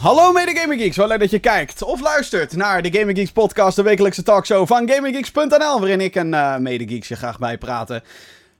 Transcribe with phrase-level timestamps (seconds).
[0.00, 3.32] Hallo mede Gaming Geeks, wel leuk dat je kijkt of luistert naar de Gaming Geeks
[3.32, 8.02] podcast, de wekelijkse talkshow van GamingGeeks.nl, waarin ik en uh, mede Geeks je graag bijpraten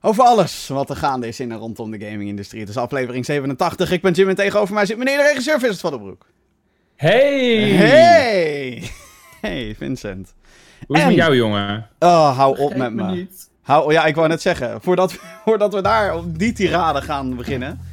[0.00, 2.60] over alles wat er gaande is in en rondom de gaming-industrie.
[2.60, 5.80] Het is aflevering 87, ik ben Jim en tegenover mij zit meneer de regisseur Vincent
[5.80, 6.26] van den Broek.
[6.96, 7.70] Hey!
[7.70, 8.90] Hey!
[9.40, 10.34] Hey Vincent.
[10.86, 11.88] Hoe is het met jou jongen?
[11.98, 13.10] Oh, hou op met me.
[13.10, 13.50] Niet.
[13.62, 15.12] Hou, ja, ik wou net zeggen, voordat,
[15.44, 17.87] voordat we daar op die tirade gaan beginnen...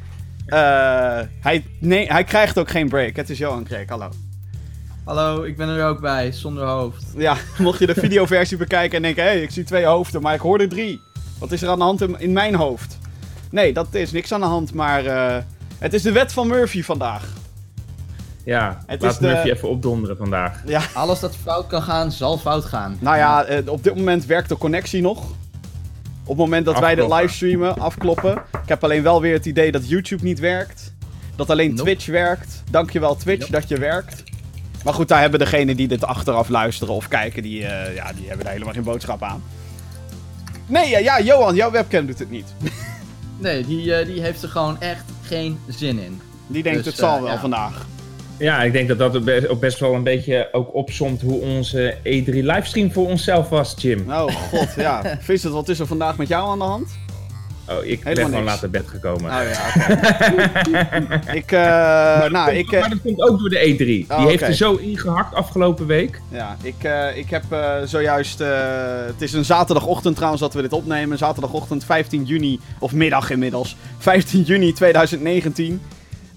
[0.48, 3.16] Uh, hij, nee, hij krijgt ook geen break.
[3.16, 4.10] Het is Johan Kreek, hallo.
[5.04, 7.06] Hallo, ik ben er ook bij, zonder hoofd.
[7.18, 9.24] Ja, mocht je de videoversie bekijken en denken...
[9.24, 11.02] hé, hey, ik zie twee hoofden, maar ik hoor er drie.
[11.40, 12.98] Wat is er aan de hand in, mijn hoofd?
[13.52, 15.06] Nee, dat is niks aan de hand, maar...
[15.06, 15.38] Uh,
[15.80, 17.28] het is de wet van Murphy vandaag.
[18.46, 20.62] Ja, het laat is Murphy even opdonderen vandaag.
[20.66, 20.82] Ja.
[20.94, 22.98] Alles dat fout kan gaan, zal fout gaan.
[23.00, 25.26] Nou ja, eh, op dit moment werkt de connectie nog.
[26.28, 28.34] Op het moment dat wij de livestreamen, afkloppen.
[28.64, 30.94] Ik heb alleen wel weer het idee dat YouTube niet werkt.
[31.36, 32.64] Dat alleen Twitch werkt.
[32.72, 34.24] Dankjewel Twitch dat je werkt.
[34.84, 38.28] Maar goed, daar hebben degenen die dit achteraf luisteren of kijken, die, uh, ja, die
[38.28, 39.44] hebben daar helemaal geen boodschap aan.
[40.66, 42.54] Nee, ja, ja Johan, jouw webcam doet het niet.
[43.38, 46.22] nee, die, uh, die heeft er gewoon echt geen zin in.
[46.48, 47.40] Die denkt dus, het zal uh, wel ja.
[47.40, 47.86] vandaag.
[48.38, 52.26] Ja, ik denk dat dat ook best wel een beetje ook opzomt hoe onze E3
[52.26, 54.12] livestream voor onszelf was, Jim.
[54.12, 55.02] Oh god, ja.
[55.20, 56.98] Vincent, wat is er vandaag met jou aan de hand?
[57.70, 59.32] Oh, ik ben gewoon laat naar bed gekomen.
[59.32, 59.74] Oh ja,
[61.34, 62.80] ik, uh, maar nou, komt, ik...
[62.80, 63.78] maar dat komt ook door de E3.
[63.78, 66.22] Die oh, heeft er zo ingehakt afgelopen week.
[66.32, 67.44] Ja, ik, uh, ik heb
[67.86, 68.40] zojuist...
[69.06, 71.18] het is een zaterdagochtend trouwens dat we dit opnemen.
[71.18, 73.76] Zaterdagochtend 15 juni, of middag inmiddels.
[73.98, 75.82] 15 juni 2019.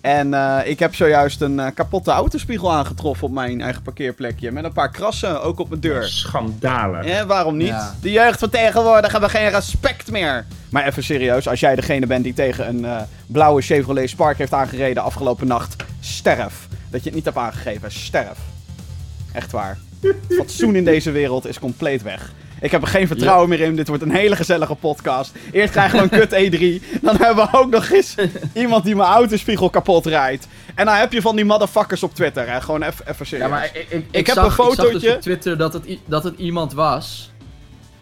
[0.09, 4.53] En uh, ik heb zojuist een uh, kapotte autospiegel aangetroffen op mijn eigen parkeerplekje.
[4.53, 6.05] Met een paar krassen, ook op mijn deur.
[6.05, 7.07] Schandalig.
[7.07, 7.69] Ja, waarom niet?
[7.69, 7.95] Ja.
[8.01, 10.47] De jeugd van tegenwoordig hebben geen respect meer.
[10.71, 14.53] Maar even serieus, als jij degene bent die tegen een uh, blauwe Chevrolet Spark heeft
[14.53, 16.69] aangereden afgelopen nacht, sterf.
[16.91, 18.39] Dat je het niet hebt aangegeven, sterf.
[19.33, 19.79] Echt waar.
[20.39, 22.33] Fatsoen in deze wereld is compleet weg.
[22.61, 23.77] Ik heb er geen vertrouwen meer in.
[23.77, 25.33] Dit wordt een hele gezellige podcast.
[25.53, 27.01] Eerst krijgen we een kut E3.
[27.03, 28.15] Dan hebben we ook nog eens
[28.53, 30.47] iemand die mijn autospiegel kapot rijdt.
[30.75, 32.51] En dan heb je van die motherfuckers op Twitter.
[32.51, 32.61] Hè.
[32.61, 33.49] Gewoon even serieus.
[33.49, 34.87] Ja, maar ik, ik, ik, heb zag, een fotootje.
[34.87, 37.31] Ik zag dus op Twitter dat het, dat het iemand was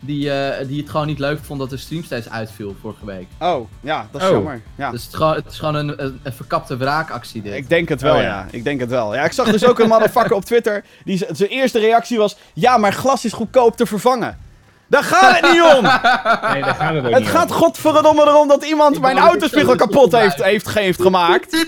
[0.00, 3.26] die, uh, die het gewoon niet leuk vond dat de stream steeds uitviel vorige week.
[3.38, 4.32] Oh, ja, dat is oh.
[4.32, 4.60] jammer.
[4.76, 4.90] Ja.
[4.90, 7.54] Dus het is gewoon, het is gewoon een, een, een verkapte wraakactie dit.
[7.54, 8.26] Ik denk het wel, oh, ja.
[8.26, 8.46] ja.
[8.50, 9.14] Ik denk het wel.
[9.14, 10.84] Ja, ik zag dus ook een motherfucker op Twitter.
[11.04, 14.38] Die zijn eerste reactie was: Ja, maar glas is goedkoop te vervangen.
[14.86, 15.82] Daar gaat het niet om!
[16.52, 20.12] Nee, daar gaat het ook Het niet gaat godverdomme erom dat iemand mijn autospiegel kapot
[20.12, 21.52] heeft, heeft, heeft gemaakt.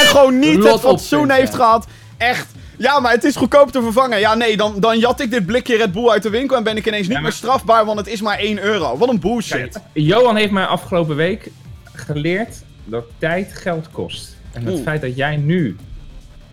[0.00, 1.86] En gewoon niet het fatsoen heeft gehad.
[2.16, 2.46] Echt.
[2.78, 4.18] Ja, maar het is goedkoop te vervangen.
[4.18, 6.76] Ja, nee, dan, dan jat ik dit blikje Red Bull uit de winkel en ben
[6.76, 8.98] ik ineens niet meer strafbaar, want het is maar 1 euro.
[8.98, 9.72] Wat een bullshit.
[9.72, 11.50] Kijk, Johan heeft mij afgelopen week
[11.92, 14.36] geleerd dat tijd geld kost.
[14.52, 15.76] En het feit dat jij nu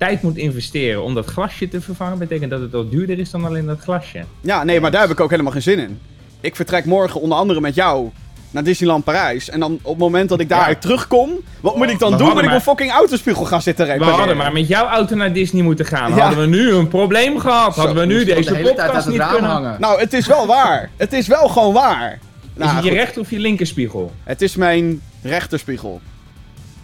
[0.01, 3.45] tijd moet investeren om dat glasje te vervangen, betekent dat het wel duurder is dan
[3.45, 4.23] alleen dat glasje.
[4.41, 5.99] Ja, nee, maar daar heb ik ook helemaal geen zin in.
[6.39, 8.09] Ik vertrek morgen onder andere met jou
[8.51, 9.49] naar Disneyland Parijs.
[9.49, 10.75] En dan op het moment dat ik daar ja.
[10.75, 11.29] terugkom,
[11.59, 12.27] wat moet ik dan doen?
[12.27, 14.13] Moet ik mijn fucking autospiegel gaan zitten repareren?
[14.13, 16.11] We hadden maar met jouw auto naar Disney moeten gaan.
[16.11, 17.75] Hadden we nu een probleem gehad?
[17.75, 19.75] Hadden we nu deze de podcast niet kunnen hangen?
[19.79, 20.89] Nou, het is wel waar.
[20.97, 22.19] Het is wel gewoon waar.
[22.53, 24.11] Nou, is het je rechter of je linkerspiegel?
[24.23, 26.01] Het is mijn rechterspiegel.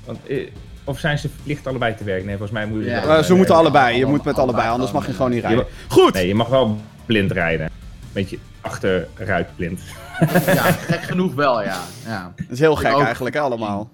[0.05, 0.37] Want, eh,
[0.87, 2.25] of zijn ze verplicht allebei te werken?
[2.25, 2.89] Nee, volgens mij moet je...
[2.89, 3.97] Ja, ze moeten allebei.
[3.97, 5.65] Je moet met allebei, anders mag je gewoon niet rijden.
[5.87, 6.13] Goed!
[6.13, 7.69] Nee, je mag wel blind rijden.
[8.13, 9.81] Beetje achteruitblind.
[10.45, 11.79] ja, gek genoeg wel, ja.
[12.05, 12.33] ja.
[12.35, 13.91] Dat is heel gek eigenlijk, hè, allemaal.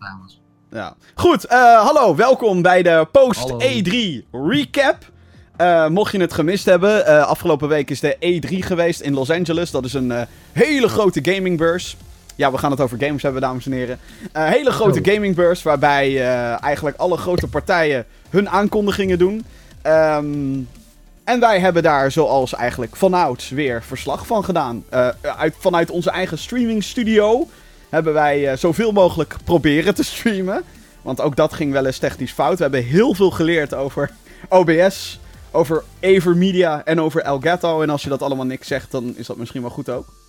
[0.71, 0.95] Ja.
[1.15, 5.11] Goed, uh, hallo, welkom bij de Post E3 Recap.
[5.61, 9.29] Uh, mocht je het gemist hebben, uh, afgelopen week is de E3 geweest in Los
[9.29, 9.71] Angeles.
[9.71, 10.13] Dat is een
[10.51, 11.97] hele grote gamingbeurs.
[12.35, 13.99] Ja, we gaan het over games hebben, dames en heren.
[14.31, 19.45] Een hele grote gamingbeurs waarbij uh, eigenlijk alle grote partijen hun aankondigingen doen.
[19.87, 20.67] Um,
[21.23, 24.83] en wij hebben daar zoals eigenlijk vanouds weer verslag van gedaan.
[24.93, 25.07] Uh,
[25.37, 27.47] uit, vanuit onze eigen streaming studio
[27.89, 30.63] hebben wij uh, zoveel mogelijk proberen te streamen.
[31.01, 32.55] Want ook dat ging wel eens technisch fout.
[32.55, 34.11] We hebben heel veel geleerd over
[34.49, 35.19] OBS,
[35.51, 37.81] over Evermedia en over Elgato.
[37.81, 40.22] En als je dat allemaal niks zegt, dan is dat misschien wel goed ook.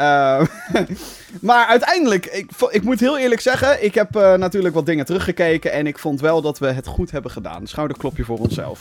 [0.00, 0.42] Uh,
[1.48, 5.72] maar uiteindelijk, ik, ik, moet heel eerlijk zeggen, ik heb uh, natuurlijk wat dingen teruggekeken
[5.72, 7.66] en ik vond wel dat we het goed hebben gedaan.
[7.66, 8.80] Schouderklopje voor onszelf.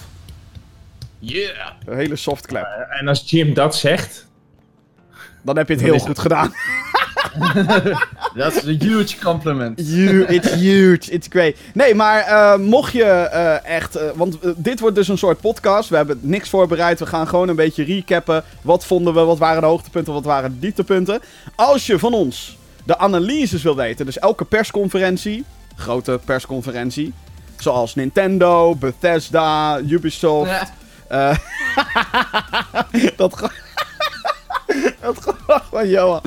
[1.20, 1.72] Yeah!
[1.86, 2.66] Een hele soft clap.
[2.66, 4.28] Uh, en als Jim dat zegt...
[5.42, 6.54] Dan heb je het heel goed gedaan.
[8.36, 9.80] Dat is een huge compliment.
[9.80, 11.56] it's huge, it's great.
[11.74, 13.98] Nee, maar uh, mocht je uh, echt...
[13.98, 15.90] Uh, want dit wordt dus een soort podcast.
[15.90, 17.00] We hebben niks voorbereid.
[17.00, 18.44] We gaan gewoon een beetje recappen.
[18.62, 19.20] Wat vonden we?
[19.20, 20.14] Wat waren de hoogtepunten?
[20.14, 21.20] Wat waren de dieptepunten?
[21.56, 25.46] Als je van ons de analyses wil weten, dus elke persconferentie,
[25.76, 27.14] grote persconferentie,
[27.60, 30.50] Zoals Nintendo, Bethesda, Ubisoft.
[30.50, 30.68] Ja.
[31.12, 31.38] Uh,
[33.18, 33.52] dat,
[35.02, 36.22] dat gelach van Johan.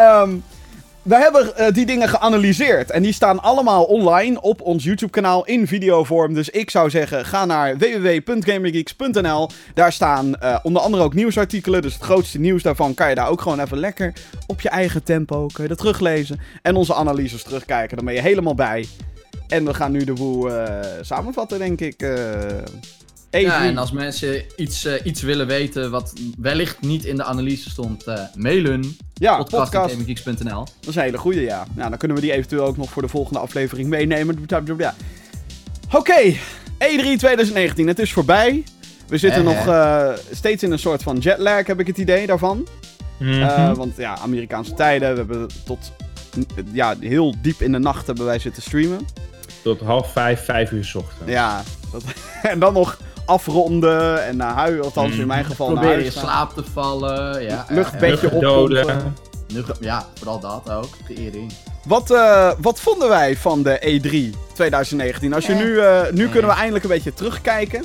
[0.00, 0.44] Um,
[1.04, 2.90] we hebben uh, die dingen geanalyseerd.
[2.90, 6.34] En die staan allemaal online op ons YouTube-kanaal in videovorm.
[6.34, 9.50] Dus ik zou zeggen, ga naar www.gamergeeks.nl.
[9.74, 11.82] Daar staan uh, onder andere ook nieuwsartikelen.
[11.82, 14.12] Dus het grootste nieuws daarvan kan je daar ook gewoon even lekker
[14.46, 16.40] op je eigen tempo kun je dat teruglezen.
[16.62, 17.96] En onze analyses terugkijken.
[17.96, 18.86] Dan ben je helemaal bij.
[19.48, 20.66] En we gaan nu de boel uh,
[21.00, 22.02] samenvatten, denk ik.
[23.42, 27.70] Ja, en als mensen iets, uh, iets willen weten wat wellicht niet in de analyse
[27.70, 28.96] stond, uh, mailen.
[29.14, 30.64] Ja, podcast.gamergeeks.nl.
[30.80, 31.66] Dat is een hele goede, ja.
[31.74, 34.38] Nou, dan kunnen we die eventueel ook nog voor de volgende aflevering meenemen.
[34.38, 34.94] Oké,
[35.90, 36.38] okay.
[36.78, 38.64] E3 2019, het is voorbij.
[39.08, 42.68] We zitten nog uh, steeds in een soort van jetlag, heb ik het idee daarvan.
[43.18, 43.74] Mm -hmm.
[43.74, 45.92] want ja, Amerikaanse tijden, we hebben tot
[46.72, 49.06] ja, heel diep in de nacht hebben wij zitten streamen.
[49.62, 51.32] Tot half vijf, vijf uur s ochtends.
[51.32, 52.02] Ja, dat,
[52.42, 55.26] en dan nog afronden en naar huis, althans in mm.
[55.26, 57.66] mijn geval Probeer naar huis in slaap te vallen, ja.
[57.68, 59.14] Luchtbedje opdoden.
[59.80, 61.52] Ja, vooral dat ook, geëring.
[61.84, 65.32] Wat, uh, wat vonden wij van de E3 2019?
[65.32, 67.84] Als je nu, uh, nu kunnen we eindelijk een beetje terugkijken.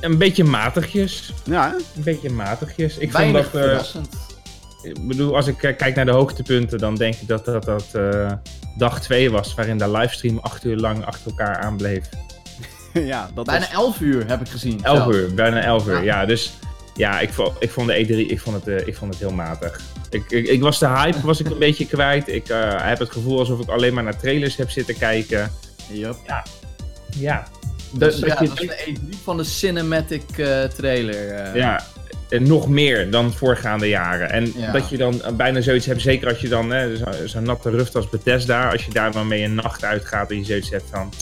[0.00, 1.32] Een beetje matigjes.
[1.44, 1.74] Ja.
[1.96, 2.98] Een beetje matigjes.
[2.98, 3.94] Ik Weinig vond dat.
[3.94, 7.84] Uh, ik bedoel, als ik kijk naar de hoogtepunten, dan denk ik dat dat, dat
[8.76, 12.08] dag 2 was, waarin de livestream acht uur lang achter elkaar aanbleef.
[13.12, 14.80] ja, dat bijna 11 uur heb ik gezien.
[14.82, 16.04] 11 uur, bijna 11 uur.
[16.04, 16.52] Ja, dus
[16.94, 19.32] ja, ik vond, ik vond de E3 ik vond het, uh, ik vond het heel
[19.32, 19.80] matig.
[20.10, 22.28] Ik, ik, ik, was de hype was ik een beetje kwijt.
[22.28, 25.52] Ik uh, heb het gevoel alsof ik alleen maar naar trailers heb zitten kijken.
[25.92, 26.16] Yep.
[26.26, 26.44] Ja.
[27.16, 27.46] Ja.
[27.92, 31.56] Dus, ja, dat is de E3 van de cinematic uh, trailer.
[31.56, 31.84] Ja,
[32.28, 34.30] en nog meer dan voorgaande jaren.
[34.30, 37.96] En dat je dan bijna zoiets hebt, zeker als je dan zo'n zo natte ruft
[37.96, 41.12] als Bethesda, als je daar dan mee een nacht uitgaat en je zoiets hebt van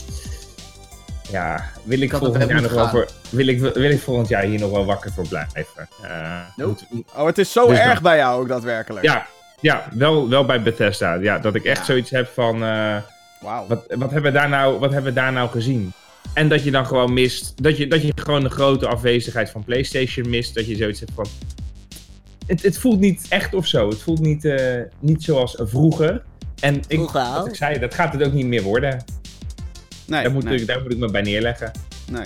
[1.31, 4.59] ja, wil ik, volgend jaar nog wel voor, wil, ik, wil ik volgend jaar hier
[4.59, 5.89] nog wel wakker voor blijven.
[6.03, 6.67] Uh,
[7.15, 9.05] Oh, het is zo dus erg bij jou ook daadwerkelijk.
[9.05, 9.27] Ja,
[9.61, 11.13] ja wel, wel bij Bethesda.
[11.13, 12.63] Ja, dat ik echt zoiets heb van...
[12.63, 12.95] Uh,
[13.41, 13.67] wow.
[13.67, 15.93] wat, wat, hebben we daar nou, wat hebben we daar nou gezien?
[16.33, 17.63] En dat je dan gewoon mist...
[17.63, 20.55] Dat je, dat je gewoon de grote afwezigheid van PlayStation mist.
[20.55, 21.25] Dat je zoiets hebt van...
[22.47, 23.89] Het, het voelt niet echt of zo.
[23.89, 26.21] Het voelt niet, uh, niet zoals vroeger.
[26.59, 29.03] En ik, wat ik zei, dat gaat het ook niet meer worden.
[30.09, 31.71] Nee, daar, moet Ik, daar moet ik me bij neerleggen.
[32.11, 32.25] Nee.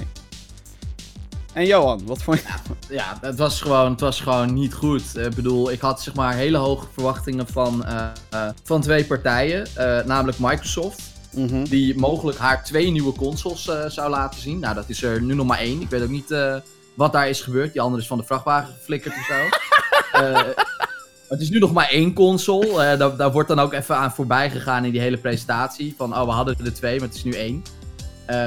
[1.54, 2.46] En Johan, wat vond je?
[2.96, 5.18] Ja, het, was gewoon, het was gewoon niet goed.
[5.18, 9.68] Ik bedoel, ik had zeg maar hele hoge verwachtingen van, uh, uh, van twee partijen.
[9.78, 11.02] Uh, namelijk Microsoft.
[11.32, 14.60] Mm Die mogelijk haar twee nieuwe consoles zou laten zien.
[14.60, 15.82] Nou, dat is er nu nog maar één.
[15.82, 16.36] Ik weet ook niet
[16.94, 17.74] wat daar is gebeurd.
[17.74, 19.50] Die andere is van de vrachtwagen geflikkerd of zo.
[21.30, 22.98] het is nu nog maar één console.
[22.98, 25.94] daar, daar, wordt dan ook even aan voorbij gegaan in die hele presentatie.
[25.98, 27.64] Van, oh, we hadden er twee, maar het is nu één.
[28.30, 28.46] Uh,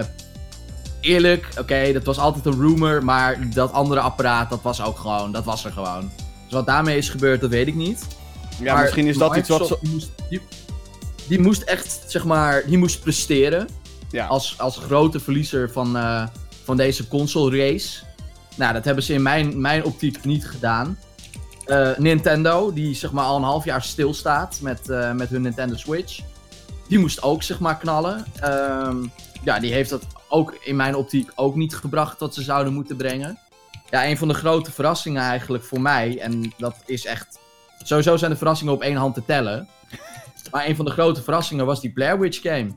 [1.00, 5.32] eerlijk, oké, dat was altijd een rumor, maar dat andere apparaat, dat was ook gewoon,
[5.32, 6.10] dat was er gewoon.
[6.44, 8.06] Dus wat daarmee is gebeurd, dat weet ik niet.
[8.60, 9.78] Ja, maar misschien is dat iets wat...
[9.80, 10.10] Die moest,
[11.28, 13.68] die, moest, echt, zeg maar, die moest presteren.
[14.10, 14.26] Ja.
[14.26, 16.26] Als, als grote verliezer van, uh,
[16.64, 17.98] van deze console race.
[18.56, 20.98] Nou, dat hebben ze in mijn, mijn optiek niet gedaan.
[21.66, 25.76] Uh, Nintendo, die zeg maar al een half jaar stilstaat met, uh, met hun Nintendo
[25.76, 26.20] Switch.
[26.88, 28.24] Die moest ook zeg maar knallen.
[28.40, 29.06] Ehm,
[29.44, 32.96] ja, die heeft dat ook in mijn optiek ook niet gebracht wat ze zouden moeten
[32.96, 33.38] brengen.
[33.90, 37.38] Ja, een van de grote verrassingen eigenlijk voor mij, en dat is echt...
[37.82, 39.68] Sowieso zijn de verrassingen op één hand te tellen.
[40.50, 42.70] Maar een van de grote verrassingen was die Blair Witch game.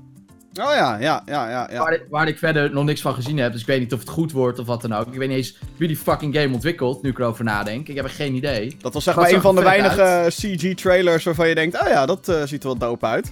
[0.54, 1.68] Oh ja, ja, ja, ja.
[1.72, 1.80] ja.
[1.80, 4.00] Waar, ik, waar, ik verder nog niks van gezien heb, dus ik weet niet of
[4.00, 5.08] het goed wordt of wat dan ook.
[5.08, 7.88] Ik weet niet eens wie die fucking game ontwikkelt, nu ik erover nadenk.
[7.88, 8.78] Ik heb er geen idee.
[8.82, 12.30] Dat was zeg maar een van de weinige CG-trailers waarvan je denkt, oh ja, dat
[12.30, 13.32] uh, ziet er wel dope uit.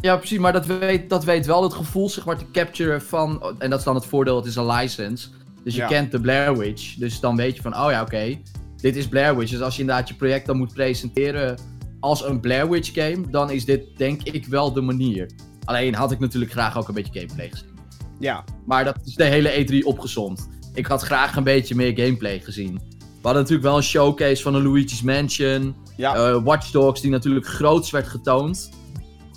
[0.00, 3.54] Ja, precies, maar dat weet, dat weet wel het gevoel zeg maar, te capturen van...
[3.58, 5.28] En dat is dan het voordeel, het is een license.
[5.64, 6.94] Dus je kent de Blair Witch.
[6.94, 8.38] Dus dan weet je van, oh ja, oké.
[8.76, 9.50] dit is Blair Witch.
[9.50, 11.58] Dus als je inderdaad je project dan moet presenteren
[12.00, 13.30] als een Blair Witch game...
[13.30, 15.30] dan is dit denk ik wel de manier.
[15.70, 17.78] Alleen had ik natuurlijk graag ook een beetje gameplay gezien.
[18.18, 18.44] Ja.
[18.66, 20.48] Maar dat is de hele E3 opgezond.
[20.74, 22.80] Ik had graag een beetje meer gameplay gezien.
[22.98, 25.74] We hadden natuurlijk wel een showcase van een Luigi's Mansion.
[25.96, 26.30] Ja.
[26.30, 28.70] Uh, Watch Dogs, die natuurlijk groots werd getoond.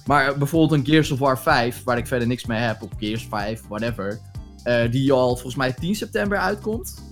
[0.06, 3.28] Maar bijvoorbeeld een Gears of War 5, waar ik verder niks mee heb, of Gears
[3.30, 4.20] 5, whatever.
[4.64, 7.04] Uh, die al volgens mij 10 september uitkomt.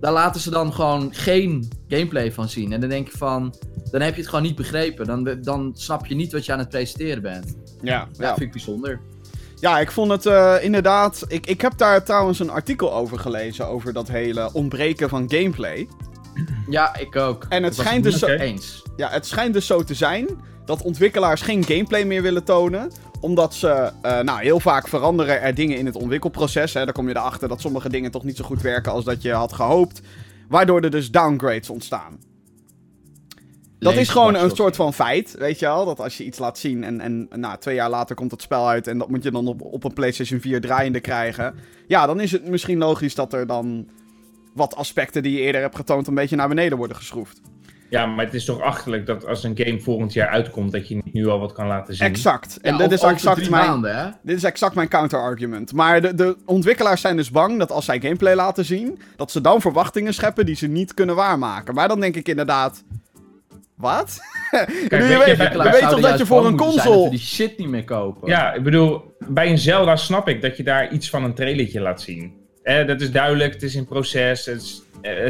[0.00, 2.72] Daar laten ze dan gewoon geen gameplay van zien.
[2.72, 3.54] En dan denk je van,
[3.90, 5.06] dan heb je het gewoon niet begrepen.
[5.06, 7.56] Dan, dan snap je niet wat je aan het presenteren bent.
[7.82, 8.28] Ja, ja.
[8.28, 9.00] vind ik bijzonder.
[9.60, 11.24] Ja, ik vond het uh, inderdaad.
[11.28, 13.68] Ik, ik heb daar trouwens een artikel over gelezen.
[13.68, 15.88] Over dat hele ontbreken van gameplay.
[16.68, 17.46] Ja, ik ook.
[17.48, 18.26] En het schijnt dus zo...
[18.26, 18.82] Eens.
[18.96, 20.28] Ja, het schijnt dus zo te zijn
[20.66, 25.54] dat ontwikkelaars geen gameplay meer willen tonen omdat ze, uh, nou, heel vaak veranderen er
[25.54, 26.74] dingen in het ontwikkelproces.
[26.74, 26.84] Hè.
[26.84, 29.32] Dan kom je erachter dat sommige dingen toch niet zo goed werken als dat je
[29.32, 30.00] had gehoopt.
[30.48, 32.18] Waardoor er dus downgrades ontstaan.
[33.78, 35.84] Dat is gewoon een soort van feit, weet je wel.
[35.84, 38.68] Dat als je iets laat zien en, en nou, twee jaar later komt het spel
[38.68, 38.86] uit...
[38.86, 41.54] en dat moet je dan op, op een PlayStation 4 draaiende krijgen...
[41.86, 43.88] ja, dan is het misschien logisch dat er dan
[44.54, 46.06] wat aspecten die je eerder hebt getoond...
[46.06, 47.40] een beetje naar beneden worden geschroefd.
[47.88, 50.94] Ja, maar het is toch achterlijk dat als een game volgend jaar uitkomt, dat je
[50.94, 52.06] niet nu al wat kan laten zien.
[52.06, 52.58] Exact.
[52.60, 53.82] En dit, is exact mijn,
[54.22, 55.72] dit is exact mijn counter-argument.
[55.72, 59.40] Maar de, de ontwikkelaars zijn dus bang dat als zij gameplay laten zien, dat ze
[59.40, 61.74] dan verwachtingen scheppen die ze niet kunnen waarmaken.
[61.74, 62.84] Maar dan denk ik inderdaad.
[63.76, 64.18] Wat?
[64.50, 67.10] Kijk, je, weet, je weet toch dat je voor een console.
[67.10, 68.28] die shit niet meer kopen.
[68.28, 71.80] Ja, ik bedoel, bij een Zelda snap ik dat je daar iets van een trailertje
[71.80, 72.44] laat zien.
[72.62, 74.46] Eh, dat is duidelijk, het is in proces.
[74.46, 74.82] Het is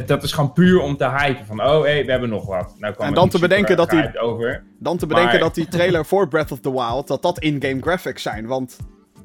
[0.06, 1.46] dat is gewoon puur om te hypen.
[1.46, 2.75] Van, oh, hey, we hebben nog wat.
[2.78, 4.64] Nou, en dan te bedenken dat die, over.
[4.78, 8.23] Dan te bedenken dat die trailer voor Breath of the Wild, dat dat in-game graphics
[8.23, 8.46] zijn.
[8.46, 8.76] Want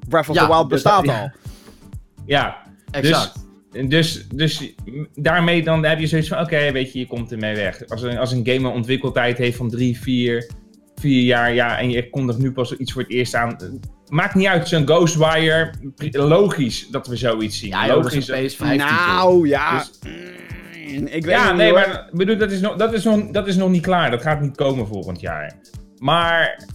[0.08, 1.32] Breath of the Wild dus bestaat al.
[2.26, 2.58] Ja,
[2.92, 3.34] exact.
[3.72, 4.74] Dus, dus, dus
[5.16, 7.88] daarmee dan heb je zoiets van, oké, weet je, je komt ermee weg.
[7.88, 10.52] Als een, als een game een ontwikkeltijd heeft van drie, vier,
[10.96, 13.58] vier jaar, ja, en je kondigt nu pas iets voor het eerst aan
[14.12, 15.72] maakt niet uit, zo'n Ghostwire.
[16.12, 17.70] Logisch dat we zoiets zien.
[17.70, 18.26] Ja, logisch.
[18.26, 19.78] Dat nou, ja.
[19.78, 20.00] Dus...
[20.04, 23.56] Mm, ik weet ja, nee, maar bedoel, dat, is nog, dat, is nog, dat is
[23.56, 24.12] nog niet klaar.
[24.12, 25.54] Dat gaat niet komen volgend jaar.
[25.98, 26.68] Maar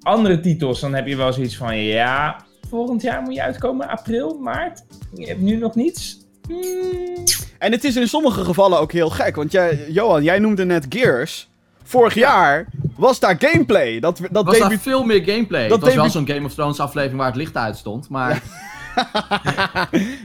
[0.00, 4.38] andere titels, dan heb je wel zoiets van: ja, volgend jaar moet je uitkomen, april,
[4.38, 4.84] maart.
[5.14, 6.18] Je hebt nu nog niets.
[6.48, 7.24] Mm.
[7.58, 9.36] En het is in sommige gevallen ook heel gek.
[9.36, 11.50] Want jij, Johan, jij noemde net Gears.
[11.82, 14.00] Vorig jaar was daar gameplay.
[14.00, 15.68] Dat, dat was daar veel meer gameplay.
[15.68, 18.42] Dat was wel zo'n Game of Thrones aflevering waar het licht uit stond, maar...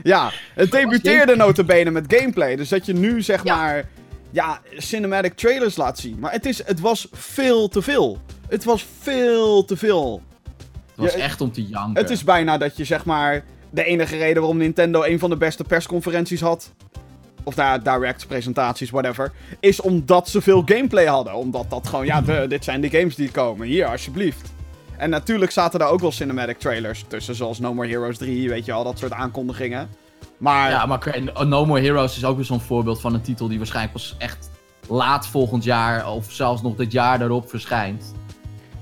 [0.02, 2.56] ja, het debuteerde notabene met gameplay.
[2.56, 3.88] Dus dat je nu zeg maar...
[4.30, 6.18] Ja, cinematic trailers laat zien.
[6.18, 8.18] Maar het, is, het was veel te veel.
[8.48, 10.22] Het was veel te veel.
[10.86, 12.02] Het was echt om te janken.
[12.02, 13.44] Het is bijna dat je zeg maar...
[13.70, 16.72] De enige reden waarom Nintendo een van de beste persconferenties had
[17.48, 19.32] of daar direct presentaties, whatever.
[19.60, 21.34] Is omdat ze veel gameplay hadden.
[21.34, 23.66] Omdat dat gewoon, ja, dit zijn de games die komen.
[23.66, 24.52] Hier, alsjeblieft.
[24.96, 28.64] En natuurlijk zaten daar ook wel cinematic trailers tussen, zoals No More Heroes 3, weet
[28.64, 29.88] je al, dat soort aankondigingen.
[30.36, 30.70] Maar...
[30.70, 33.94] Ja, maar No More Heroes is ook weer zo'n voorbeeld van een titel die waarschijnlijk
[33.94, 34.50] pas echt
[34.88, 38.14] laat volgend jaar, of zelfs nog dit jaar daarop verschijnt.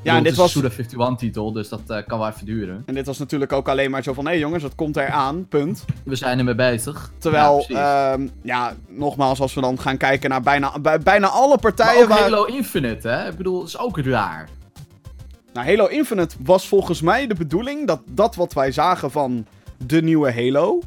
[0.06, 0.54] Ja, en dit was...
[0.54, 2.82] een Suda 51-titel, dus dat uh, kan wel even duren.
[2.86, 4.24] En dit was natuurlijk ook alleen maar zo van...
[4.24, 5.84] hé hey jongens, dat komt eraan, punt.
[6.04, 7.12] We zijn ermee bezig.
[7.18, 11.58] Terwijl, ja, ehm, ja, nogmaals, als we dan gaan kijken naar bijna, bij, bijna alle
[11.58, 12.08] partijen...
[12.08, 13.28] Maar Halo Infinite, hè?
[13.28, 14.48] Ik bedoel, dat is ook raar.
[15.52, 17.86] Nou, Halo Infinite was volgens mij de bedoeling...
[17.86, 19.46] dat dat wat wij zagen van
[19.86, 20.80] de nieuwe Halo...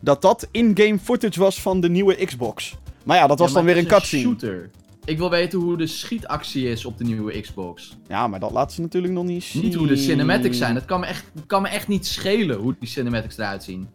[0.00, 2.76] dat dat in-game footage was van de nieuwe Xbox.
[3.04, 4.22] Maar ja, dat was dan weer een cutscene.
[4.22, 4.70] shooter.
[5.04, 7.98] Ik wil weten hoe de schietactie is op de nieuwe Xbox.
[8.08, 9.62] Ja, maar dat laat ze natuurlijk nog niet zien.
[9.62, 10.74] Niet hoe de cinematics zijn.
[10.74, 13.88] Het kan me echt, kan me echt niet schelen hoe die cinematics eruit zien.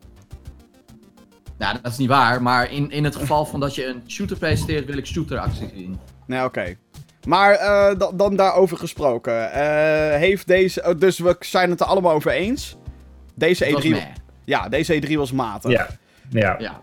[1.57, 2.41] Nou, dat is niet waar.
[2.41, 5.99] Maar in, in het geval van dat je een shooter presenteert, wil ik shooteractie zien.
[6.27, 6.75] Nee, oké.
[7.27, 9.33] Maar uh, dan daarover gesproken.
[9.33, 9.49] Uh,
[10.15, 10.83] heeft deze...
[10.85, 12.77] Oh, dus we zijn het er allemaal over eens.
[13.35, 14.21] Deze E3...
[14.45, 15.71] Ja, deze E3 was matig.
[15.71, 15.87] Ja.
[16.29, 16.55] Ja.
[16.59, 16.81] ja.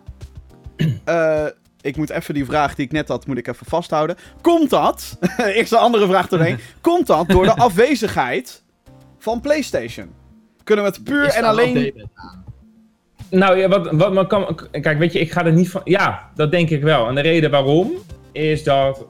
[1.83, 4.17] Ik moet even die vraag die ik net had, moet ik even vasthouden.
[4.41, 6.59] Komt dat, eerst een andere vraag doorheen.
[6.81, 8.63] Komt dat door de afwezigheid
[9.19, 10.11] van PlayStation?
[10.65, 12.09] Kunnen we het puur en alleen...
[13.31, 14.59] Nou ja, wat, wat man kan.
[14.71, 15.81] Kijk, weet je, ik ga er niet van.
[15.85, 17.09] Ja, dat denk ik wel.
[17.09, 17.93] En de reden waarom
[18.33, 19.07] is dat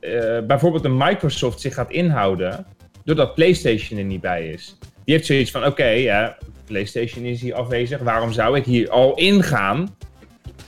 [0.00, 2.66] uh, bijvoorbeeld een Microsoft zich gaat inhouden.
[3.04, 4.76] doordat PlayStation er niet bij is.
[5.04, 8.00] Die heeft zoiets van: oké, ja, PlayStation is hier afwezig.
[8.00, 9.96] Waarom zou ik hier al ingaan?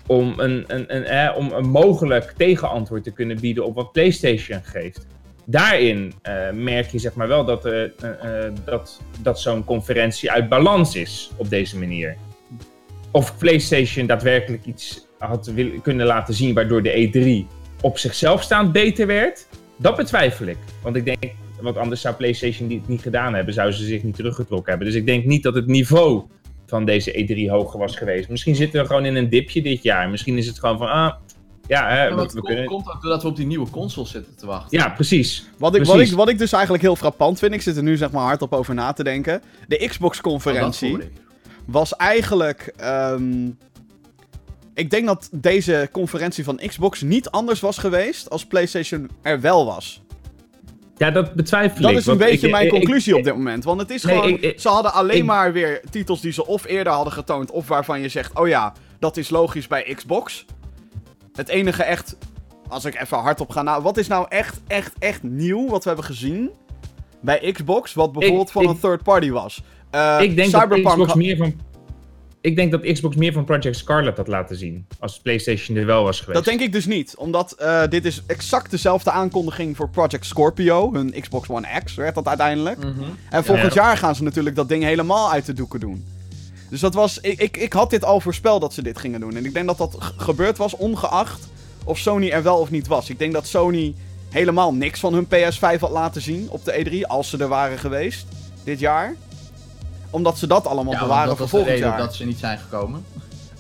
[0.06, 4.60] Om een, een, een, eh, om een mogelijk tegenantwoord te kunnen bieden op wat PlayStation
[4.62, 5.06] geeft.
[5.44, 7.82] Daarin uh, merk je zeg maar wel dat, uh,
[8.64, 12.16] dat, dat zo'n conferentie uit balans is op deze manier.
[13.10, 19.06] Of PlayStation daadwerkelijk iets had kunnen laten zien waardoor de E3 op zichzelf staand beter
[19.06, 19.46] werd,
[19.76, 20.58] dat betwijfel ik.
[20.82, 21.24] Want ik denk,
[21.60, 24.86] want anders zou PlayStation dit niet gedaan hebben, zouden ze zich niet teruggetrokken hebben.
[24.86, 26.22] Dus ik denk niet dat het niveau
[26.72, 28.28] van deze E3 hoger was geweest.
[28.28, 30.10] Misschien zitten we gewoon in een dipje dit jaar.
[30.10, 31.12] Misschien is het gewoon van, ah,
[31.66, 32.64] ja, hè, ja, we, kunnen...
[32.64, 34.78] komt ook doordat we op die nieuwe console zitten te wachten.
[34.78, 35.46] Ja, precies.
[35.58, 37.96] Wat ik, Wat, ik, wat ik dus eigenlijk heel frappant vind, ik zit er nu
[37.96, 39.42] zeg maar hardop over na te denken.
[39.68, 41.02] De Xbox-conferentie oh,
[41.64, 42.74] was eigenlijk...
[42.84, 43.58] Um,
[44.74, 49.66] ik denk dat deze conferentie van Xbox niet anders was geweest als PlayStation er wel
[49.66, 50.01] was.
[50.96, 51.82] Ja, dat betwijfel ik.
[51.82, 53.64] Dat is een beetje mijn conclusie op dit moment.
[53.64, 54.38] Want het is gewoon...
[54.56, 57.50] ze hadden alleen maar weer titels die ze of eerder hadden getoond...
[57.50, 60.44] of waarvan je zegt, oh ja, dat is logisch bij Xbox.
[61.32, 62.16] Het enige echt
[62.68, 65.88] als ik even hardop ga nou, wat is nou echt, echt, echt nieuw wat we
[65.88, 66.50] hebben gezien
[67.20, 69.62] bij Xbox, wat bijvoorbeeld van een third party was?
[69.94, 71.54] Uh, ik denk Cyberpunk dat Xbox meer van
[72.42, 74.86] ik denk dat Xbox meer van Project Scarlet had laten zien.
[74.98, 76.36] Als PlayStation er wel was geweest.
[76.36, 77.16] Dat denk ik dus niet.
[77.16, 80.92] Omdat uh, dit is exact dezelfde aankondiging voor Project Scorpio.
[80.92, 82.84] Hun Xbox One X werd dat uiteindelijk.
[82.84, 83.16] Mm -hmm.
[83.30, 86.04] En volgend jaar gaan ze natuurlijk dat ding helemaal uit de doeken doen.
[86.68, 87.18] Dus dat was.
[87.20, 89.36] Ik, ik, ik had dit al voorspeld dat ze dit gingen doen.
[89.36, 91.48] En ik denk dat dat gebeurd was, ongeacht
[91.84, 93.10] of Sony er wel of niet was.
[93.10, 93.94] Ik denk dat Sony
[94.30, 97.06] helemaal niks van hun PS5 had laten zien op de E3.
[97.06, 98.26] Als ze er waren geweest
[98.64, 99.14] dit jaar
[100.12, 101.98] omdat ze dat allemaal bewaren voor volgend jaar.
[101.98, 103.04] dat ze niet zijn gekomen.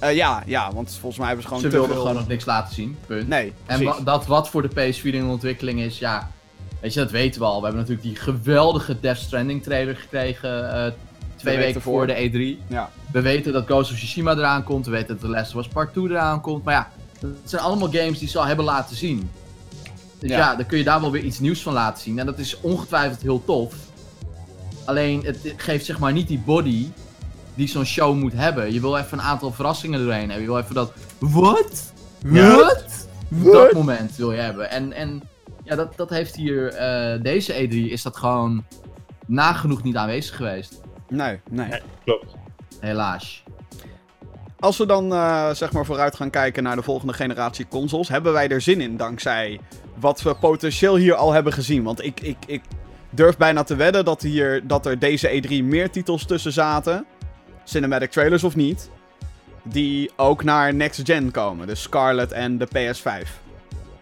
[0.02, 2.74] Uh, ja, ja, want volgens mij hebben ze gewoon Ze wilden gewoon nog niks laten
[2.74, 3.28] zien, punt.
[3.28, 6.30] Nee, En wa dat wat voor de PS4 in ontwikkeling is, ja...
[6.80, 7.58] Weet je, dat weten we al.
[7.58, 10.64] We hebben natuurlijk die geweldige Death Stranding trailer gekregen...
[10.64, 10.92] Uh,
[11.36, 12.66] twee weken voor de E3.
[12.66, 12.90] Ja.
[13.12, 14.84] We weten dat Ghost of Tsushima eraan komt.
[14.84, 16.64] We weten dat The Last of Us Part 2 eraan komt.
[16.64, 16.90] Maar ja,
[17.20, 19.30] het zijn allemaal games die ze al hebben laten zien.
[20.18, 20.38] Dus ja.
[20.38, 22.18] ja, dan kun je daar wel weer iets nieuws van laten zien.
[22.18, 23.74] En dat is ongetwijfeld heel tof.
[24.84, 26.88] Alleen het geeft zeg maar niet die body
[27.54, 28.72] die zo'n show moet hebben.
[28.72, 30.40] Je wil even een aantal verrassingen doorheen hebben.
[30.40, 30.92] Je wil even dat.
[31.18, 31.92] Wat?
[32.24, 33.06] Wat?
[33.28, 34.70] Dat moment wil je hebben.
[34.70, 35.22] En, en
[35.64, 36.72] ja, dat, dat heeft hier.
[36.72, 38.64] Uh, deze E3 is dat gewoon
[39.26, 40.80] nagenoeg niet aanwezig geweest.
[41.08, 41.68] Nee, nee.
[41.68, 42.34] nee klopt.
[42.80, 43.42] Helaas.
[44.58, 48.32] Als we dan uh, zeg maar vooruit gaan kijken naar de volgende generatie consoles, hebben
[48.32, 49.60] wij er zin in dankzij
[49.98, 51.82] wat we potentieel hier al hebben gezien.
[51.82, 52.62] Want ik, ik, ik
[53.12, 57.06] durf bijna te wedden dat, hier, dat er deze E3 meer titels tussen zaten.
[57.64, 58.90] Cinematic trailers of niet.
[59.62, 61.66] Die ook naar next gen komen.
[61.66, 63.28] Dus Scarlet en de PS5.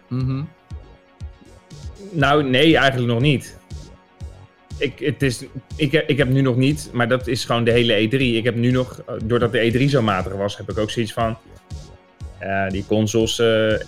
[0.07, 0.43] Mhm.
[2.11, 3.59] nou, nee, eigenlijk nog niet.
[4.77, 8.07] Ik, het is, ik, ik heb nu nog niet, maar dat is gewoon de hele
[8.07, 8.17] E3.
[8.17, 11.37] Ik heb nu nog, doordat de E3 zo matig was, heb ik ook zoiets van.
[12.69, 13.79] Die consoles, uh,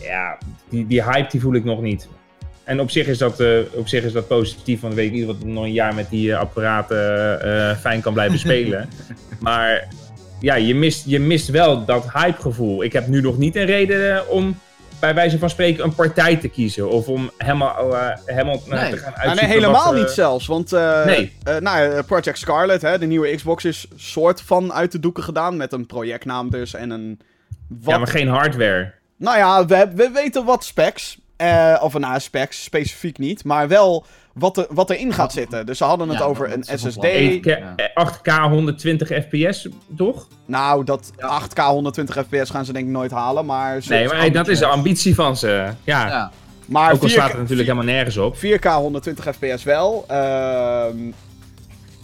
[0.00, 2.08] ja, die, die hype die voel ik nog niet.
[2.64, 5.18] En op zich, is dat, uh, op zich is dat positief, want dan weet ik
[5.18, 8.88] niet wat nog een jaar met die uh, apparaten uh, fijn kan blijven spelen.
[9.40, 9.88] maar
[10.40, 12.82] ja, je mist, je mist wel dat hypegevoel.
[12.82, 14.58] Ik heb nu nog niet een reden om
[15.00, 16.90] bij wijze van spreken een partij te kiezen.
[16.90, 17.94] Of om helemaal,
[18.24, 18.90] helemaal nee.
[18.90, 19.48] te gaan uitzoeken.
[19.48, 20.46] nee, helemaal niet zelfs.
[20.46, 20.70] Want
[21.04, 21.32] nee.
[21.60, 25.56] nou, Project Scarlet, hè, de nieuwe Xbox, is soort van uit de doeken gedaan.
[25.56, 27.20] Met een projectnaam dus en een...
[27.68, 27.92] Wat...
[27.92, 28.92] Ja, maar geen hardware.
[29.16, 31.18] Nou ja, we, we weten wat specs.
[31.42, 33.44] Uh, of een specs, specifiek niet.
[33.44, 35.66] Maar wel wat, er, wat erin gaat zitten.
[35.66, 37.06] Dus ze hadden het over een SSD.
[38.06, 40.28] 8K 120 fps, toch?
[40.46, 43.46] Nou, dat 8K 120 fps gaan ze denk ik nooit halen.
[43.46, 45.68] Maar nee, maar dat is de ambitie van ze.
[45.84, 46.08] Ja.
[46.08, 46.30] ja.
[46.66, 48.36] Maar Ook al staat er natuurlijk helemaal nergens op.
[48.36, 50.04] 4K 120 fps wel.
[50.08, 51.12] Ehm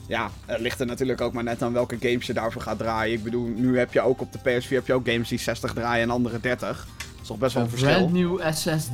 [0.09, 3.15] ja, het ligt er natuurlijk ook maar net aan welke games je daarvoor gaat draaien.
[3.15, 5.73] Ik bedoel, nu heb je ook op de PS4 heb je ook games die 60
[5.73, 6.87] draaien en andere 30
[7.29, 7.91] toch best wel een, verschil.
[7.91, 8.93] Brand new SSD.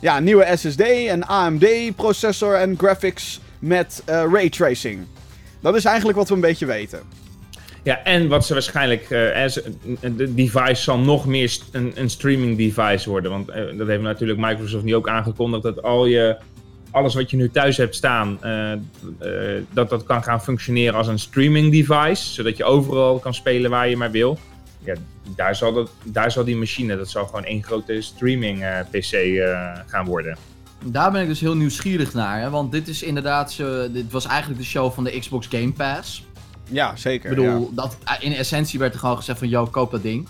[0.00, 5.06] Ja, nieuwe SSD, een AMD-processor en graphics met uh, ray tracing.
[5.60, 7.00] Dat is eigenlijk wat we een beetje weten.
[7.82, 9.02] Ja, en wat ze waarschijnlijk.
[9.02, 9.46] Uh,
[10.16, 13.30] de device zal nog meer een, een streaming device worden.
[13.30, 15.62] Want uh, dat heeft natuurlijk Microsoft nu ook aangekondigd.
[15.62, 16.36] Dat al je.
[16.90, 18.38] Alles wat je nu thuis hebt staan.
[19.72, 22.32] dat dat kan gaan functioneren als een streaming device.
[22.32, 24.38] Zodat je overal kan spelen waar je maar wil
[24.86, 24.94] ja,
[25.36, 29.12] daar, zal dat, daar zal die machine, dat zal gewoon één grote streaming uh, PC
[29.12, 30.36] uh, gaan worden.
[30.84, 32.50] Daar ben ik dus heel nieuwsgierig naar, hè?
[32.50, 36.24] want dit is inderdaad, uh, dit was eigenlijk de show van de Xbox Game Pass.
[36.68, 37.30] Ja, zeker.
[37.30, 40.28] Ik bedoel, dat, in essentie werd er gewoon gezegd van, yo, koop dat ding.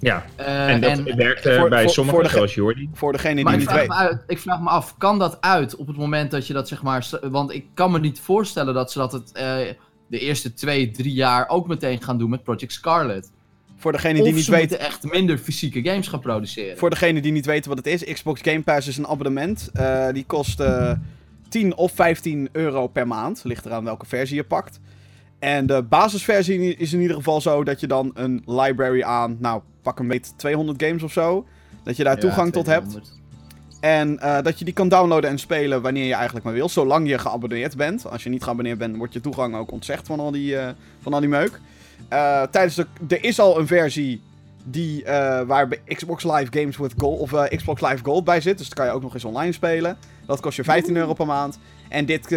[0.00, 2.90] Ja, en dat en, werkt voor, bij voor, sommigen, voor zoals Jordi.
[2.92, 3.90] Voor degene die niet weet.
[3.90, 6.82] Uit, ik vraag me af, kan dat uit op het moment dat je dat zeg
[6.82, 7.08] maar...
[7.30, 9.32] Want ik kan me niet voorstellen dat ze dat het
[10.08, 13.30] de eerste twee, drie jaar ook meteen gaan doen met Project Scarlet.
[13.78, 14.80] Voor degene die niet ze weten.
[14.80, 16.78] echt minder fysieke games gaan produceren.
[16.78, 19.70] Voor degene die niet weten wat het is: Xbox Game Pass is een abonnement.
[19.74, 20.92] Uh, die kost uh,
[21.48, 23.40] 10 of 15 euro per maand.
[23.44, 24.80] Ligt eraan welke versie je pakt.
[25.38, 29.62] En de basisversie is in ieder geval zo dat je dan een library aan, nou
[29.82, 31.46] pak een beetje 200 games of zo.
[31.82, 33.00] Dat je daar toegang tot hebt.
[33.80, 36.68] En uh, dat je die kan downloaden en spelen wanneer je eigenlijk maar wil.
[36.68, 38.10] Zolang je geabonneerd bent.
[38.10, 40.68] Als je niet geabonneerd bent, wordt je toegang ook ontzegd van al die, uh,
[41.00, 41.60] van al die meuk.
[42.12, 44.22] Uh, tijdens de, er is al een versie
[44.64, 48.58] die, uh, waar Xbox Live Games with Gold of uh, Xbox Live Gold bij zit.
[48.58, 49.96] Dus dat kan je ook nog eens online spelen.
[50.26, 51.58] Dat kost je 15 euro per maand.
[51.88, 52.28] En dit,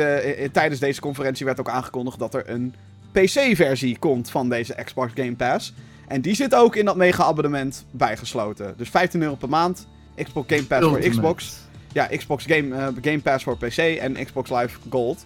[0.52, 2.76] tijdens deze conferentie werd ook aangekondigd dat er een
[3.12, 5.74] PC-versie komt van deze Xbox Game Pass.
[6.08, 8.74] En die zit ook in dat mega-abonnement bijgesloten.
[8.78, 9.88] Dus 15 euro per maand.
[10.24, 11.58] Xbox Game Pass voor Xbox.
[11.94, 15.26] Ja, Xbox Game, Game Pass voor PC en Xbox Live Gold.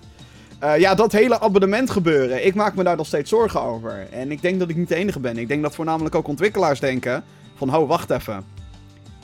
[0.64, 2.46] Uh, ja, dat hele abonnement gebeuren.
[2.46, 4.08] Ik maak me daar nog steeds zorgen over.
[4.12, 5.38] En ik denk dat ik niet de enige ben.
[5.38, 7.24] Ik denk dat voornamelijk ook ontwikkelaars denken:
[7.56, 8.44] van, ho, wacht even.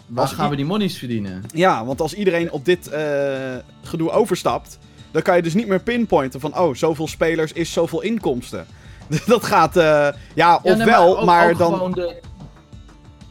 [0.07, 1.43] Waar gaan we die monies verdienen?
[1.53, 4.77] Ja, want als iedereen op dit uh, gedoe overstapt,
[5.11, 8.65] dan kan je dus niet meer pinpointen van, oh, zoveel spelers is zoveel inkomsten.
[9.25, 11.73] dat gaat, uh, ja, ofwel, maar, maar dan...
[11.73, 12.21] Gewoon de,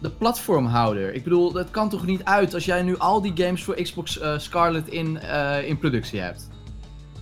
[0.00, 1.14] de platformhouder.
[1.14, 4.20] Ik bedoel, dat kan toch niet uit als jij nu al die games voor Xbox
[4.36, 5.20] Scarlet in,
[5.66, 6.48] in productie hebt.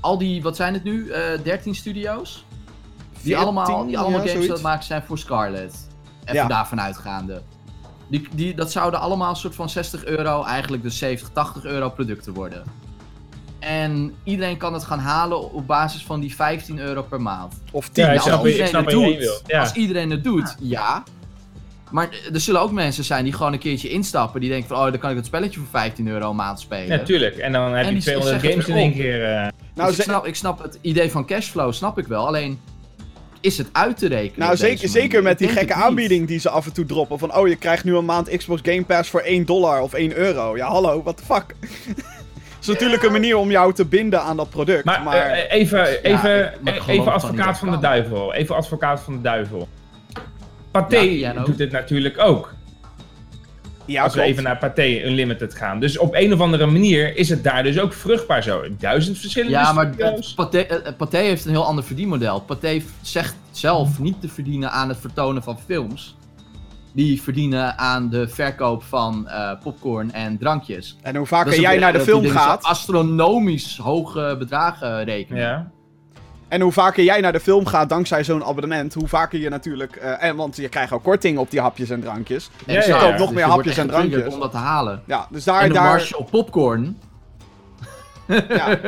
[0.01, 2.45] Al die, wat zijn het nu, 13 studio's?
[3.23, 5.89] Die allemaal, die allemaal games dat maken zijn voor Scarlet.
[6.25, 6.47] Even ja.
[6.47, 7.43] daarvan uitgaande.
[8.09, 11.91] Die, die, dat zouden allemaal een soort van 60 euro, eigenlijk de 70, 80 euro
[11.91, 12.65] producten worden.
[13.59, 17.55] En iedereen kan het gaan halen op basis van die 15 euro per maand.
[17.71, 19.61] Of 10 ja, als, iedereen het doet, ja.
[19.61, 21.03] als iedereen het doet, ja.
[21.91, 24.41] Maar er zullen ook mensen zijn die gewoon een keertje instappen.
[24.41, 26.99] Die denken van, oh, dan kan ik dat spelletje voor 15 euro een maand spelen.
[26.99, 27.37] Natuurlijk.
[27.37, 29.23] en dan heb je 200 games in één keer.
[29.23, 29.49] Uh...
[29.75, 32.27] Nou, dus ik, snap, ik snap het idee van cashflow, snap ik wel.
[32.27, 32.61] Alleen,
[33.41, 34.47] is het uit te rekenen.
[34.47, 37.19] Nou, zeker, zeker met die gekke aanbieding die ze af en toe droppen.
[37.19, 40.17] Van, oh, je krijgt nu een maand Xbox Game Pass voor 1 dollar of 1
[40.17, 40.57] euro.
[40.57, 41.55] Ja, hallo, what the fuck?
[42.59, 44.85] Het is natuurlijk een manier om jou te binden aan dat product.
[44.85, 45.31] Maar, maar...
[45.31, 46.53] Uh, even, even,
[46.87, 48.35] even advocaat van de duivel.
[48.35, 49.69] Even advocaat van de duivel.
[50.83, 52.57] Pathé doet dit natuurlijk ook.
[53.89, 55.81] Ja, als we even naar Pathé Unlimited gaan.
[55.81, 58.63] Dus op een of andere manier is het daar dus ook vruchtbaar zo.
[58.79, 59.95] Duizend verschillende Ja, maar
[60.37, 62.41] Pathé, uh, Pathé heeft een heel ander verdienmodel.
[62.41, 66.17] Pathé zegt zelf niet te verdienen aan het vertonen van films.
[66.93, 70.97] Die verdienen aan de verkoop van uh, popcorn en drankjes.
[71.03, 72.65] En hoe vaker jij naar de film gaat...
[72.65, 75.43] astronomisch hoge bedragen rekenen.
[75.43, 75.71] Ja.
[76.49, 79.99] En hoe vaker jij naar de film gaat dankzij zo'n abonnement, hoe vaker je natuurlijk.
[80.03, 82.51] Uh, en, want je krijgt ook korting op die hapjes en drankjes.
[82.67, 84.35] En dus je koopt nog dus meer hapjes en drankjes.
[84.35, 85.03] om dat te halen.
[85.07, 85.63] Ja, dus daar.
[85.63, 86.11] En daar...
[86.17, 86.99] op popcorn.
[88.49, 88.79] ja.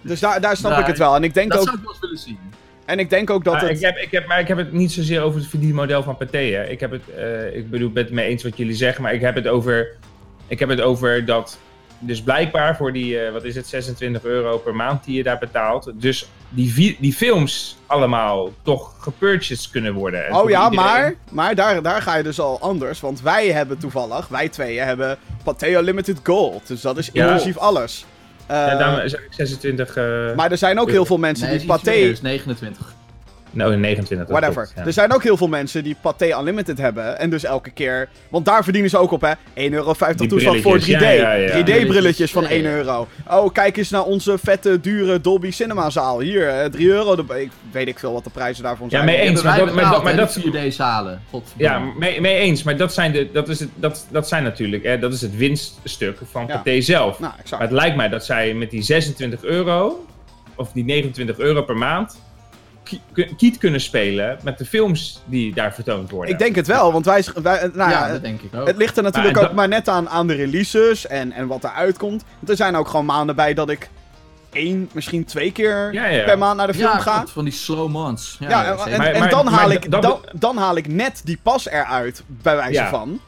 [0.00, 1.14] Dus daar, daar snap ik het wel.
[1.14, 1.66] En ik denk dat ook.
[1.66, 2.38] zou ik wel eens willen zien.
[2.84, 3.76] En ik denk ook dat maar het...
[3.76, 6.66] Ik heb, ik heb, maar ik heb het niet zozeer over het verdienmodel van Pathé.
[6.68, 9.14] Ik heb het, uh, ik bedoel, ik ben het mee eens wat jullie zeggen, maar
[9.14, 9.96] ik heb het over,
[10.46, 11.58] ik heb het over dat
[12.00, 15.38] dus blijkbaar voor die, uh, wat is het, 26 euro per maand die je daar
[15.38, 15.92] betaalt.
[15.94, 20.34] Dus die, die films allemaal toch gepurchased kunnen worden.
[20.36, 23.00] Oh ja, maar, maar daar, daar ga je dus al anders.
[23.00, 26.66] Want wij hebben toevallig, wij tweeën hebben Pateo Limited Gold.
[26.66, 28.04] Dus dat is inclusief alles.
[28.50, 29.96] Uh, ja, daarom zeg ik 26.
[29.96, 31.90] Uh, maar er zijn ook heel veel mensen nee, die Pathé.
[31.90, 32.94] is 29.
[33.50, 34.28] Nou, 29.
[34.28, 34.68] Whatever.
[34.74, 37.18] Er zijn ook heel veel mensen die Pathé Unlimited hebben.
[37.18, 38.08] En dus elke keer.
[38.28, 39.32] Want daar verdienen ze ook op, hè?
[39.34, 39.94] 1,50 euro
[40.26, 41.04] toeslag voor 3D.
[41.50, 43.08] 3D-brilletjes van 1 euro.
[43.30, 46.20] Oh, kijk eens naar onze vette, dure Dolby Cinema zaal.
[46.20, 47.24] Hier, 3 euro.
[47.34, 49.06] Ik weet ik veel wat de prijzen daarvan zijn.
[49.06, 49.42] Ja, mee eens.
[49.42, 51.20] Maar dat, maar dat, maar dat 4D-zalen.
[51.56, 52.62] Ja, mee, mee, eens.
[52.62, 54.82] Maar dat zijn, de, dat is, het, dat, dat zijn natuurlijk.
[54.82, 56.56] Hè, dat is het winststuk van ja.
[56.56, 57.18] Pathé zelf.
[57.18, 60.04] Nou, maar het lijkt mij dat zij met die 26 euro.
[60.54, 62.20] Of die 29 euro per maand
[63.36, 66.32] kiet kunnen spelen met de films die daar vertoond worden.
[66.32, 67.24] Ik denk het wel, want wij...
[67.42, 68.66] wij nou ja, dat denk ik ook.
[68.66, 71.70] Het ligt er natuurlijk ook maar net aan, aan de releases en, en wat er
[71.70, 72.24] uitkomt.
[72.38, 73.90] Want er zijn ook gewoon maanden bij dat ik
[74.52, 75.90] één, misschien twee keer
[76.24, 77.14] per maand naar de film ga.
[77.14, 78.36] Ja, van die slow months.
[78.40, 82.56] Ja, en, en, dan, haal ik, dan, dan, haal ik net die pas eruit, bij
[82.56, 83.20] wijze van.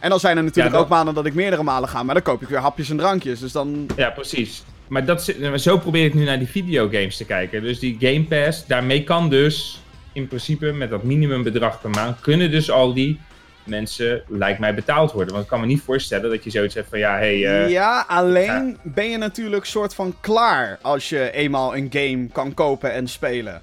[0.00, 2.42] En dan zijn er natuurlijk ook maanden dat ik meerdere malen ga, maar dan koop
[2.42, 3.40] ik weer hapjes en drankjes.
[3.40, 3.86] Dus dan...
[3.96, 4.64] Ja, precies.
[4.88, 7.62] Maar dat, zo probeer ik nu naar die videogames te kijken.
[7.62, 12.50] Dus die Game Pass, daarmee kan dus in principe met dat minimumbedrag per maand, kunnen
[12.50, 13.20] dus al die
[13.64, 15.32] mensen, lijkt mij, betaald worden.
[15.32, 18.04] Want ik kan me niet voorstellen dat je zoiets hebt van ja, hey, uh, Ja,
[18.08, 23.08] alleen ben je natuurlijk soort van klaar als je eenmaal een game kan kopen en
[23.08, 23.62] spelen.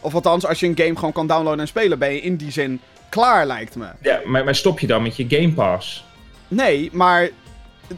[0.00, 2.50] Of althans, als je een game gewoon kan downloaden en spelen, ben je in die
[2.50, 3.86] zin klaar, lijkt me.
[4.02, 6.04] Ja, maar, maar stop je dan met je Game Pass?
[6.48, 7.28] Nee, maar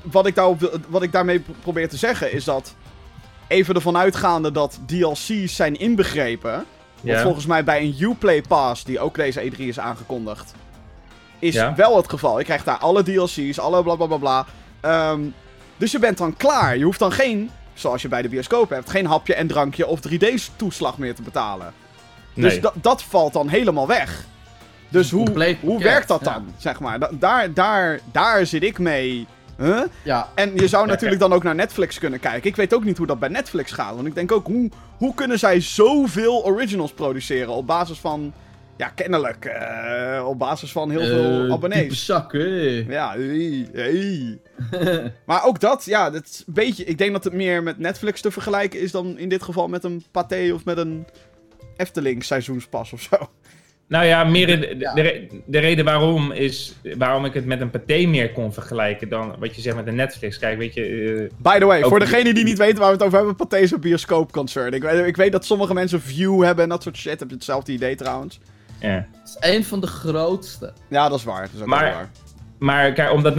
[0.03, 2.75] wat ik, daarop, wat ik daarmee probeer te zeggen is dat.
[3.47, 6.65] Even ervan uitgaande dat DLC's zijn inbegrepen.
[7.01, 10.55] Wat volgens mij bij een Uplay Pass, die ook deze E3 is aangekondigd.
[11.39, 12.39] Is wel het geval.
[12.39, 14.19] Je krijgt daar alle DLC's, alle blablabla.
[14.19, 14.45] Bla,
[14.81, 15.35] bla, um,
[15.77, 16.77] dus je bent dan klaar.
[16.77, 20.01] Je hoeft dan geen, zoals je bij de bioscoop hebt, geen hapje en drankje of
[20.09, 21.73] 3D-toeslag meer te betalen.
[22.35, 24.25] Dus dat valt dan helemaal weg.
[24.89, 27.19] Dus hoe, hoe werkt dat dan, zeg maar?
[27.19, 29.27] daar, daar, daar zit ik mee
[29.59, 29.83] Huh?
[30.03, 30.29] Ja.
[30.35, 32.51] En je zou natuurlijk dan ook naar Netflix kunnen kijken.
[32.51, 33.95] Ik weet ook niet hoe dat bij Netflix gaat.
[33.95, 38.33] Want ik denk ook, hoe, hoe kunnen zij zoveel originals produceren op basis van...
[38.77, 39.45] Ja, kennelijk.
[39.45, 42.05] Uh, op basis van heel veel uh, abonnees.
[42.05, 42.87] zakken.
[42.87, 44.41] Ja, hey, hey.
[45.27, 46.85] maar ook dat, ja, dat is een beetje...
[46.85, 49.85] Ik denk dat het meer met Netflix te vergelijken is dan in dit geval met
[49.85, 51.07] een Pathé of met een
[51.77, 53.17] Efteling seizoenspas of zo.
[53.89, 58.07] Nou ja, meer de, de, de, reden waarom is waarom ik het met een paté
[58.07, 60.39] meer kon vergelijken dan wat je zegt met een Netflix.
[60.39, 60.89] Kijk, weet je.
[60.89, 63.57] Uh, By the way, voor degene die niet weten waar we het over hebben, paté
[63.57, 64.73] is een bioscoopconcern.
[64.73, 67.21] Ik, ik weet dat sommige mensen View hebben en dat soort shit.
[67.21, 68.41] Heb je hetzelfde idee trouwens?
[68.81, 68.89] Ja.
[68.89, 70.73] Het is een van de grootste.
[70.89, 71.43] Ja, dat is waar.
[71.43, 72.11] Dat is ook maar, waar.
[72.59, 73.35] maar kijk, omdat,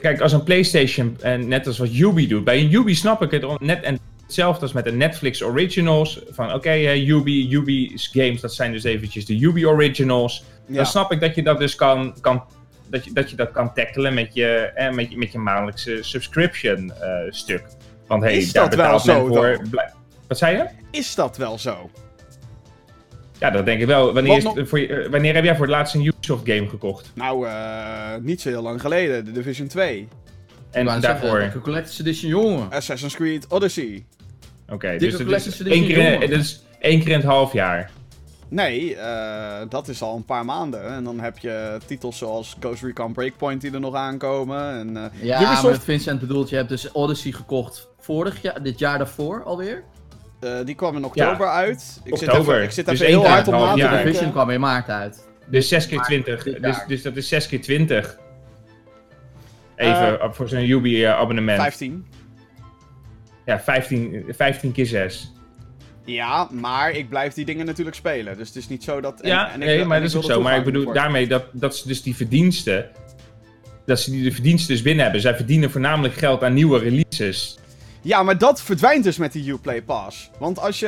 [0.00, 3.30] kijk, als een PlayStation, en net als wat Ubi doet, bij een Ubi snap ik
[3.30, 3.98] het net en
[4.32, 6.20] hetzelfde als met de Netflix Originals.
[6.30, 10.44] Van oké, okay, Ubi, Ubi's games, dat zijn dus eventjes de Ubi Originals.
[10.66, 12.44] Dan snap ik dat je dat dus kan, kan
[12.88, 15.98] dat, je, dat je dat kan tackelen met je, eh, met je, met je maandelijkse
[16.00, 17.64] subscription uh, stuk.
[18.06, 19.62] Want hey, is daar dat betaalt wel zo, voor.
[20.28, 20.66] Wat zei je?
[20.90, 21.90] Is dat wel zo?
[23.38, 24.12] Ja, dat denk ik wel.
[24.12, 27.12] Wanneer, is, voor je, wanneer heb jij voor het laatst een Ubisoft game gekocht?
[27.14, 29.24] Nou, uh, niet zo heel lang geleden.
[29.24, 30.08] De Division 2.
[30.70, 31.50] En daarvoor?
[31.52, 32.70] De Collector's Edition, jongen.
[32.70, 34.04] Assassin's Creed Odyssey.
[34.72, 37.90] Oké, dus, dus één keer, dus één keer in het half jaar.
[38.48, 40.86] Nee, uh, dat is al een paar maanden.
[40.86, 44.78] En dan heb je titels zoals Ghost Recon Breakpoint die er nog aankomen.
[44.78, 45.62] En, uh, ja, Ubisoft...
[45.62, 49.82] maar Vincent bedoelt, je hebt dus Odyssey gekocht vorig jaar, dit jaar daarvoor alweer?
[50.40, 51.52] Uh, die kwam in oktober ja.
[51.52, 52.00] uit.
[52.04, 52.34] Ik oktober.
[52.34, 54.60] Zit even, ik zit dus even heel hard op na te De Vision kwam in
[54.60, 55.28] maart uit.
[55.46, 56.42] Dus 6 keer 20.
[56.42, 58.18] Dus, dus dat is 6 keer 20.
[59.76, 61.60] Even voor zo'n Ubi-abonnement.
[61.60, 62.06] 15.
[63.52, 65.32] Ja, 15, 15 keer 6.
[66.04, 68.36] Ja, maar ik blijf die dingen natuurlijk spelen.
[68.36, 69.18] Dus het is niet zo dat.
[69.22, 70.42] ja, nee, maar dat is ook zo.
[70.42, 72.90] Maar ik bedoel daarmee dat, dat ze dus die verdiensten.
[73.86, 75.20] Dat ze die de verdiensten dus binnen hebben.
[75.22, 77.58] Zij verdienen voornamelijk geld aan nieuwe releases.
[78.00, 80.30] Ja, maar dat verdwijnt dus met die Uplay Pass.
[80.38, 80.86] Want als je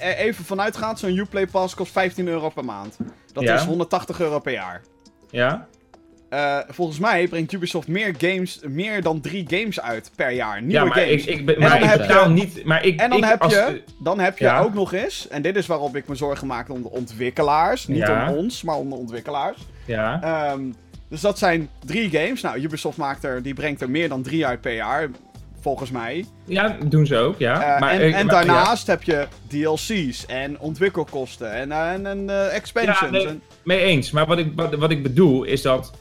[0.00, 2.96] er even vanuit gaat, zo'n Uplay Pass kost 15 euro per maand.
[3.32, 4.82] Dat is 180 euro per jaar.
[5.30, 5.68] Ja.
[6.32, 10.62] Uh, volgens mij brengt Ubisoft meer games, meer dan drie games uit per jaar.
[10.62, 11.24] Nieuwe ja, maar games.
[11.24, 12.64] Ik, ik, maar ik heb niet.
[12.64, 15.56] Maar ik, en dan ik, heb je, dan heb je ook nog eens, en dit
[15.56, 17.86] is waarop ik me zorgen maak om de ontwikkelaars.
[17.86, 19.58] Niet om ons, maar om de ontwikkelaars.
[19.86, 20.52] Ja.
[20.52, 20.74] Um,
[21.08, 22.40] dus dat zijn drie games.
[22.40, 25.10] Nou, Ubisoft maakt er, die brengt er meer dan drie uit per jaar.
[25.60, 26.24] Volgens mij.
[26.44, 27.74] Ja, doen ze ook, ja.
[27.74, 33.00] Uh, maar, en, en daarnaast heb je DLC's en ontwikkelkosten en, en, en expansions.
[33.00, 33.42] Ja, nee, en...
[33.64, 34.10] mee eens.
[34.10, 35.92] Maar wat ik, wat, wat ik bedoel is dat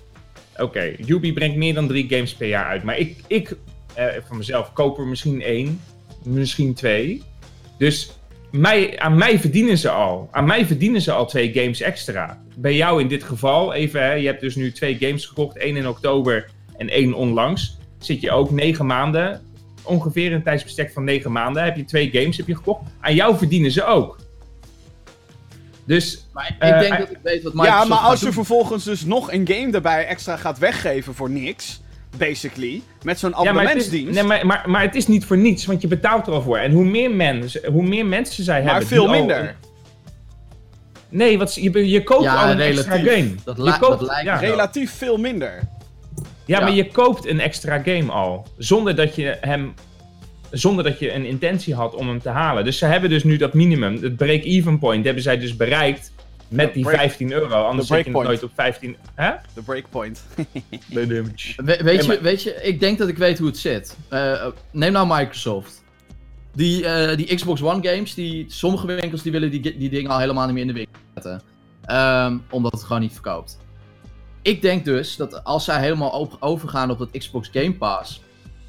[0.53, 2.83] oké, okay, brengt meer dan drie games per jaar uit.
[2.83, 3.55] Maar ik, ik
[3.97, 5.81] uh, van mezelf koop er misschien één,
[6.23, 7.23] misschien twee.
[7.77, 8.11] Dus
[8.51, 10.27] mij, aan mij verdienen ze al.
[10.31, 12.43] Aan mij verdienen ze al twee games extra.
[12.55, 15.57] Bij jou in dit geval, even, hè, je hebt dus nu twee games gekocht.
[15.57, 17.77] één in oktober en één onlangs.
[17.99, 19.41] Zit je ook negen maanden,
[19.83, 22.81] ongeveer een tijdsbestek van negen maanden, heb je twee games heb je gekocht.
[22.99, 24.17] Aan jou verdienen ze ook.
[25.91, 28.83] Dus, maar ik, denk eh, dat ik weet wat Microsoft Ja, maar als je vervolgens
[28.83, 31.81] dus nog een game erbij extra gaat weggeven voor niks,
[32.17, 34.15] basically, met zo'n abonnementsdienst.
[34.15, 36.33] Ja, maar, nee, maar, maar, maar, het is niet voor niets, want je betaalt er
[36.33, 36.57] al voor.
[36.57, 38.73] En hoe meer, mensen, hoe meer mensen zij hebben...
[38.73, 39.55] Maar veel minder.
[41.09, 43.35] Nee, wat, je, je koopt al een extra game.
[43.43, 44.35] Dat, je koopt, dat lijkt ja.
[44.35, 45.59] Relatief veel minder.
[46.45, 48.47] Ja, ja, maar je koopt een extra game al.
[48.57, 49.73] Zonder dat je hem
[50.51, 52.63] zonder dat je een intentie had om hem te halen.
[52.63, 56.11] Dus ze hebben dus nu dat minimum, het break-even point, hebben zij dus bereikt
[56.51, 57.63] met die 15 euro.
[57.63, 58.95] Anders zit je nooit op 15.
[59.15, 59.31] Hè?
[59.53, 60.23] De breakpoint.
[60.89, 63.97] We, weet, je, weet je, ik denk dat ik weet hoe het zit.
[64.13, 65.83] Uh, neem nou Microsoft.
[66.53, 70.19] Die, uh, die Xbox One games, die, sommige winkels die willen die, die dingen al
[70.19, 71.41] helemaal niet meer in de winkel zetten.
[71.91, 73.57] Um, omdat het gewoon niet verkoopt.
[74.41, 78.21] Ik denk dus dat als zij helemaal overgaan op dat Xbox Game Pass,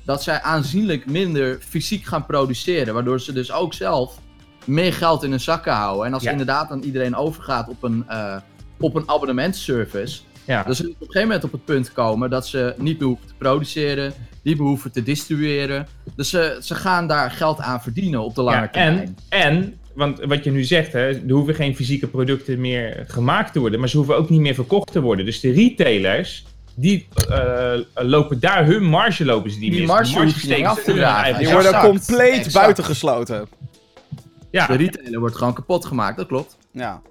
[0.05, 2.95] dat zij aanzienlijk minder fysiek gaan produceren.
[2.95, 4.19] Waardoor ze dus ook zelf
[4.65, 6.07] meer geld in hun zakken houden.
[6.07, 8.37] En als inderdaad dan iedereen overgaat op een, uh,
[8.81, 10.21] op een abonnementsservice.
[10.45, 10.63] Ja.
[10.63, 13.09] Dan zullen ze op een gegeven moment op het punt komen dat ze niet meer
[13.09, 14.13] hoeven te produceren,
[14.43, 15.87] niet meer hoeven te distribueren.
[16.17, 19.17] Dus ze, ze gaan daar geld aan verdienen op de lange ja, termijn.
[19.29, 23.53] En, en, want wat je nu zegt, hè, er hoeven geen fysieke producten meer gemaakt
[23.53, 25.25] te worden, maar ze hoeven ook niet meer verkocht te worden.
[25.25, 30.39] Dus de retailers, die uh, lopen daar hun marge lopen ze die, die marge, marge
[30.39, 31.39] steken af te dragen.
[31.39, 33.49] Die worden compleet buitengesloten.
[34.51, 34.67] Ja.
[34.67, 36.57] De retailer wordt gewoon kapot gemaakt, dat klopt.
[36.73, 37.03] Ja.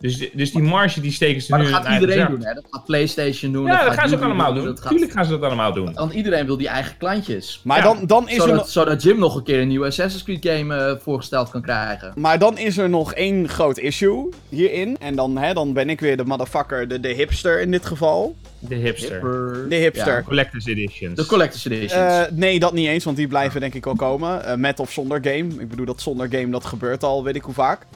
[0.00, 2.54] Dus, dus die marge die steken ze maar nu dat gaat iedereen doen, hè?
[2.54, 3.66] Dat gaat PlayStation doen.
[3.66, 4.64] Ja, dat, gaan ze ook allemaal doen.
[4.64, 4.78] doen.
[4.88, 5.94] Tuurlijk gaan ze dat allemaal doen.
[5.94, 7.60] Want iedereen wil die eigen klantjes.
[7.64, 10.46] Maar dan, dan is zodat, er zodat Jim nog een keer een nieuwe Assassin's Creed
[10.46, 12.12] game uh, voorgesteld kan krijgen.
[12.16, 14.96] Maar dan is er nog één groot issue hierin.
[15.00, 18.36] En dan, hè, dan ben ik weer de motherfucker, de, de hipster in dit geval.
[18.58, 19.20] De hipster.
[19.68, 20.16] De hipster.
[20.16, 20.22] Ja.
[20.22, 21.14] Collector's Editions.
[21.14, 21.92] De Collector's Editions.
[21.92, 24.42] Uh, nee, dat niet eens, want die blijven denk ik wel komen.
[24.44, 25.48] Uh, met of zonder game.
[25.58, 27.86] Ik bedoel, dat zonder game, dat gebeurt al, weet ik hoe vaak.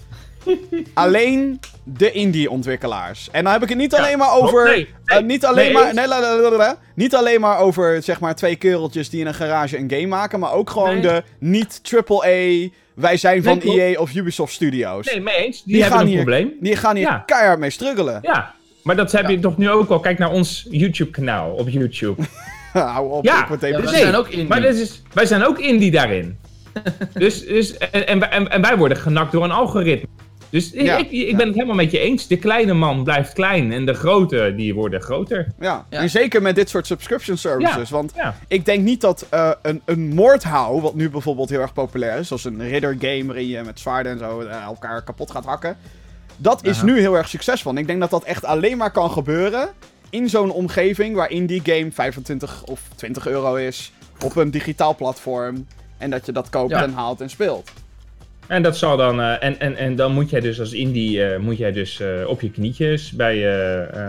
[0.95, 3.29] Alleen de indie-ontwikkelaars.
[3.31, 4.65] En dan heb ik het niet alleen maar over.
[4.65, 5.95] Nee, uh, niet alleen nee, maar.
[6.59, 10.07] Nee, niet alleen maar over zeg maar twee kereltjes die in een garage een game
[10.07, 10.41] maken.
[10.41, 12.69] Maar ook gewoon de niet AAA.
[12.95, 15.07] Wij zijn van EA of Ubisoft Studios.
[15.07, 15.63] Nee, mee eens.
[15.63, 16.53] Die, die hebben een hier, probleem.
[16.61, 17.23] Die gaan hier ja.
[17.27, 18.19] keihard mee struggelen.
[18.23, 20.01] Ja, maar dat heb je toch nu ook al.
[20.01, 22.23] Kijk naar ons YouTube-kanaal op YouTube.
[22.73, 23.83] Hou op, ja, ik word even...
[23.83, 24.49] Ja, wij zijn ook indie.
[24.49, 26.39] Maar dat is, wij zijn ook indie daarin.
[27.15, 30.09] dus, dus, en, en, en, en wij worden genakt door een algoritme.
[30.53, 32.27] Dus ik, ik, ben het helemaal met je eens.
[32.27, 35.47] De kleine man blijft klein en de grote die worden groter.
[35.61, 37.91] Ja, en zeker met dit soort subscription services.
[37.91, 38.13] Want
[38.49, 42.27] ik denk niet dat uh, een, een moordhouw, wat nu bijvoorbeeld heel erg populair is,
[42.27, 45.77] zoals een ridder game waarin je met zwaarden en zo uh, elkaar kapot gaat hakken.
[46.37, 47.73] Dat is nu heel erg succesvol.
[47.73, 49.69] En ik denk dat dat echt alleen maar kan gebeuren
[50.11, 53.93] in zo'n omgeving waarin die game 25 of 20 euro is
[54.25, 55.67] op een digitaal platform.
[55.99, 57.71] En dat je dat koopt en haalt en speelt.
[58.47, 59.21] En dat zal dan.
[59.21, 62.29] Uh, en, en, en dan moet jij dus als indie uh, moet jij dus uh,
[62.29, 63.37] op je knietjes bij,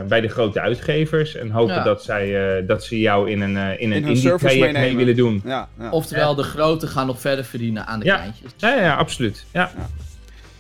[0.08, 1.36] bij de grote uitgevers.
[1.36, 1.84] En hopen ja.
[1.84, 5.42] dat, zij, dat ze jou in een, in een in indie traject mee willen doen.
[5.46, 5.90] Ja, ja.
[5.90, 8.52] Oftewel, de grote gaan nog verder verdienen aan de kleintjes.
[8.58, 9.46] Ja, ja, absoluut.
[9.54, 9.72] Ja.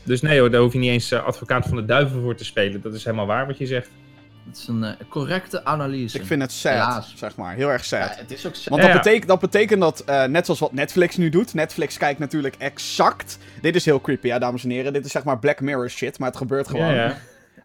[0.04, 2.82] Dus nee hoor, daar hoef je niet eens advocaat van de duivel voor te spelen.
[2.82, 3.90] Dat is helemaal waar wat je zegt.
[4.48, 6.20] Het is een correcte analyse.
[6.20, 7.56] Ik vind het sad, zeg maar.
[7.56, 8.10] Heel erg sad.
[8.10, 8.68] Ja, het is ook sad.
[8.68, 11.54] Want dat, betekent, dat betekent dat, uh, net zoals wat Netflix nu doet.
[11.54, 13.38] Netflix kijkt natuurlijk exact.
[13.62, 14.94] Dit is heel creepy, ja, dames en heren.
[14.94, 16.94] Dit is zeg maar Black Mirror shit, maar het gebeurt gewoon.
[16.94, 17.18] Ja,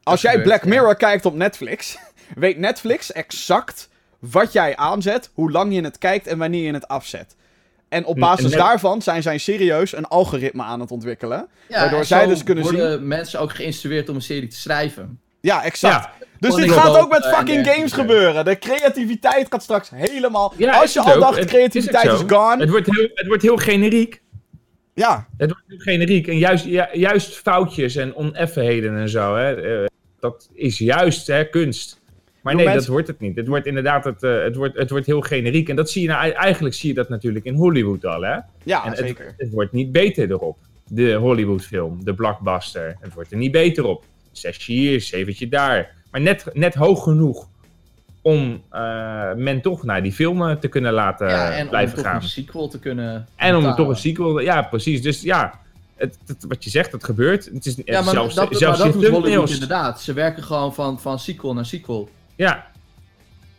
[0.03, 1.99] Als jij Black Mirror kijkt op Netflix,
[2.35, 3.89] weet Netflix exact
[4.19, 7.37] wat jij aanzet, hoe lang je het kijkt en wanneer je het afzet.
[7.89, 11.49] En op basis daarvan zijn zij serieus een algoritme aan het ontwikkelen.
[11.69, 12.91] waardoor zij dus kunnen worden zien.
[12.91, 15.21] worden mensen ook geïnstrueerd om een serie te schrijven.
[15.49, 16.09] Ja, exact.
[16.39, 18.45] Dus dit gaat ook met fucking games gebeuren.
[18.45, 20.55] De creativiteit gaat straks helemaal...
[20.71, 22.61] Als je al dacht, creativiteit is, gone...
[22.61, 24.23] Het wordt, heel, het wordt heel generiek.
[24.95, 25.27] Ja.
[25.37, 26.27] Het wordt heel generiek.
[26.27, 29.87] En juist, juist foutjes en oneffenheden en zo, hè, uh,
[30.21, 32.01] dat is juist hè, kunst.
[32.43, 33.37] Maar nee, dat wordt het niet.
[33.37, 35.69] Het wordt inderdaad het, uh, het, wordt, het wordt heel generiek.
[35.69, 38.39] En dat zie je nou, eigenlijk zie je dat natuurlijk in Hollywood al, hè?
[38.65, 39.27] Ja, en zeker.
[39.27, 40.59] Het, het wordt niet beter erop.
[40.91, 42.97] De Hollywood-film, de blockbuster.
[43.01, 44.05] Het wordt er niet beter op.
[44.41, 45.95] Zesje hier, zeventje daar.
[46.11, 47.49] Maar net, net hoog genoeg
[48.23, 52.15] om uh, men toch naar die filmen te kunnen laten ja, en blijven om gaan.
[52.15, 53.29] toch een sequel te kunnen.
[53.37, 54.41] En om toch een sequel.
[54.41, 55.03] Ja, precies.
[55.03, 55.61] Dus ja,
[55.97, 57.45] het, het, wat je zegt, het gebeurt.
[57.45, 60.01] Het is ja, maar zelfs, dat, zelfs maar dat doet Hollywood inderdaad.
[60.01, 62.09] Ze werken gewoon van, van sequel naar sequel.
[62.37, 62.67] Ja.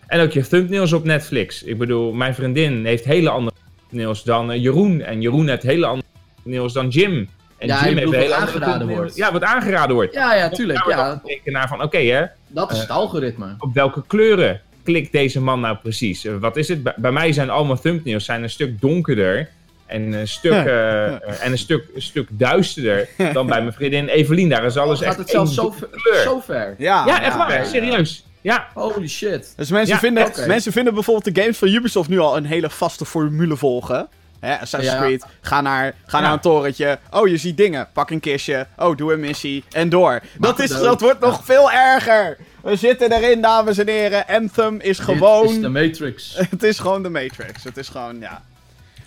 [0.07, 1.63] En ook je thumbnails op Netflix.
[1.63, 5.01] Ik bedoel, mijn vriendin heeft hele andere thumbnails dan uh, Jeroen.
[5.01, 7.29] En Jeroen heeft hele andere thumbnails dan Jim.
[7.59, 9.15] En ja, Jim heeft wat aangeraden wordt.
[9.15, 10.13] Ja, wat aangeraden wordt.
[10.13, 10.79] Ja, ja, tuurlijk.
[10.79, 11.21] Dan ja.
[11.25, 12.25] kijken naar van, oké hè.
[12.47, 13.55] Dat is het uh, algoritme.
[13.59, 16.25] Op welke kleuren klikt deze man nou precies?
[16.25, 16.83] Uh, wat is het?
[16.83, 19.49] Bij, bij mij zijn allemaal thumbnails zijn een stuk donkerder
[19.85, 21.19] en een stuk, ja, ja.
[21.19, 24.49] en een stuk, een stuk duisterder dan bij mijn vriendin Evelien.
[24.49, 26.21] Daar is alles oh, echt het zelfs zo, kleur.
[26.23, 26.75] zo ver?
[26.77, 27.65] Ja, ja echt waar.
[27.65, 28.25] Serieus.
[28.41, 28.67] Ja.
[28.73, 29.53] Holy shit.
[29.55, 30.47] Dus mensen, vinden, okay.
[30.47, 34.07] mensen vinden bijvoorbeeld de games van Ubisoft nu al een hele vaste formule volgen.
[34.39, 34.99] Hè, Assassin's ja.
[34.99, 36.23] Creed, ga, naar, ga ja.
[36.23, 36.99] naar een torentje.
[37.11, 37.87] Oh, je ziet dingen.
[37.93, 38.67] Pak een kistje.
[38.77, 39.63] Oh, doe een missie.
[39.71, 40.21] En door.
[40.37, 42.37] Dat, is, dat wordt nog veel erger.
[42.63, 44.27] We zitten erin, dames en heren.
[44.27, 45.41] Anthem is gewoon...
[45.41, 46.35] Het is de Matrix.
[46.49, 47.63] het is gewoon de Matrix.
[47.63, 48.41] Het is gewoon, ja...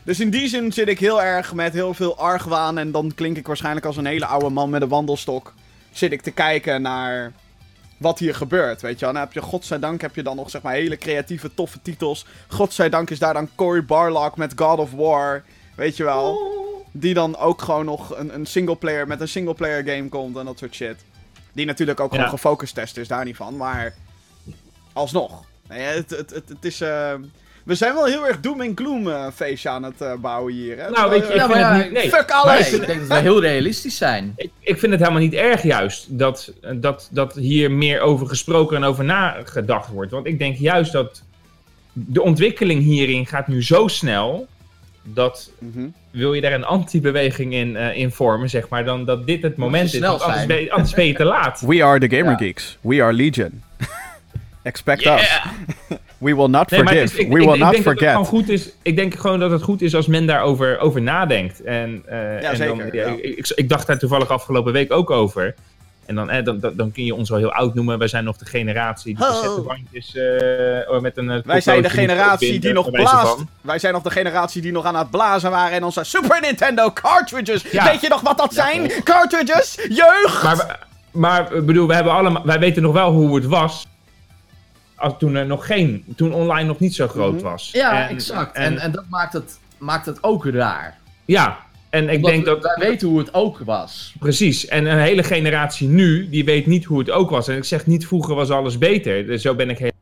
[0.02, 2.78] Dus in die zin zit ik heel erg met heel veel argwaan.
[2.78, 5.54] En dan klink ik waarschijnlijk als een hele oude man met een wandelstok.
[5.90, 7.32] Zit ik te kijken naar
[8.02, 9.14] wat hier gebeurt, weet je wel.
[9.14, 12.26] Dan heb je, godzijdank, heb je dan nog, zeg maar, hele creatieve, toffe titels.
[12.48, 15.42] Godzijdank is daar dan Cory Barlog met God of War,
[15.76, 16.38] weet je wel.
[16.92, 20.58] Die dan ook gewoon nog een, een singleplayer, met een singleplayer game komt en dat
[20.58, 20.96] soort shit.
[21.52, 22.16] Die natuurlijk ook ja.
[22.16, 23.56] gewoon gefocust test is, daar niet van.
[23.56, 23.94] Maar
[24.92, 25.44] alsnog.
[25.68, 26.80] Nee, het, het, het, het is...
[26.80, 27.14] Uh,
[27.64, 30.78] we zijn wel heel erg doom en gloom uh, feestje aan het uh, bouwen hier.
[30.78, 30.90] Hè?
[30.90, 31.92] Nou, weet je, ik ja, vind ja, het niet...
[31.92, 32.08] Nee.
[32.08, 32.70] Fuck alles!
[32.70, 34.32] Nee, ik denk dat we heel realistisch zijn.
[34.36, 38.76] Ik, ik vind het helemaal niet erg juist dat, dat, dat hier meer over gesproken
[38.76, 40.10] en over nagedacht wordt.
[40.10, 41.22] Want ik denk juist dat
[41.92, 44.46] de ontwikkeling hierin gaat nu zo snel...
[45.02, 45.94] dat mm -hmm.
[46.10, 48.84] wil je daar een anti-beweging in, uh, in vormen, zeg maar...
[48.84, 50.00] dan dat dit het moment is.
[50.00, 51.60] Want anders ben, je, anders ben je te laat.
[51.60, 52.78] We are the Gamer Geeks.
[52.80, 53.62] We are Legion.
[54.62, 55.18] Expect yeah.
[55.18, 55.40] us.
[56.22, 57.20] We will not nee, forgive.
[57.20, 58.14] Ik, We will ik, not ik forget.
[58.14, 61.62] Dat goed is, ik denk gewoon dat het goed is als men daarover over nadenkt.
[61.62, 62.76] En, uh, ja, en zeker.
[62.76, 65.54] Dan, ja, ik, ik, dacht daar toevallig afgelopen week ook over.
[66.06, 67.98] En dan, eh, dan, dan, dan, kun je ons wel heel oud noemen.
[67.98, 71.42] Wij zijn nog de generatie die cassettebandjes uh, met een...
[71.44, 73.44] Wij zijn de generatie die nog blaast.
[73.60, 76.90] Wij zijn nog de generatie die nog aan het blazen waren en onze Super Nintendo
[76.92, 77.62] cartridges.
[77.62, 78.90] Weet je nog wat dat zijn?
[79.04, 79.78] Cartridges?
[79.88, 80.42] Jeugd!
[80.42, 80.78] Maar,
[81.10, 83.86] maar bedoel, we hebben allemaal, wij weten nog wel hoe het was
[85.02, 87.50] als toen er nog geen, toen online nog niet zo groot mm-hmm.
[87.50, 87.70] was.
[87.72, 88.56] Ja, en, exact.
[88.56, 90.98] En, en, en, dat maakt het, maakt het ook raar.
[91.24, 91.58] Ja,
[91.90, 92.62] en ik Omdat denk we, dat...
[92.62, 94.14] Wij weten hoe het ook was.
[94.18, 97.48] Precies, en een hele generatie nu, die weet niet hoe het ook was.
[97.48, 99.26] En ik zeg niet, vroeger was alles beter.
[99.26, 99.92] Dus zo ben ik heel...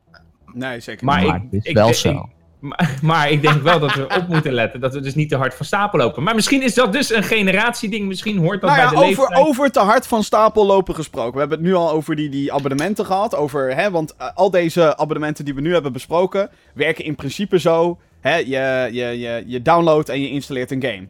[0.53, 1.29] Nee, zeker maar niet.
[1.29, 2.29] Maar ik, het is ik, wel ik, zo.
[2.61, 4.81] Maar, maar, ik denk wel dat we op moeten letten.
[4.81, 6.23] Dat we dus niet te hard van stapel lopen.
[6.23, 8.07] Maar misschien is dat dus een generatieding.
[8.07, 9.47] Misschien hoort dat nou ja, bij de over, leeftijd.
[9.47, 11.33] over te hard van stapel lopen gesproken.
[11.33, 13.35] We hebben het nu al over die, die abonnementen gehad.
[13.35, 16.51] Over, hè, want uh, al deze abonnementen die we nu hebben besproken...
[16.75, 17.99] werken in principe zo.
[18.21, 21.09] Hè, je, je, je, je downloadt en je installeert een game.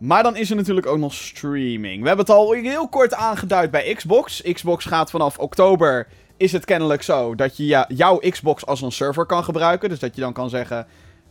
[0.00, 2.00] Maar dan is er natuurlijk ook nog streaming.
[2.02, 4.42] We hebben het al heel kort aangeduid bij Xbox.
[4.42, 6.06] Xbox gaat vanaf oktober,
[6.40, 9.88] is het kennelijk zo, dat je ja, jouw Xbox als een server kan gebruiken.
[9.88, 10.86] Dus dat je dan kan zeggen,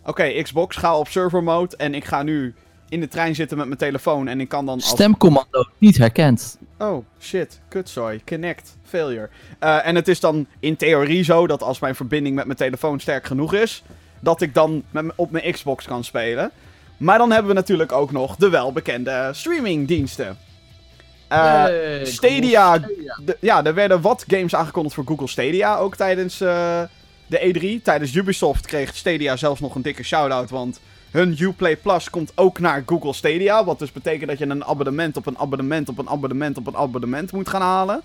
[0.05, 2.53] oké Xbox, ga op server mode en ik ga nu
[2.89, 4.75] in de trein zitten met mijn telefoon en ik kan dan...
[4.75, 4.87] Als...
[4.87, 6.57] Stemcommando niet herkend.
[6.77, 7.59] Oh, shit.
[7.67, 8.21] Kutzooi.
[8.25, 8.77] Connect.
[8.83, 9.29] Failure.
[9.63, 12.99] Uh, en het is dan in theorie zo dat als mijn verbinding met mijn telefoon
[12.99, 13.83] sterk genoeg is,
[14.19, 16.51] dat ik dan met op mijn Xbox kan spelen.
[16.97, 20.37] Maar dan hebben we natuurlijk ook nog de welbekende streamingdiensten.
[21.31, 21.65] Uh,
[22.03, 22.79] Stadia.
[23.39, 26.81] ja, er werden wat games aangekondigd voor Google Stadia ook tijdens uh,
[27.27, 27.83] de E3.
[27.83, 30.79] Tijdens Ubisoft kreeg Stadia zelfs nog een dikke shout-out, want
[31.11, 33.63] hun Uplay Plus komt ook naar Google Stadia.
[33.63, 36.75] Wat dus betekent dat je een abonnement op een abonnement op een abonnement op een
[36.77, 38.01] abonnement moet gaan halen.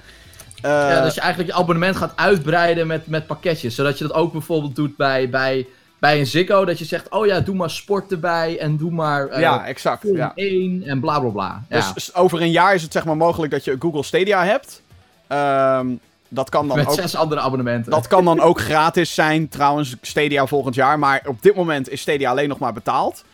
[0.64, 3.74] Uh, ja, dus je eigenlijk je abonnement gaat uitbreiden met, met pakketjes.
[3.74, 5.66] Zodat je dat ook bijvoorbeeld doet bij, bij,
[6.04, 6.64] bij een Ziggo.
[6.64, 10.02] Dat je zegt, oh ja, doe maar sport erbij en doe maar uh, ja, exact,
[10.12, 10.32] ja.
[10.34, 11.62] 1 en bla bla bla.
[11.68, 11.92] Ja.
[11.94, 14.82] Dus over een jaar is het zeg maar mogelijk dat je Google Stadia hebt.
[15.28, 17.90] Um, dat kan dan Met ook, zes andere abonnementen.
[17.90, 20.98] Dat kan dan ook gratis zijn, trouwens, Stadia volgend jaar.
[20.98, 23.24] Maar op dit moment is Stadia alleen nog maar betaald.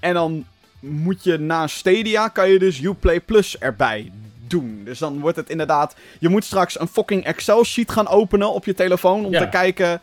[0.00, 0.44] En dan
[0.80, 4.10] moet je na Stadia, kan je dus Uplay Plus erbij
[4.50, 4.80] doen.
[4.84, 5.94] Dus dan wordt het inderdaad...
[6.18, 9.24] Je moet straks een fucking Excel-sheet gaan openen op je telefoon...
[9.24, 10.00] om te kijken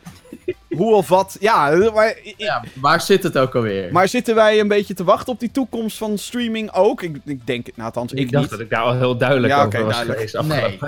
[0.70, 1.38] hoe of wat...
[1.40, 2.18] Ja, maar...
[2.38, 3.92] Ja, waar zit het ook alweer?
[3.92, 7.02] Maar zitten wij een beetje te wachten op die toekomst van streaming ook?
[7.02, 7.66] Ik, ik denk...
[7.66, 10.30] Nou, althans, ik, ik dacht dat ik daar al heel duidelijk ja, over was duidelijk.
[10.30, 10.86] geweest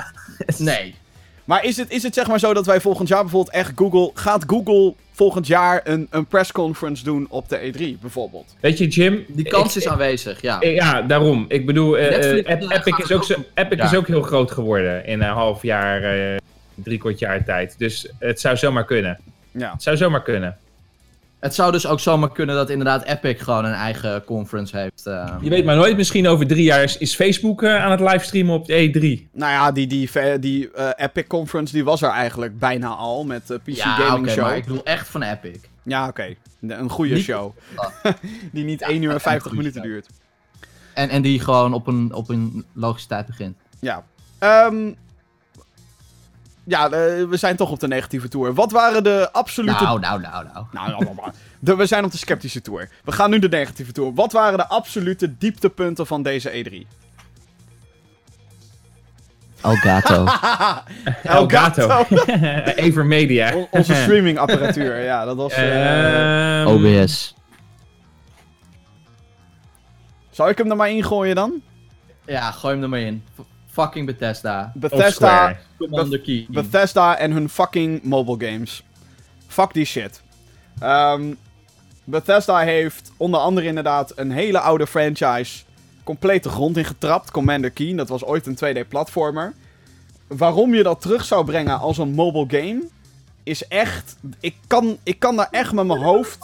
[0.58, 0.76] Nee.
[0.76, 0.96] nee.
[1.50, 4.12] Maar is het, is het zeg maar zo dat wij volgend jaar bijvoorbeeld echt Google...
[4.14, 8.56] Gaat Google volgend jaar een, een pressconference doen op de E3 bijvoorbeeld?
[8.60, 9.26] Weet je Jim...
[9.28, 10.62] Die kans is aanwezig, ja.
[10.62, 11.46] ja, daarom.
[11.48, 15.30] Ik bedoel, uh, Epic, is ook, zo, Epic is ook heel groot geworden in een
[15.30, 16.38] half jaar, uh,
[16.76, 17.76] drie kwart jaar tijd.
[17.78, 19.20] Dus het zou zomaar kunnen.
[19.52, 19.72] Ja.
[19.72, 20.58] Het zou zomaar kunnen.
[21.40, 25.04] Het zou dus ook zomaar kunnen dat inderdaad Epic gewoon een eigen conference heeft.
[25.08, 25.36] Uh...
[25.42, 28.54] Je weet maar nooit, misschien over drie jaar is, is Facebook uh, aan het livestreamen
[28.54, 29.30] op de E3.
[29.32, 30.10] Nou ja, die, die,
[30.40, 34.20] die uh, Epic conference die was er eigenlijk bijna al met de PC ja, Gaming
[34.20, 34.44] okay, Show.
[34.44, 35.60] maar ik bedoel echt van Epic.
[35.84, 36.10] Ja, oké.
[36.10, 36.78] Okay.
[36.80, 37.56] Een goede show.
[38.52, 40.08] die niet ja, 1 uur en 50 minuten duurt.
[40.94, 43.58] En, en die gewoon op een, op een logische tijd begint.
[43.80, 44.04] Ja.
[44.40, 44.96] Um,
[46.64, 46.92] ja, uh,
[47.30, 48.54] we zijn toch op de negatieve tour.
[48.54, 49.84] Wat waren de absolute...
[49.84, 50.66] Nou, nou, nou, nou.
[50.72, 52.90] nou, nou, nou de, we zijn op de sceptische tour.
[53.04, 54.14] We gaan nu de negatieve tour.
[54.14, 56.74] Wat waren de absolute dieptepunten van deze E3?
[59.62, 60.26] Elgato.
[61.24, 62.06] Elgato.
[62.76, 63.56] Evermedia.
[63.56, 65.58] On onze streamingapparatuur, ja, dat was...
[65.58, 66.66] Uh...
[66.68, 67.36] OBS.
[70.30, 71.62] Zou ik hem er maar ingooien dan?
[72.26, 73.24] Ja, gooi hem er maar in
[73.80, 74.72] fucking Bethesda.
[74.76, 78.84] Bethesda, Be Bethesda en hun fucking mobile games.
[79.48, 80.22] Fuck die shit.
[80.84, 81.38] Um,
[82.04, 85.64] Bethesda heeft onder andere inderdaad een hele oude franchise
[86.04, 87.32] compleet de grond in getrapt.
[87.32, 89.54] Commander Keen, dat was ooit een 2D-platformer.
[90.28, 92.88] Waarom je dat terug zou brengen als een mobile game,
[93.44, 94.16] is echt...
[94.40, 96.38] Ik kan, ik kan daar echt met mijn hoofd...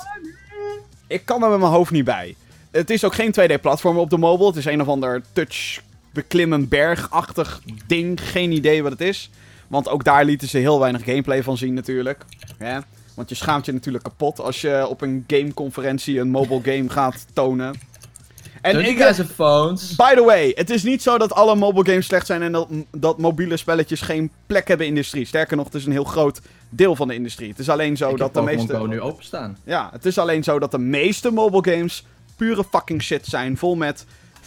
[1.07, 2.35] Ik kan daar met mijn hoofd niet bij.
[2.71, 4.47] Het is ook geen 2D-platformer op de mobile.
[4.47, 5.81] Het is een of ander touch
[6.15, 8.21] beklimmen bergachtig ding.
[8.21, 9.29] Geen idee wat het is.
[9.67, 12.25] Want ook daar lieten ze heel weinig gameplay van zien natuurlijk.
[12.59, 16.89] Ja, want je schaamt je natuurlijk kapot als je op een gameconferentie een mobile game
[16.89, 17.75] gaat tonen.
[18.61, 19.95] En ik, heb phones.
[19.95, 22.67] By the way, het is niet zo dat alle mobile games slecht zijn en dat,
[22.91, 25.25] dat mobiele spelletjes geen plek hebben in de industrie.
[25.25, 27.49] Sterker nog, het is een heel groot deel van de industrie.
[27.49, 28.87] Het is alleen zo dat de meeste.
[28.87, 29.57] nu openstaan.
[29.63, 32.05] Ja, het is alleen zo dat de meeste mobile games
[32.35, 33.57] pure fucking shit zijn.
[33.57, 34.05] Vol met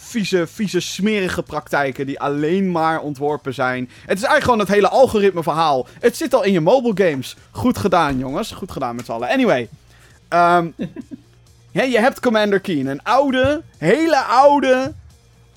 [0.09, 3.89] vieze, vieze, smerige praktijken die alleen maar ontworpen zijn.
[4.05, 5.87] Het is eigenlijk gewoon het hele algoritme verhaal.
[5.99, 7.35] Het zit al in je mobile games.
[7.51, 8.51] Goed gedaan, jongens.
[8.51, 9.29] Goed gedaan met z'n allen.
[9.29, 9.69] Anyway.
[10.33, 10.73] Um,
[11.71, 12.87] je hebt Commander Keen.
[12.87, 14.93] Een oude, hele oude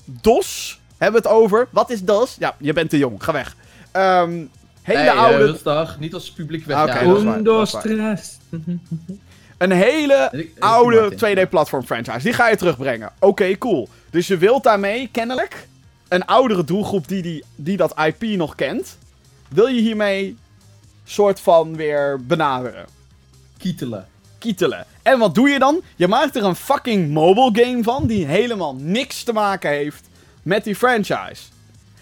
[0.05, 0.79] DOS.
[0.97, 1.67] Hebben we het over.
[1.71, 2.35] Wat is DOS?
[2.39, 3.23] Ja, je bent te jong.
[3.23, 3.55] Ga weg.
[3.95, 4.49] Um,
[4.81, 5.59] hele hey, oude...
[5.65, 6.81] Uh, niet als publiek weg.
[6.81, 7.05] Okay,
[9.57, 12.23] Een hele oude 2D-platform franchise.
[12.23, 13.11] Die ga je terugbrengen.
[13.19, 13.89] Oké, cool.
[14.13, 15.67] Dus je wilt daarmee, kennelijk,
[16.07, 18.97] een oudere doelgroep die, die, die dat IP nog kent,
[19.49, 20.37] wil je hiermee
[21.05, 22.85] soort van weer benaderen.
[23.57, 24.07] Kietelen.
[24.37, 24.85] Kietelen.
[25.01, 25.81] En wat doe je dan?
[25.95, 30.07] Je maakt er een fucking mobile game van die helemaal niks te maken heeft
[30.43, 31.41] met die franchise.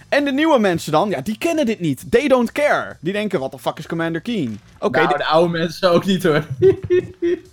[0.10, 2.12] En de nieuwe mensen dan, ja, die kennen dit niet.
[2.12, 2.98] They don't care.
[3.00, 4.60] Die denken, wat de fuck is Commander Keen?
[4.80, 5.02] Oké.
[5.02, 6.46] nou, de oude mensen ook niet hoor.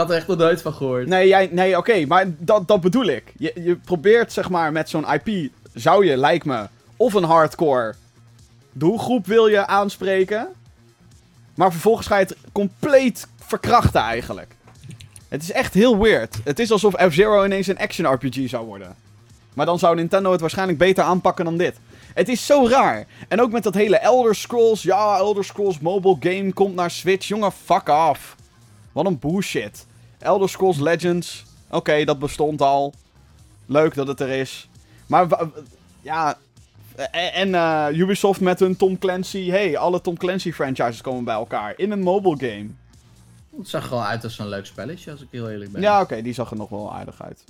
[0.00, 1.06] had er echt nog nooit van gehoord.
[1.06, 3.32] Nee, jij, nee oké, maar dat, dat bedoel ik.
[3.36, 7.94] Je, je probeert zeg maar met zo'n IP, zou je, lijkt me, of een hardcore
[8.72, 10.48] doelgroep wil je aanspreken.
[11.54, 14.56] Maar vervolgens ga je het compleet verkrachten eigenlijk.
[15.28, 16.38] Het is echt heel weird.
[16.44, 18.96] Het is alsof F-Zero ineens een action RPG zou worden.
[19.54, 21.76] Maar dan zou Nintendo het waarschijnlijk beter aanpakken dan dit.
[22.14, 23.06] Het is zo raar.
[23.28, 24.82] En ook met dat hele Elder Scrolls.
[24.82, 27.28] Ja, Elder Scrolls mobile game komt naar Switch.
[27.28, 28.36] Jongen, fuck off.
[28.92, 29.86] Wat een bullshit.
[30.20, 31.44] Elder Scrolls Legends.
[31.70, 32.94] Oké, dat bestond al.
[33.66, 34.68] Leuk dat het er is.
[35.06, 35.26] Maar
[36.00, 36.38] ja.
[37.12, 39.50] En uh, Ubisoft met hun Tom Clancy.
[39.50, 41.74] Hey, alle Tom Clancy franchises komen bij elkaar.
[41.76, 42.68] In een mobile game.
[43.56, 45.82] Het zag er wel uit als een leuk spelletje, als ik heel eerlijk ben.
[45.82, 47.44] Ja, oké, die zag er nog wel aardig uit.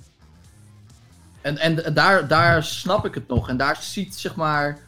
[1.41, 3.49] En, en daar, daar snap ik het nog.
[3.49, 4.79] En daar ziet, zeg maar.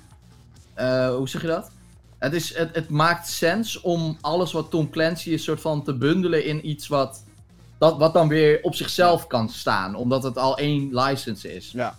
[0.77, 1.71] Uh, hoe zeg je dat?
[2.17, 5.93] Het, is, het, het maakt sens om alles wat Tom Clancy is, soort van te
[5.93, 7.22] bundelen in iets wat.
[7.83, 11.71] Dat, wat dan weer op zichzelf kan staan, omdat het al één license is.
[11.71, 11.95] Ja.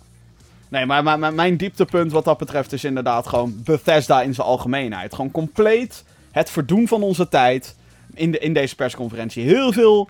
[0.67, 4.47] Nee, maar, maar, maar, mijn dieptepunt wat dat betreft is inderdaad gewoon Bethesda in zijn
[4.47, 5.13] algemeenheid.
[5.13, 7.75] Gewoon compleet het verdoen van onze tijd
[8.13, 9.43] in, de, in deze persconferentie.
[9.43, 10.09] Heel veel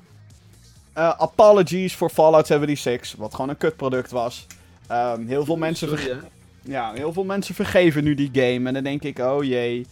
[0.98, 4.48] uh, apologies voor Fallout 76, wat gewoon een kutproduct was.
[4.92, 6.30] Um, heel veel mensen vergeven.
[6.62, 8.68] Ja, heel veel mensen vergeven nu die game.
[8.68, 9.86] En dan denk ik, oh jee.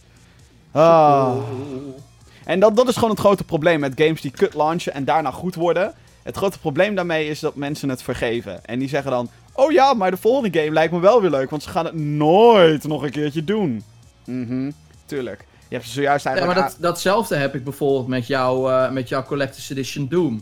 [0.72, 1.36] Ah.
[2.44, 5.30] En dat, dat is gewoon het grote probleem met games die kut launchen en daarna
[5.30, 5.94] goed worden.
[6.22, 8.64] Het grote probleem daarmee is dat mensen het vergeven.
[8.64, 11.50] En die zeggen dan: Oh ja, maar de volgende game lijkt me wel weer leuk,
[11.50, 13.84] want ze gaan het nooit nog een keertje doen.
[14.24, 14.70] Mhm,
[15.06, 15.44] tuurlijk.
[15.68, 16.56] Je hebt zojuist eigenlijk.
[16.56, 20.34] Ja, maar dat, datzelfde heb ik bijvoorbeeld met, jou, uh, met jouw Collector's Edition Doom.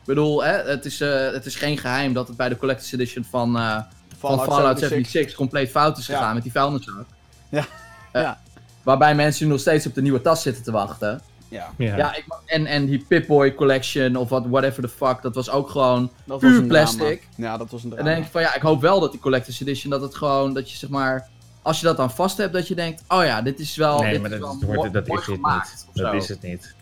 [0.00, 2.92] Ik bedoel, hè, het, is, uh, het is geen geheim dat het bij de Collector's
[2.92, 3.78] Edition van, uh,
[4.18, 5.34] Fallout, van Fallout 76.
[5.36, 7.06] compleet fout is gegaan met die vuilniszak.
[7.48, 7.64] Ja.
[8.12, 8.40] ja.
[8.82, 11.20] Waarbij mensen nu nog steeds op de nieuwe tas zitten te wachten.
[11.52, 11.72] Ja.
[11.76, 12.16] ja.
[12.16, 16.10] ik, en, en die Pip-Boy Collection of what, whatever the fuck, dat was ook gewoon
[16.24, 17.28] dat puur was plastic.
[17.36, 17.98] Ja, dat was een drama.
[17.98, 20.14] En dan denk ik van ja, ik hoop wel dat die Collector's Edition, dat het
[20.14, 21.28] gewoon, dat je zeg maar,
[21.62, 24.12] als je dat dan vast hebt, dat je denkt, oh ja, dit is wel, nee,
[24.12, 25.86] dit maar is dat, wel wordt, dat is het niet.
[25.92, 26.74] Dat is het niet.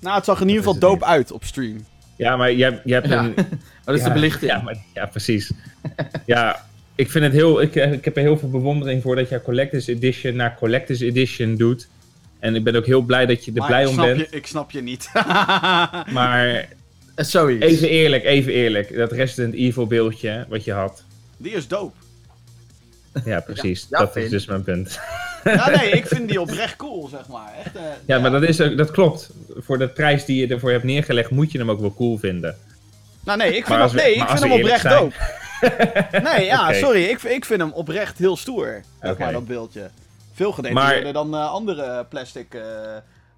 [0.00, 1.86] Nou, het zag in ieder geval dope uit op stream.
[2.16, 3.34] Ja, maar je, je hebt een...
[3.84, 4.50] dat is de belichting.
[4.50, 5.52] Ja, maar, ja precies.
[6.26, 6.64] ja,
[6.94, 7.60] ik vind het heel...
[7.60, 11.56] Ik, ik heb er heel veel bewondering voor dat je Collector's Edition naar Collector's Edition
[11.56, 11.88] doet.
[12.44, 14.18] En ik ben ook heel blij dat je er blij om bent.
[14.18, 15.10] Je, ik snap je niet.
[16.18, 16.68] maar
[17.16, 17.66] Zoiets.
[17.66, 18.96] even eerlijk, even eerlijk.
[18.96, 21.02] Dat Resident Evil beeldje wat je had.
[21.36, 21.96] Die is dope.
[23.24, 23.88] Ja, precies.
[23.88, 25.00] dat is dus mijn punt.
[25.44, 27.52] Ja, nee, ik vind die oprecht cool, zeg maar.
[27.64, 29.30] Echt, uh, ja, ja, maar dat, is, dat klopt.
[29.56, 32.56] Voor de prijs die je ervoor hebt neergelegd, moet je hem ook wel cool vinden.
[33.24, 34.98] Nou, nee, ik vind, hem, nee, ik vind hem oprecht zijn...
[34.98, 35.14] dope.
[36.22, 36.78] nee, ja, okay.
[36.78, 37.04] sorry.
[37.04, 38.82] Ik, ik vind hem oprecht heel stoer.
[39.00, 39.90] Zeg maar, dat beeldje.
[40.34, 41.12] Veel gedetailleerder maar...
[41.12, 42.54] dan uh, andere plastic...
[42.54, 42.62] Uh,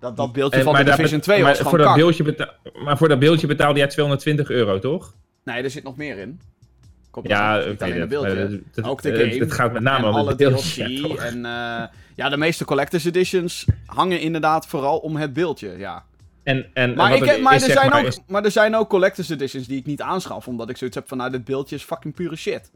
[0.01, 2.53] dat, dat beeldje en, van de Division 2 was gewoon voor dat beeldje
[2.85, 5.15] Maar voor dat beeldje betaalde jij 220 euro, toch?
[5.45, 6.41] Nee, er zit nog meer in.
[7.11, 8.63] Komt ja, alleen een beeldje.
[8.75, 9.39] Dat, ook de game.
[9.39, 10.77] Het gaat met name om alle DLC.
[11.19, 11.83] en uh,
[12.15, 16.05] ja, de meeste collector's editions hangen inderdaad vooral om het beeldje, ja.
[16.43, 18.21] En, en, maar, en ik, maar, er zijn maar, ook, is...
[18.27, 21.19] maar er zijn ook collector's editions die ik niet aanschaf, omdat ik zoiets heb van,
[21.19, 22.71] nou, dit beeldje is fucking pure shit.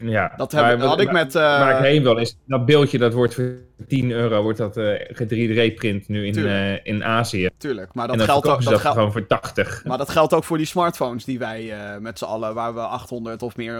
[0.00, 1.34] Ja, dat, heb, maar, had ik met...
[1.34, 1.42] Uh...
[1.42, 5.00] Waar ik heen wil is, dat beeldje dat wordt voor 10 euro, wordt dat uh,
[5.12, 7.48] 3D-print nu in, uh, in Azië.
[7.56, 8.62] Tuurlijk, maar dat, en dan geldt ook...
[8.62, 9.84] Dat, dat gewoon voor 80.
[9.84, 12.80] Maar dat geldt ook voor die smartphones die wij uh, met z'n allen, waar we
[12.80, 13.78] 800 of meer,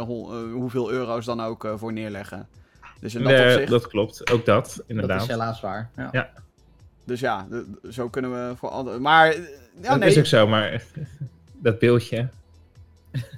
[0.52, 2.48] hoeveel euro's dan ook voor neerleggen.
[3.00, 3.70] Dus in dat nee, opzicht...
[3.70, 5.18] dat klopt, ook dat, inderdaad.
[5.18, 6.08] Dat is helaas waar, ja.
[6.12, 6.30] ja.
[7.04, 7.46] Dus ja,
[7.90, 8.98] zo kunnen we voor andere...
[8.98, 9.34] Maar...
[9.82, 10.08] Ja, dat nee.
[10.08, 10.82] is ook zo, maar
[11.62, 12.28] dat beeldje...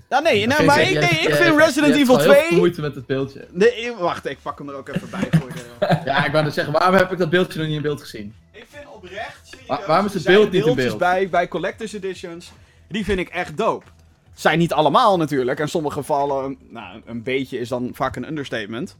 [0.08, 2.44] Ja, nee, nee maar ik, nee, ik vind Resident Evil 2...
[2.44, 3.46] Ik moeite met het beeldje.
[3.50, 5.50] Nee, wacht, ik pak hem er ook even bij voor
[6.04, 8.34] ja, ik wou dus zeggen, waarom heb ik dat beeldje nog niet in beeld gezien?
[8.52, 10.98] Ik vind oprecht, serieus, waarom is het beeld niet in beeld?
[10.98, 12.52] bij, bij Collector's Editions,
[12.88, 13.86] die vind ik echt dope.
[14.34, 18.96] Zijn niet allemaal natuurlijk, en sommige gevallen, nou, een beetje is dan vaak een understatement.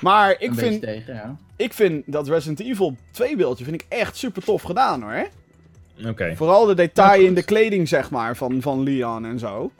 [0.00, 1.36] Maar ik een vind, tegen, ja.
[1.56, 5.28] ik vind dat Resident Evil 2 beeldje vind ik echt super tof gedaan hoor.
[5.98, 6.08] Oké.
[6.08, 6.36] Okay.
[6.36, 9.72] Vooral de detail in de kleding, zeg maar, van, van Leon en zo.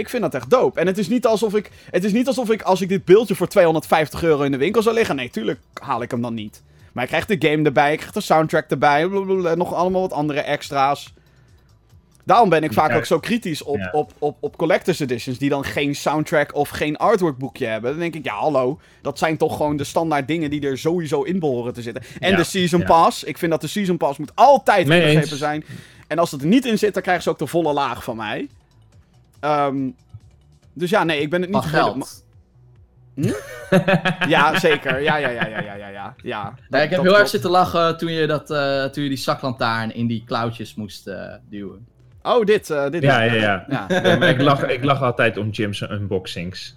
[0.00, 0.80] Ik vind dat echt dope.
[0.80, 1.70] En het is niet alsof ik.
[1.90, 4.82] Het is niet alsof ik als ik dit beeldje voor 250 euro in de winkel
[4.82, 5.16] zou liggen.
[5.16, 6.62] Nee, tuurlijk haal ik hem dan niet.
[6.92, 9.06] Maar ik krijg de game erbij, ik krijg de soundtrack erbij.
[9.06, 11.12] Blablabla, nog allemaal wat andere extra's.
[12.24, 13.88] Daarom ben ik vaak ook zo kritisch op, ja.
[13.92, 15.38] op, op, op collector's editions.
[15.38, 17.90] Die dan geen soundtrack of geen artwork boekje hebben.
[17.90, 18.80] Dan denk ik, ja hallo.
[19.02, 22.02] Dat zijn toch gewoon de standaard dingen die er sowieso in behoren te zitten.
[22.18, 22.86] En Ja, de season ja.
[22.86, 23.24] pass.
[23.24, 25.64] Ik vind dat de season pass moet altijd inbegrepen zijn.
[26.06, 28.16] En als het er niet in zit, dan krijgen ze ook de volle laag van
[28.16, 28.48] mij.
[29.40, 29.90] Ehm,
[30.74, 31.96] dus ja, nee, ik ben het niet geld.
[31.96, 32.08] maar-
[34.28, 35.00] Ja, zeker.
[35.02, 36.14] Ja, ja, ja, ja, ja, ja, ja.
[36.22, 36.54] ja.
[36.68, 39.94] Nee, ik heb heel erg zitten lachen toen je, dat, eh, toen je die zaklantaarn
[39.94, 41.86] in die klauwtjes moest eh, duwen.
[42.22, 42.70] Oh, dit.
[42.70, 43.64] eh, dit Ja, ja, ja.
[43.88, 43.88] ja.
[44.28, 46.76] Ik, lach, ik lach altijd om Jim's unboxings.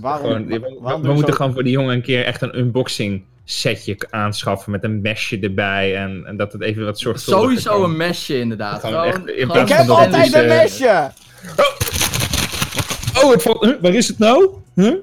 [0.00, 2.58] Waarom- Gewoon, we waarom we moeten zo- gewoon voor die jongen een keer echt een
[2.58, 5.96] unboxing setje aanschaffen met een mesje erbij.
[5.96, 8.80] En, en dat het even wat soort Sowieso een mesje, inderdaad.
[8.80, 11.10] Gewoon, echt, ik heb altijd een mesje!
[11.56, 13.76] Oh, oh het valt...
[13.80, 14.48] waar is het nou?
[14.74, 14.94] Huh?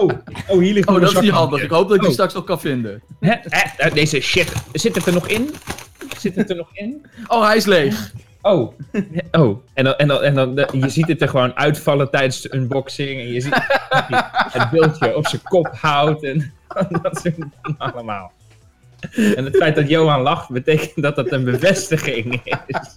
[0.00, 0.10] oh,
[0.48, 1.62] oh, hier ligt Oh, dat is niet handig.
[1.62, 2.14] Ik hoop dat ik die oh.
[2.14, 3.02] straks nog kan vinden.
[3.20, 3.32] Hè?
[3.32, 4.52] Eh, deze shit.
[4.72, 5.54] Zit het er nog in?
[6.18, 7.06] Zit het er nog in?
[7.26, 8.12] Oh, hij is leeg.
[8.42, 8.72] Oh,
[9.40, 9.64] oh.
[9.74, 13.20] En dan, en dan, en dan je ziet het er gewoon uitvallen tijdens de unboxing.
[13.20, 13.54] En je ziet
[14.58, 16.22] het beeldje op zijn kop houdt.
[16.22, 16.52] En
[17.02, 17.36] dat soort
[17.78, 18.32] allemaal.
[19.10, 22.92] En het feit dat Johan lacht, betekent dat dat een bevestiging is.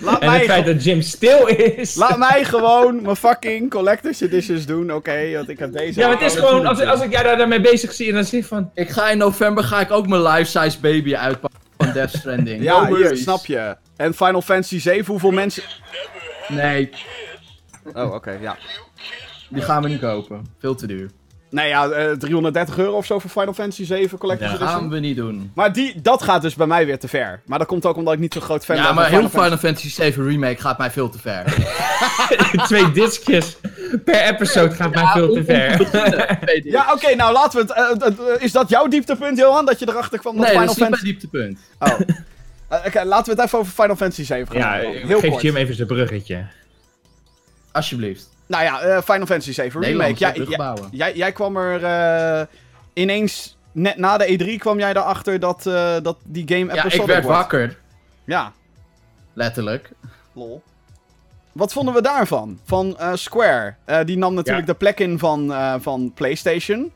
[0.00, 1.94] Laat en het feit dat Jim stil is.
[1.94, 5.32] Laat mij gewoon mijn fucking collector's editions doen, oké?
[5.34, 6.00] want ik heb deze.
[6.00, 8.46] Ja, maar het is gewoon, als, als ik jij daarmee bezig zie en dan zie
[8.46, 8.70] van...
[8.74, 12.62] Ik ga in november ga ik ook mijn life-size baby uitpakken van Death Stranding.
[12.62, 13.76] ja, hier, snap je.
[13.96, 15.62] En Final Fantasy 7, hoeveel mensen...
[16.48, 16.90] Nee.
[17.94, 18.56] Oh, oké, ja.
[19.48, 20.46] Die gaan we niet kopen.
[20.58, 21.10] Veel te duur.
[21.50, 24.88] Nee, ja, 330 eh, euro of zo voor Final Fantasy 7 Collector's ja, Dat gaan
[24.88, 25.50] we niet doen.
[25.54, 27.40] Maar die, dat gaat dus bij mij weer te ver.
[27.44, 29.20] Maar dat komt ook omdat ik niet zo groot fan ben van Final Ja, maar
[29.20, 31.44] heel Final Fantasy 7 Remake gaat mij veel te ver.
[32.66, 33.56] Twee discjes
[34.04, 35.88] per episode gaat mij veel te ver.
[36.64, 38.12] ja, oké, nou laten we het...
[38.18, 39.66] Uh, uh, is dat jouw dieptepunt, Johan?
[39.66, 41.58] Dat je erachter kwam dat nee, Final dat is niet dieptepunt.
[41.78, 42.00] Oh.
[42.86, 44.82] Oké, laten we het even over Final Fantasy 7 gaan.
[44.82, 46.46] Ja, heel geef Jim even zijn bruggetje.
[47.72, 48.28] Alsjeblieft.
[48.48, 50.14] Nou ja, uh, Final Fantasy 7 Remake.
[50.14, 50.46] Jij,
[50.90, 52.46] jij, jij, kwam er uh,
[52.92, 57.00] ineens, net na de E3 kwam jij erachter dat, uh, dat die game episodic Ja,
[57.00, 57.38] ik werd wordt.
[57.38, 57.78] wakker.
[58.24, 58.52] Ja.
[59.32, 59.90] Letterlijk.
[60.32, 60.62] Lol.
[61.52, 62.60] Wat vonden we daarvan?
[62.64, 63.74] Van Square.
[64.04, 66.92] die nam natuurlijk de plek in van, van PlayStation.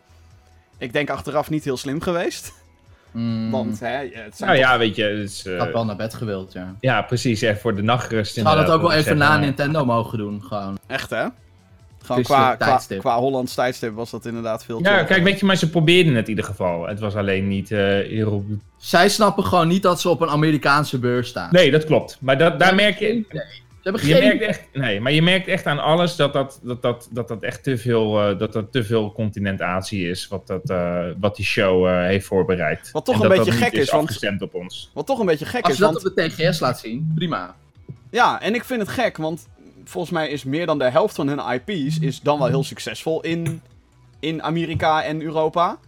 [0.78, 2.52] Ik denk achteraf niet heel slim geweest.
[3.12, 3.50] Mm.
[3.50, 5.02] Want, hè, het zijn Nou ja, weet je...
[5.02, 6.74] Het is, Ik had wel naar bed gewild, ja.
[6.80, 7.40] Ja, precies.
[7.40, 8.34] Ja, voor de nachtrust.
[8.34, 10.78] Ze hadden het ook wel even na Nintendo mogen doen, gewoon.
[10.86, 11.26] Echt, hè?
[12.02, 15.56] Gewoon qua, qua, qua Hollands tijdstip was dat inderdaad veel Ja, kijk, weet je, maar
[15.56, 16.86] ze probeerden het in ieder geval.
[16.86, 18.34] Het was alleen niet uh,
[18.76, 21.48] Zij snappen gewoon niet dat ze op een Amerikaanse beurs staan.
[21.50, 22.16] Nee, dat klopt.
[22.20, 23.06] Maar dat, daar merk je...
[23.06, 23.42] Nee.
[23.82, 24.16] Ze hebben geen...
[24.16, 27.28] Je merkt echt, nee, maar je merkt echt aan alles dat dat, dat, dat, dat,
[27.28, 30.28] dat echt te veel, uh, dat dat te veel continentatie is.
[30.28, 32.90] Wat, dat, uh, wat die show uh, heeft voorbereid.
[32.92, 33.90] Wat toch en een dat beetje dat gek is.
[33.90, 34.90] Want, op ons.
[34.94, 35.82] Wat toch een beetje gek Als is.
[35.82, 37.54] Als je dat op de TGS laat zien, prima.
[38.10, 39.48] Ja, en ik vind het gek, want
[39.84, 43.20] volgens mij is meer dan de helft van hun IP's is dan wel heel succesvol
[43.20, 43.62] in,
[44.20, 45.78] in Amerika en Europa.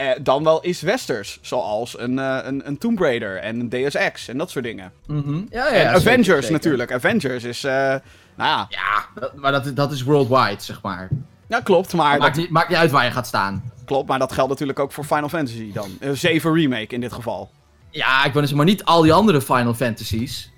[0.00, 3.94] Eh, dan wel is westers, zoals een, uh, een, een Tomb Raider en een Deus
[3.94, 4.92] Ex en dat soort dingen.
[5.06, 6.92] Mm ja, ja, en Avengers natuurlijk.
[6.92, 8.00] Avengers is, uh, nou
[8.36, 8.66] ja...
[8.68, 11.08] Ja, dat, maar dat, dat is worldwide, zeg maar.
[11.48, 12.18] Ja, klopt, maar...
[12.18, 13.72] Maakt, niet, maakt niet uit waar je gaat staan.
[13.84, 16.16] Klopt, maar dat geldt natuurlijk ook voor Final Fantasy dan.
[16.16, 17.50] 7 Remake in dit geval.
[17.90, 20.52] Ja, ik ben dus maar niet al die andere Final Fantasies.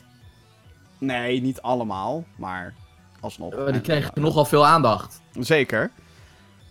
[0.99, 2.75] Nee, niet allemaal, maar
[3.21, 3.55] alsnog.
[3.71, 5.21] die kregen nogal veel aandacht.
[5.39, 5.91] Zeker.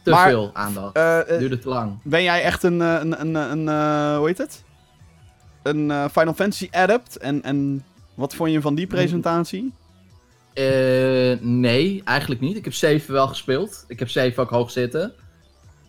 [0.04, 0.98] Te veel aandacht.
[0.98, 1.98] Uh, Duurde te lang.
[2.04, 4.64] Ben jij echt een, een, een, een, een hoe heet het?
[5.64, 7.18] Een Final Fantasy adept?
[7.18, 7.84] En, en
[8.16, 9.74] wat vond je van die presentatie?
[11.40, 12.58] Nee, eigenlijk niet.
[12.58, 13.86] Ik heb 7 wel gespeeld.
[13.88, 15.14] Ik heb 7 ook hoog zitten.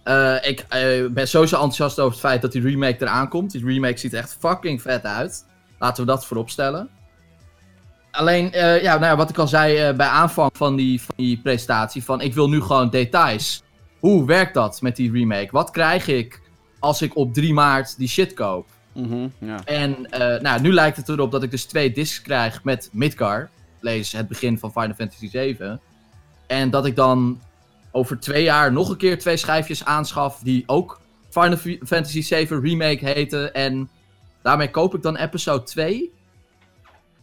[0.05, 3.53] Uh, ik uh, ben sowieso enthousiast over het feit dat die remake eraan komt.
[3.53, 5.45] Die remake ziet er echt fucking vet uit.
[5.79, 6.89] Laten we dat voorop stellen.
[8.11, 12.05] Alleen, ja, nou ja, wat ik al zei bij aanvang van die, van die presentatie:
[12.05, 13.63] van ik wil nu gewoon details.
[14.03, 15.49] Hoe werkt dat met die remake?
[15.51, 16.41] Wat krijg ik
[16.79, 18.69] als ik op 3 maart die shit koop?
[18.93, 19.33] Mm
[19.65, 20.07] En
[20.43, 23.51] nou, nu lijkt het erop dat ik dus twee discs krijg met Midgar
[23.83, 25.81] lees het begin van Final Fantasy 7.
[26.47, 27.41] En dat ik dan
[27.91, 31.01] over twee jaar nog een keer twee schijfjes aanschaf die ook
[31.31, 33.55] Final Fantasy 7 Remake heten.
[33.55, 33.89] En
[34.43, 36.13] daarmee koop ik dan episode 2.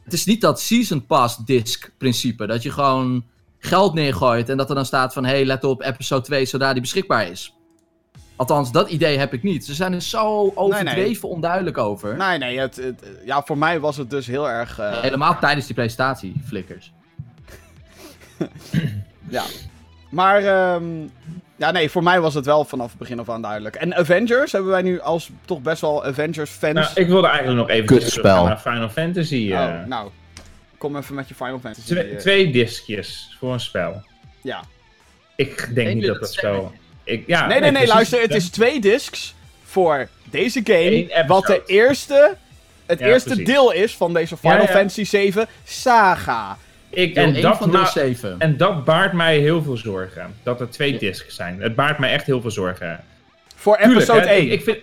[0.04, 2.46] Het is niet dat Season Pass disc principe.
[2.46, 3.24] Dat je gewoon
[3.60, 5.26] geld neergooit en dat er dan staat van...
[5.26, 7.54] Hey, let op episode 2 zodra die beschikbaar is.
[8.36, 9.66] Althans, dat idee heb ik niet.
[9.66, 12.18] Ze zijn er zo overdreven onduidelijk over.
[12.18, 12.60] Nee, nee.
[12.60, 12.82] Het,
[13.26, 14.80] ja, voor mij was het dus heel erg...
[14.80, 15.02] Uh...
[15.02, 16.94] Helemaal tijdens die presentatie, flikkers.
[19.30, 19.44] ja.
[20.10, 21.12] Maar, um,
[21.56, 23.76] ja, nee, voor mij was het wel vanaf het begin af aan duidelijk.
[23.76, 26.74] En Avengers hebben wij nu als toch best wel Avengers-fans.
[26.74, 29.48] Nou, ik wilde eigenlijk nog even naar Final Fantasy.
[29.52, 29.60] Uh...
[29.60, 30.10] Oh, nou,
[30.80, 31.88] kom even met je Final Fantasy.
[31.88, 32.18] Twee, uh...
[32.18, 34.04] twee diskjes voor een spel.
[34.42, 34.64] Ja.
[35.36, 36.72] Ik denk niet dat dat zo
[37.26, 38.22] ja, nee, nee, nee, luister.
[38.22, 41.26] Het is twee discs voor deze game.
[41.28, 42.36] Wat de eerste,
[42.86, 46.58] het eerste deel is van deze Final Fantasy 7 saga.
[46.90, 48.36] Ik, en, dat van 7.
[48.40, 50.36] en dat baart mij heel veel zorgen.
[50.44, 51.62] Dat er twee discs zijn.
[51.62, 53.04] Het baart mij echt heel veel zorgen.
[53.56, 54.52] Voor episode 1.
[54.52, 54.78] Ik, vind,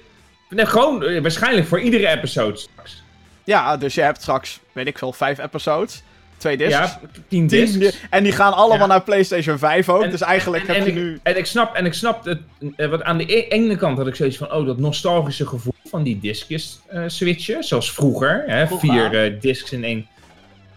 [0.49, 3.03] nee, gewoon eh, waarschijnlijk voor iedere episode straks.
[3.47, 6.03] Ja, dus je hebt straks, weet ik veel, vijf episodes.
[6.37, 6.73] Twee discs.
[6.73, 7.99] Ja, tien discs.
[8.11, 10.11] En die gaan allemaal naar PlayStation 5 ook.
[10.11, 11.19] dus eigenlijk heb je nu...
[11.23, 12.41] En ik snap, en ik snap het,
[12.77, 15.75] eh, wat aan de e- ene kant had ik zoiets van, oh, dat nostalgische gevoel
[15.85, 17.65] van die discjes uh, switchen.
[17.65, 20.07] Zoals vroeger, hè, vier uh, discs in één.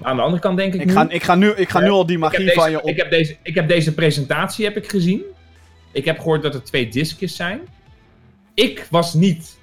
[0.01, 2.05] Aan de andere kant denk ik Ik ga, ik ga, nu, ik ga nu al
[2.05, 2.89] die magie van je op...
[2.89, 5.22] Ik heb, deze, ik heb deze presentatie heb ik gezien.
[5.91, 7.59] Ik heb gehoord dat er twee discjes zijn.
[8.53, 9.59] Ik was niet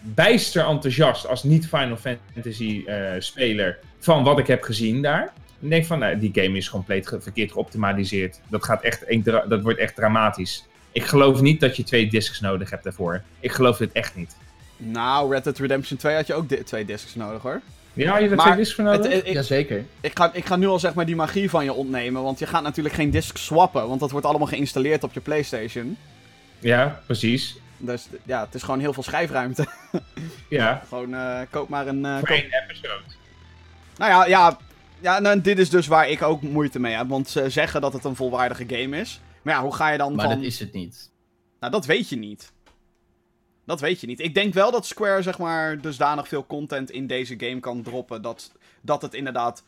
[0.00, 5.32] bijster enthousiast als niet Final Fantasy uh, speler van wat ik heb gezien daar.
[5.60, 8.40] Ik denk van, nou, die game is compleet verkeerd geoptimaliseerd.
[8.48, 10.66] Dat, gaat echt, dat wordt echt dramatisch.
[10.92, 13.22] Ik geloof niet dat je twee discs nodig hebt daarvoor.
[13.40, 14.36] Ik geloof dit echt niet.
[14.76, 17.60] Nou, Red Dead Redemption 2 had je ook twee discs nodig hoor.
[17.92, 19.12] Ja, je hebt twee discs voor nodig?
[19.12, 19.84] Het, ik, Jazeker.
[20.00, 22.46] Ik ga, ik ga nu al zeg maar die magie van je ontnemen, want je
[22.46, 25.96] gaat natuurlijk geen disc swappen, want dat wordt allemaal geïnstalleerd op je PlayStation.
[26.58, 27.58] Ja, precies.
[27.80, 29.66] Dus ja, het is gewoon heel veel schijfruimte.
[30.48, 30.82] ja.
[30.88, 32.04] gewoon uh, koop maar een...
[32.04, 33.02] Uh, voor één episode.
[33.96, 34.58] Nou ja, ja,
[35.00, 37.92] ja nou, dit is dus waar ik ook moeite mee heb, want ze zeggen dat
[37.92, 39.20] het een volwaardige game is.
[39.42, 40.34] Maar ja, hoe ga je dan maar van...
[40.34, 41.10] dat is het niet.
[41.60, 42.52] Nou, dat weet je niet.
[43.64, 44.20] Dat weet je niet.
[44.20, 48.22] Ik denk wel dat Square, zeg maar, dusdanig veel content in deze game kan droppen.
[48.22, 49.62] Dat, dat het inderdaad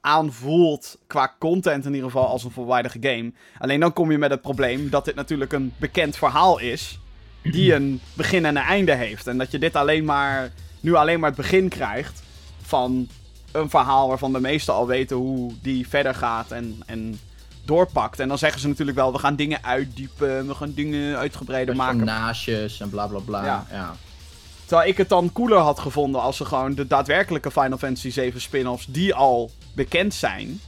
[0.00, 3.32] aanvoelt, qua content in ieder geval, als een volwaardige game.
[3.58, 6.98] Alleen dan kom je met het probleem dat dit natuurlijk een bekend verhaal is.
[7.52, 9.26] Die een begin en een einde heeft.
[9.26, 12.22] En dat je dit alleen maar, nu alleen maar het begin krijgt
[12.62, 13.08] van
[13.52, 16.50] een verhaal waarvan de meesten al weten hoe die verder gaat.
[16.50, 17.18] En, en
[17.68, 18.20] doorpakt.
[18.20, 22.04] En dan zeggen ze natuurlijk wel, we gaan dingen uitdiepen, we gaan dingen uitgebreider maken.
[22.04, 23.44] Personages en bla bla bla.
[23.44, 23.66] Ja.
[23.70, 23.96] ja.
[24.64, 28.40] Terwijl ik het dan cooler had gevonden als ze gewoon de daadwerkelijke Final Fantasy 7
[28.40, 30.60] spin-offs die al bekend zijn.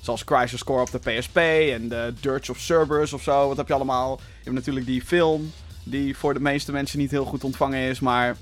[0.00, 3.48] Zoals Crisis Core op de PSP en de Dirge of Cerberus of zo.
[3.48, 4.20] Wat heb je allemaal?
[4.20, 5.52] Je hebt natuurlijk die film
[5.90, 8.36] die voor de meeste mensen niet heel goed ontvangen is, maar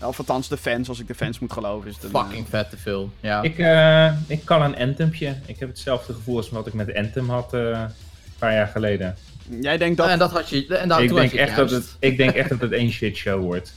[0.00, 1.88] of althans de fans, als ik de fans moet geloven.
[1.88, 2.50] Is het een, Fucking uh...
[2.50, 3.42] vette film, ja.
[3.42, 5.36] Ik, uh, ik kan een Anthempje.
[5.46, 7.88] Ik heb hetzelfde gevoel als wat ik met Anthem had uh, een
[8.38, 9.16] paar jaar geleden.
[9.60, 10.08] Jij denkt dat...
[10.08, 10.76] En dat had je...
[10.76, 13.42] En dat, ik, denk echt dat het, ik denk echt dat het één shit show
[13.42, 13.72] wordt.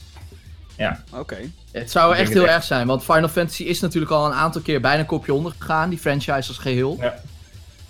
[0.77, 1.03] Ja.
[1.13, 1.37] Oké.
[1.71, 4.81] Het zou echt heel erg zijn, want Final Fantasy is natuurlijk al een aantal keer
[4.81, 6.97] bijna een kopje onder gegaan, die franchise als geheel.
[6.99, 7.21] Ja.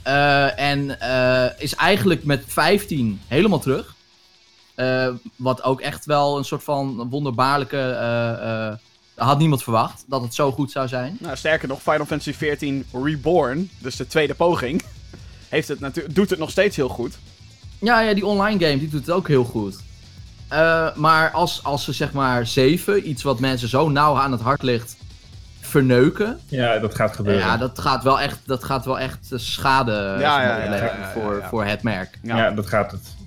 [0.07, 3.95] Uh, en uh, is eigenlijk met 15 helemaal terug.
[4.79, 7.97] Uh, wat ook echt wel een soort van wonderbaarlijke.
[8.01, 11.17] Uh, had niemand verwacht dat het zo goed zou zijn.
[11.19, 14.81] Nou, sterker nog, Final Fantasy XIV Reborn, dus de tweede poging,
[15.49, 17.17] heeft het doet het nog steeds heel goed.
[17.79, 19.79] Ja, ja, die online game die doet het ook heel goed.
[20.53, 24.41] Uh, maar als, als ze zeg maar 7, iets wat mensen zo nauw aan het
[24.41, 24.95] hart ligt,
[25.59, 26.39] verneuken.
[26.47, 27.45] Ja, dat gaat gebeuren.
[27.45, 31.65] Ja, dat gaat wel echt, dat gaat wel echt schade ja, ja, ja, voor, voor
[31.65, 32.19] het merk.
[32.21, 33.17] Ja, dat gaat het.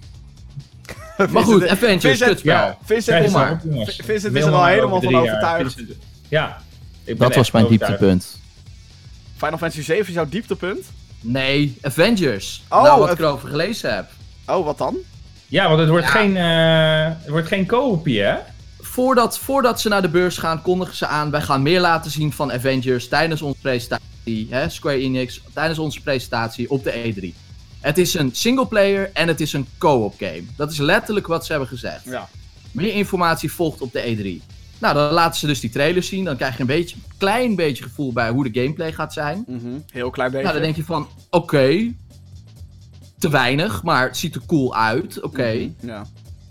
[1.31, 2.53] Maar goed, Avengers, Vincent, kutspel.
[2.53, 3.63] Ja, Vincent, is, maar.
[4.05, 5.77] Vincent is er al helemaal van overtuigd.
[6.29, 6.59] Ja.
[7.17, 8.41] Dat was mijn dieptepunt.
[9.37, 10.87] Final Fantasy 7 is jouw dieptepunt?
[11.21, 12.63] Nee, Avengers.
[12.69, 14.11] Oh, nou, wat ik erover gelezen heb.
[14.47, 14.97] Oh, wat dan?
[15.49, 18.37] Ja, want het wordt geen, uh, het wordt geen co-opie, hè?
[18.81, 21.31] Voordat, voordat ze naar de beurs gaan, kondigen ze aan...
[21.31, 24.47] wij gaan meer laten zien van Avengers tijdens onze presentatie.
[24.51, 27.52] Hè, Square Enix, tijdens onze presentatie op de E3.
[27.83, 30.43] Het is een singleplayer en het is een co-op game.
[30.57, 32.05] Dat is letterlijk wat ze hebben gezegd.
[32.05, 32.29] Ja.
[32.71, 34.51] Meer informatie volgt op de E3.
[34.79, 36.25] Nou, dan laten ze dus die trailers zien.
[36.25, 39.45] Dan krijg je een beetje, klein beetje gevoel bij hoe de gameplay gaat zijn.
[39.47, 40.47] Mm Heel klein beetje.
[40.47, 41.93] Nou, dan denk je van, oké,
[43.19, 45.21] te weinig, maar het ziet er cool uit.
[45.21, 45.53] Oké.
[45.53, 46.07] Mhm, ja.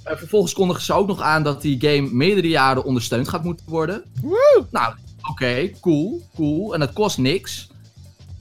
[0.08, 3.66] Uh, vervolgens kondigen ze ook nog aan dat die game meerdere jaren ondersteund gaat moeten
[3.70, 4.04] worden.
[4.22, 4.68] Woo!
[4.72, 6.74] Nou, oké, cool, cool.
[6.74, 7.71] En dat kost niks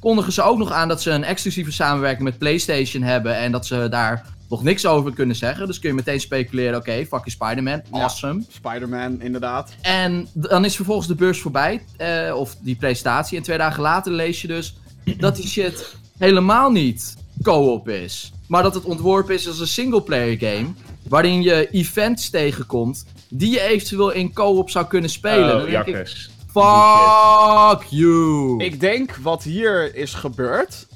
[0.01, 3.37] kondigen ze ook nog aan dat ze een exclusieve samenwerking met PlayStation hebben.
[3.37, 5.67] En dat ze daar nog niks over kunnen zeggen.
[5.67, 7.83] Dus kun je meteen speculeren: oké, okay, fuck je Spider-Man.
[7.91, 8.39] Awesome.
[8.39, 9.73] Ja, Spider-Man, inderdaad.
[9.81, 11.83] En dan is vervolgens de beurs voorbij.
[11.99, 13.37] Uh, of die presentatie.
[13.37, 14.77] En twee dagen later lees je dus
[15.17, 18.33] dat die shit helemaal niet co-op is.
[18.47, 20.67] Maar dat het ontworpen is als een singleplayer game.
[21.09, 23.07] Waarin je events tegenkomt.
[23.29, 25.63] Die je eventueel in co-op zou kunnen spelen.
[25.63, 28.65] Oh, ik, Fuck you!
[28.65, 30.87] Ik denk wat hier is gebeurd.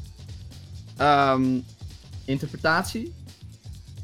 [1.00, 1.64] Um,
[2.24, 3.14] Interpretatie?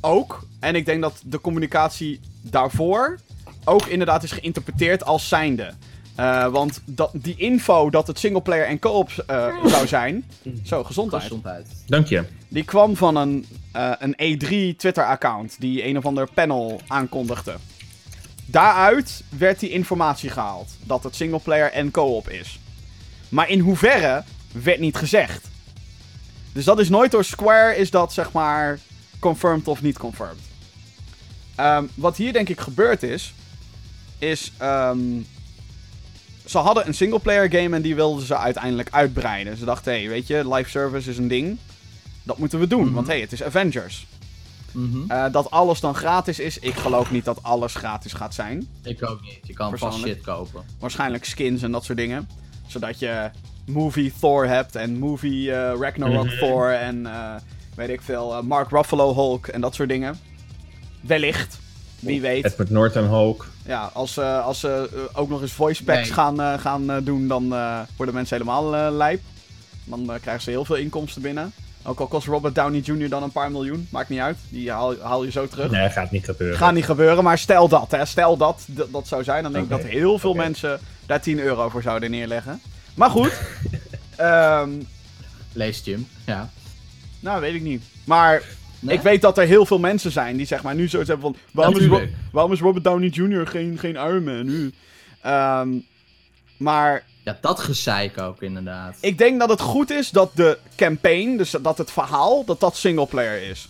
[0.00, 0.46] Ook.
[0.60, 3.18] En ik denk dat de communicatie daarvoor
[3.64, 5.72] ook inderdaad is geïnterpreteerd als zijnde.
[6.16, 10.24] Uh, want dat, die info dat het singleplayer en co-op uh, zou zijn.
[10.64, 11.22] Zo, gezondheid.
[11.22, 11.66] gezondheid.
[11.86, 12.24] Dank je.
[12.48, 13.46] Die kwam van een,
[13.76, 17.54] uh, een E3 Twitter-account die een of ander panel aankondigde.
[18.50, 20.70] Daaruit werd die informatie gehaald.
[20.82, 22.60] Dat het singleplayer en co-op is.
[23.28, 25.48] Maar in hoeverre werd niet gezegd.
[26.52, 28.78] Dus dat is nooit door Square, is dat zeg maar
[29.18, 30.38] confirmed of niet confirmed.
[31.60, 33.34] Um, wat hier denk ik gebeurd is,
[34.18, 35.26] is um,
[36.44, 39.56] ze hadden een singleplayer game en die wilden ze uiteindelijk uitbreiden.
[39.56, 41.58] Ze dachten, hé, hey, weet je, live service is een ding.
[42.22, 42.94] Dat moeten we doen, mhm.
[42.94, 44.06] want hé, hey, het is Avengers.
[44.72, 48.68] Mm dat alles dan gratis is, ik geloof niet dat alles gratis gaat zijn.
[48.82, 49.38] Ik ook niet.
[49.42, 50.62] Je kan vast shit kopen.
[50.78, 52.28] Waarschijnlijk skins en dat soort dingen.
[52.66, 53.30] Zodat je
[53.66, 56.38] movie Thor hebt en movie uh, Ragnarok mhm.
[56.38, 57.34] Thor en uh,
[57.74, 60.18] weet ik veel, Mark Ruffalo Hulk en dat soort dingen.
[61.00, 61.58] Wellicht.
[61.98, 62.44] Wie weet.
[62.44, 63.46] Edward Norton Hulk.
[63.66, 67.48] Ja, als, uh, als ze ook nog eens voice packs gaan, gaan doen, dan
[67.96, 69.20] worden mensen helemaal lijp.
[69.84, 71.52] Dan krijgen ze heel veel inkomsten binnen.
[71.82, 73.08] Ook al kost Robert Downey Jr.
[73.08, 74.36] dan een paar miljoen, maakt niet uit.
[74.48, 75.70] Die haal, haal je zo terug.
[75.70, 76.58] Nee, gaat niet gebeuren.
[76.58, 78.04] Gaat niet gebeuren, maar stel dat, hè.
[78.04, 81.68] Stel dat dat zou zijn, dan denk ik dat heel veel mensen daar 10 euro
[81.68, 82.60] voor zouden neerleggen.
[82.94, 83.40] Maar goed.
[84.20, 84.86] um,
[85.52, 86.50] Lees Jim, ja.
[87.20, 87.82] Nou, weet ik niet.
[88.04, 88.42] Maar
[88.86, 91.40] ik weet dat er heel veel mensen zijn die zeg maar nu zoiets hebben van...
[91.52, 93.46] Waarom, is, waarom is, Robert Downey Jr.
[93.46, 94.72] geen, geen Iron Man nu?
[95.26, 95.86] Um,
[96.56, 98.96] maar ja, dat gezeik ook inderdaad.
[99.00, 102.76] Ik denk dat het goed is dat de campaign, dus dat het verhaal, dat dat
[102.76, 103.68] singleplayer is.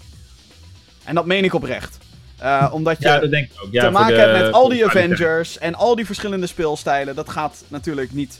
[1.04, 1.98] En dat meen ik oprecht.
[2.42, 3.72] Uh, omdat je ja, dat denk ik ook.
[3.72, 7.14] Ja, te maken hebt met al die Avengers en al die verschillende speelstijlen.
[7.14, 8.38] Dat gaat natuurlijk niet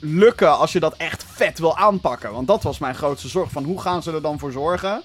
[0.00, 2.32] lukken als je dat echt vet wil aanpakken.
[2.32, 3.50] Want dat was mijn grootste zorg.
[3.50, 5.02] Van hoe gaan ze er dan voor zorgen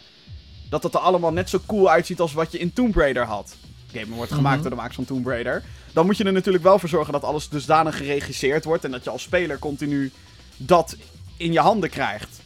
[0.69, 3.55] dat het er allemaal net zo cool uitziet als wat je in Tomb Raider had.
[3.93, 4.61] Game wordt gemaakt mhm.
[4.61, 5.63] door de makers van Tomb Raider.
[5.93, 8.83] Dan moet je er natuurlijk wel voor zorgen dat alles dusdanig geregisseerd wordt.
[8.83, 10.11] En dat je als speler continu
[10.57, 10.95] dat
[11.37, 12.41] in je handen krijgt.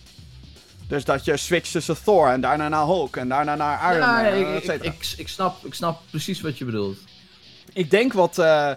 [0.87, 4.55] Dus dat je switcht tussen Thor en daarna naar Hulk en daarna naar Iron Man.
[4.55, 6.97] Ik, ik, ik, ik, snap, ik snap precies wat je bedoelt.
[7.73, 8.37] Ik denk wat.
[8.37, 8.71] Uh,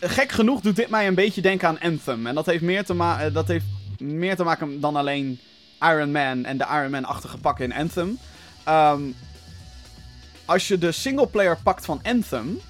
[0.00, 2.26] gek genoeg doet dit mij een beetje denken aan Anthem.
[2.26, 3.64] En dat heeft meer te, ma dat heeft
[3.98, 5.40] meer te maken dan alleen
[5.80, 8.18] Iron Man en de Iron Man-achtige pakken in Anthem.
[8.68, 9.14] Um,
[10.44, 12.60] als je de singleplayer pakt van Anthem,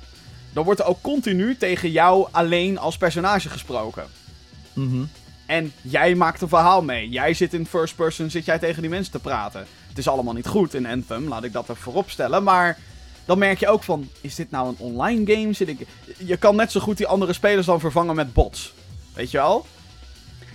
[0.53, 4.05] dan wordt er ook continu tegen jou alleen als personage gesproken.
[4.73, 5.09] Mm
[5.47, 7.09] En jij maakt een verhaal mee.
[7.09, 9.67] Jij zit in first person, zit jij tegen die mensen te praten.
[9.89, 12.43] Het is allemaal niet goed in Anthem, laat ik dat er voorop stellen.
[12.43, 12.79] Maar
[13.25, 15.53] dan merk je ook van, is dit nou een online game?
[15.53, 15.87] Zit ik...
[16.19, 18.73] Je kan net zo goed die andere spelers dan vervangen met bots.
[19.15, 19.67] Weet je wel?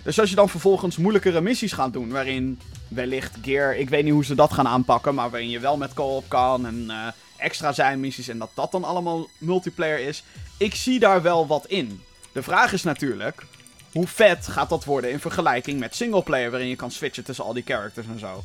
[0.03, 4.13] Dus als je dan vervolgens moeilijkere missies gaat doen, waarin wellicht Gear, ik weet niet
[4.13, 7.71] hoe ze dat gaan aanpakken, maar waarin je wel met co-op kan en uh, extra
[7.71, 10.23] zijn missies en dat dat dan allemaal multiplayer is.
[10.57, 12.01] Ik zie daar wel wat in.
[12.31, 13.45] De vraag is natuurlijk,
[13.91, 17.53] hoe vet gaat dat worden in vergelijking met singleplayer, waarin je kan switchen tussen al
[17.53, 18.43] die characters en zo.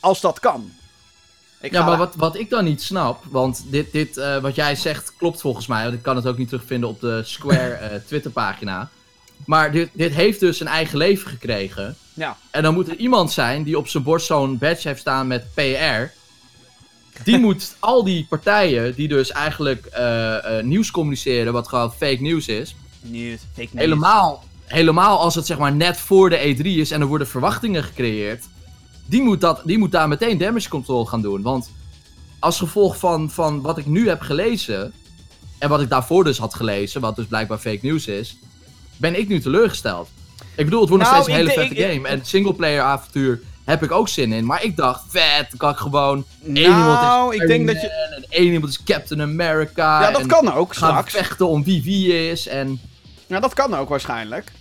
[0.00, 0.72] Als dat kan.
[1.60, 4.74] Ik ja, maar wat, wat ik dan niet snap, want dit, dit uh, wat jij
[4.74, 8.00] zegt klopt volgens mij, want ik kan het ook niet terugvinden op de Square uh,
[8.08, 8.90] Twitterpagina.
[9.44, 11.96] Maar dit, dit heeft dus een eigen leven gekregen.
[12.14, 12.36] Ja.
[12.50, 15.54] En dan moet er iemand zijn die op zijn borst zo'n badge heeft staan met
[15.54, 16.12] PR.
[17.24, 22.20] Die moet al die partijen die dus eigenlijk uh, uh, nieuws communiceren, wat gewoon fake
[22.20, 22.76] nieuws is.
[23.00, 23.84] Nieuws, fake news.
[23.84, 27.84] Helemaal, helemaal als het zeg maar net voor de E3 is en er worden verwachtingen
[27.84, 28.44] gecreëerd.
[29.06, 31.42] Die moet, dat, die moet daar meteen damage control gaan doen.
[31.42, 31.70] Want
[32.38, 34.92] als gevolg van, van wat ik nu heb gelezen.
[35.58, 38.36] En wat ik daarvoor dus had gelezen, wat dus blijkbaar fake news is
[38.96, 40.08] ben ik nu teleurgesteld.
[40.54, 42.08] Ik bedoel, het wordt nog nou, steeds een hele vette game.
[42.08, 44.46] en singleplayer avontuur heb ik ook zin in.
[44.46, 46.24] Maar ik dacht, vet, kan ik gewoon...
[46.40, 47.88] Nou, één iemand is ik denk dat je...
[47.88, 50.02] En één iemand is Captain America.
[50.02, 51.12] Ja, dat kan ook gaan straks.
[51.12, 52.80] vechten om wie wie is en...
[53.26, 54.52] Ja, dat kan ook waarschijnlijk.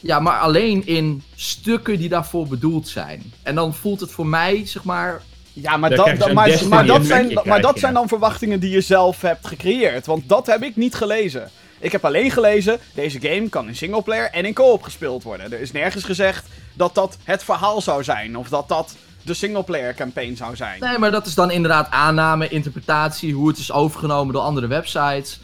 [0.00, 3.32] Ja, maar alleen in stukken die daarvoor bedoeld zijn.
[3.42, 5.22] En dan voelt het voor mij, zeg maar...
[5.52, 9.20] Ja, maar, dat, maar, maar, dat, zijn, maar dat zijn dan verwachtingen die je zelf
[9.20, 10.06] hebt gecreëerd.
[10.06, 11.50] Want dat heb ik niet gelezen.
[11.84, 15.52] Ik heb alleen gelezen, deze game kan in singleplayer en in co-op gespeeld worden.
[15.52, 18.36] Er is nergens gezegd dat dat het verhaal zou zijn.
[18.38, 20.80] Of dat dat de singleplayer campaign zou zijn.
[20.80, 25.40] Nee, maar dat is dan inderdaad aanname, interpretatie, hoe het is overgenomen door andere websites.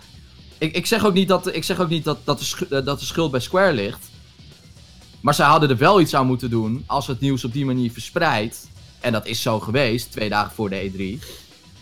[0.58, 3.06] Ik, ik zeg ook niet, dat, ik zeg ook niet dat, dat, de dat de
[3.06, 4.10] schuld bij Square ligt.
[5.20, 7.90] Maar zij hadden er wel iets aan moeten doen als het nieuws op die manier
[7.92, 8.68] verspreidt.
[9.00, 11.24] En dat is zo geweest, twee dagen voor de E3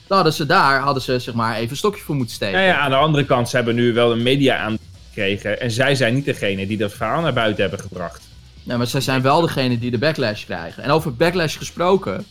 [0.08, 2.60] dan hadden ze daar hadden ze, zeg maar, even een stokje voor moeten steken.
[2.60, 5.60] Ja, ja, aan de andere kant, ze hebben nu wel een media aan gekregen.
[5.60, 8.28] En zij zijn niet degene die dat verhaal naar buiten hebben gebracht.
[8.62, 10.82] Ja, maar zij zijn wel degene die de backlash krijgen.
[10.82, 12.26] En over backlash gesproken,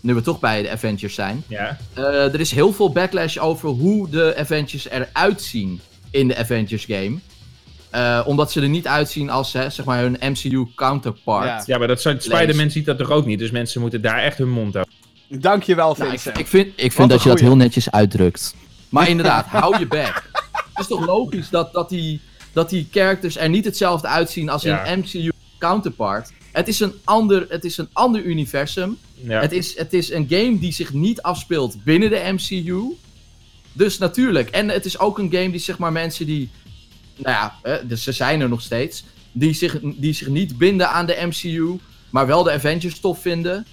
[0.00, 1.44] nu we toch bij de Avengers zijn.
[1.46, 1.76] Ja.
[1.98, 2.04] Uh,
[2.34, 7.18] er is heel veel backlash over hoe de Avengers eruit zien in de Avengers game.
[7.94, 11.46] Uh, omdat ze er niet uitzien als hè, zeg maar hun MCU counterpart.
[11.46, 13.38] Ja, ja maar dat Spider-Man ziet dat toch ook niet.
[13.38, 14.94] Dus mensen moeten daar echt hun mond houden.
[15.28, 16.34] Dankjewel, nou, Vincent.
[16.34, 18.54] ik, ik, vind, ik vind dat je dat heel netjes uitdrukt.
[18.88, 20.30] Maar inderdaad, hou je back.
[20.52, 22.20] Het is toch logisch dat, dat, die,
[22.52, 26.32] dat die characters er niet hetzelfde uitzien als in MCU counterpart.
[26.52, 28.98] Het is een ander, het is een ander universum.
[29.14, 29.40] Ja.
[29.40, 32.96] Het, is, het is een game die zich niet afspeelt binnen de MCU.
[33.72, 34.50] Dus natuurlijk.
[34.50, 36.50] En het is ook een game die zeg maar mensen die
[37.16, 39.04] nou ja, dus ze zijn er nog steeds.
[39.32, 41.78] Die zich, die zich niet binden aan de MCU,
[42.10, 43.66] maar wel de Avengers tof vinden,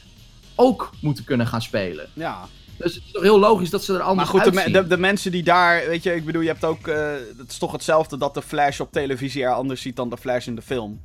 [0.55, 2.09] ook moeten kunnen gaan spelen.
[2.13, 2.47] Ja.
[2.77, 4.97] Dus het is toch heel logisch dat ze er anders Maar goed, de, de, de,
[4.97, 8.17] mensen die daar, weet je, ik bedoel, je hebt ook, uh, het is toch hetzelfde
[8.17, 11.01] dat de Flash op televisie er anders ziet dan de Flash in de film.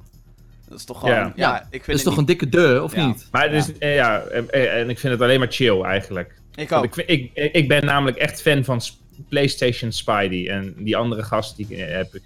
[0.68, 2.96] Dat is toch gewoon, ja, ja ik vind Dat is toch een dikke deur, of
[2.96, 3.28] niet?
[3.30, 6.34] Maar het is, eh, ja, en ik vind het alleen maar chill eigenlijk.
[6.55, 6.96] Ik ook.
[6.96, 8.80] Ik, ik, ik ben namelijk echt fan van
[9.28, 12.22] PlayStation Spidey en die andere gast die heb ik...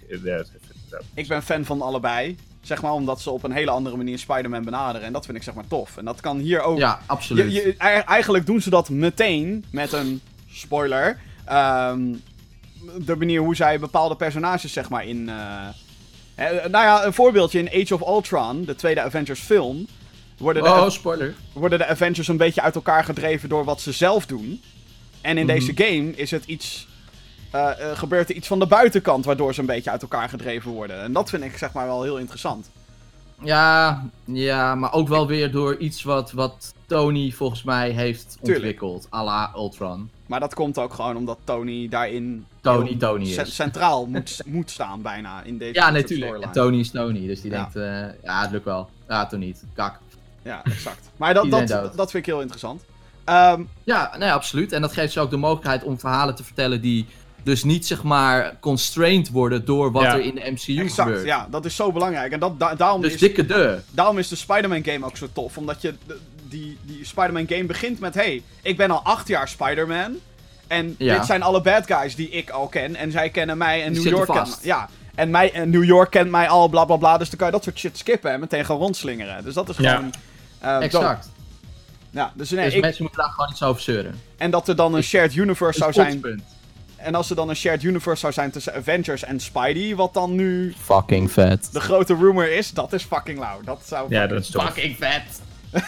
[1.13, 2.35] Ik ben fan van allebei.
[2.65, 5.07] Zeg maar omdat ze op een hele andere manier Spider-Man benaderen.
[5.07, 5.97] En dat vind ik zeg maar tof.
[5.97, 6.77] En dat kan hier ook.
[6.77, 7.53] Ja, absoluut.
[7.53, 11.19] Je, eigenlijk doen ze dat meteen met een spoiler.
[11.45, 12.13] Ehm,
[12.97, 15.17] de manier hoe zij bepaalde personages zeg maar in.
[15.17, 15.67] Uh,
[16.67, 19.87] nou ja, een voorbeeldje in Age of Ultron, de tweede Avengers film.
[20.37, 21.35] Worden de, oh, spoiler.
[21.53, 24.61] Worden de Avengers een beetje uit elkaar gedreven door wat ze zelf doen.
[25.21, 25.55] En in mhm.
[25.55, 26.87] deze game is het iets
[27.55, 31.01] uh, gebeurt er iets van de buitenkant waardoor ze een beetje uit elkaar gedreven worden.
[31.01, 32.69] En dat vind ik zeg maar wel heel interessant.
[33.41, 39.07] Ja, ja maar ook wel weer door iets wat, wat Tony volgens mij heeft ontwikkeld,
[39.13, 40.09] à la Ultron.
[40.25, 43.55] Maar dat komt ook gewoon omdat Tony daarin Tony, Tony is.
[43.55, 46.43] centraal moet, moet staan bijna in deze Ja, natuurlijk.
[46.43, 47.83] En Tony is Tony, dus die denkt, uh,
[48.23, 48.89] ja, het lukt wel.
[49.07, 49.63] Ja, toen niet.
[49.73, 49.99] Kak.
[50.41, 51.09] Ja, exact.
[51.17, 52.83] Maar dat, dat, dat vind ik heel interessant.
[53.29, 54.71] Um, ja, nee, absoluut.
[54.71, 57.05] En dat geeft ze ook de mogelijkheid om verhalen te vertellen die
[57.45, 61.25] dus niet zeg maar constrained worden door wat er in de MCU exact, gebeurt.
[61.25, 62.31] Ja, dat is zo belangrijk.
[62.31, 63.79] En dat, daarom dus is, dikke de.
[63.91, 65.57] Daarom is de Spider-Man game ook zo tof.
[65.57, 65.93] Omdat je
[66.49, 70.15] die, die Spider-Man game begint met: hey, ik ben al acht jaar Spider-Man.
[70.67, 72.95] En dit zijn alle bad guys die ik al ken.
[72.95, 74.89] En zij kennen mij en New York kent Ja.
[75.15, 77.17] En, mij, en New York kent mij al, bla bla bla.
[77.17, 79.43] Dus dan kan je dat soort shit skippen en meteen gaan rondslingeren.
[79.43, 80.11] Dus dat is gewoon.
[80.61, 80.77] Ja.
[80.77, 81.29] Uh, exact.
[82.11, 82.81] Ja, dus, nee, dus ik...
[82.81, 84.21] mensen moeten daar gewoon iets over zeuren.
[84.37, 86.43] En dat er dan een shared universe zou zijn.
[86.95, 90.35] En als er dan een shared universe zou zijn tussen Avengers en Spidey, wat dan
[90.35, 90.73] nu...
[90.81, 91.69] Fucking vet.
[91.71, 93.61] De grote rumor is, dat is fucking lauw.
[93.61, 94.05] Dat zou...
[94.09, 94.63] Ja, dat is tof.
[94.63, 95.41] Fucking vet.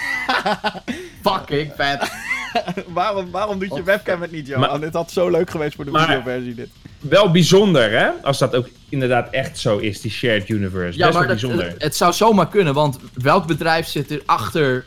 [1.31, 2.11] fucking vet.
[2.87, 4.79] waarom, waarom doet je webcam het niet, Johan?
[4.79, 6.69] dit had zo leuk geweest voor de videoversie, dit.
[6.99, 8.09] Wel bijzonder, hè?
[8.21, 10.97] Als dat ook inderdaad echt zo is, die shared universe.
[10.97, 11.65] Ja, Best maar wel bijzonder.
[11.65, 14.85] Het, het zou zomaar kunnen, want welk bedrijf zit er achter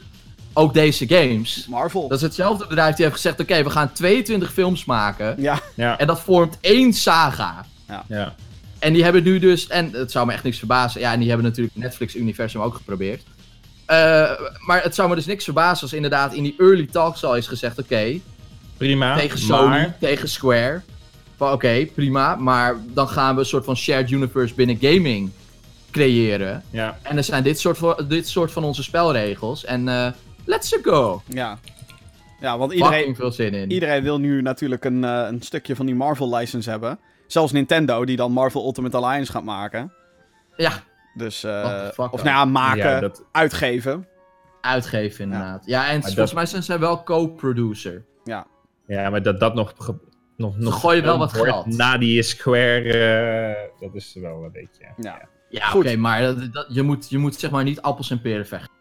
[0.53, 1.67] ook deze games.
[1.69, 2.09] Marvel.
[2.09, 5.35] Dat is hetzelfde bedrijf die heeft gezegd: oké, we gaan 22 films maken.
[5.39, 5.61] Ja.
[5.75, 5.99] ja.
[5.99, 7.65] En dat vormt één saga.
[7.89, 8.05] Ja.
[8.09, 8.35] ja.
[8.79, 11.01] En die hebben nu dus, en het zou me echt niks verbazen.
[11.01, 13.23] Ja, en die hebben natuurlijk Netflix-universum ook geprobeerd.
[13.23, 13.97] Uh,
[14.67, 17.47] maar het zou me dus niks verbazen als inderdaad in die early talks al is
[17.47, 18.21] gezegd: oké.
[18.77, 19.17] prima.
[19.17, 20.83] Tegen Sony, tegen Square.
[21.37, 22.35] Van oké, prima.
[22.35, 25.31] Maar dan gaan we een soort van shared universe binnen gaming
[25.91, 26.63] creëren.
[26.71, 26.99] Ja.
[27.03, 29.65] En er zijn dit soort, dit soort van onze spelregels.
[29.65, 30.07] En uh,
[30.51, 31.23] Let's go!
[31.27, 31.59] Ja.
[32.41, 33.71] Ja, want iedereen, veel zin in.
[33.71, 36.99] iedereen wil nu natuurlijk een, uh, een stukje van die Marvel-license hebben.
[37.27, 39.93] Zelfs Nintendo, die dan Marvel Ultimate Alliance gaat maken.
[40.57, 40.73] Ja.
[41.15, 43.25] Dus, uh, of nou ja, maken, dat...
[43.33, 44.07] uitgeven.
[44.61, 45.67] Uitgeven, inderdaad.
[45.67, 48.05] Ja, en volgens mij zijn zij wel co-producer.
[48.25, 48.47] Ja.
[48.87, 49.75] Ja, maar dat dat nog...
[50.37, 51.67] nog, nog gooi je wel wat geld.
[51.67, 54.85] Na die Square, uh, dat is wel een beetje...
[54.97, 55.73] Ja, ja.
[55.75, 58.79] oké, maar dat, dat, je, moet, je moet zeg maar niet appels en peren vechten.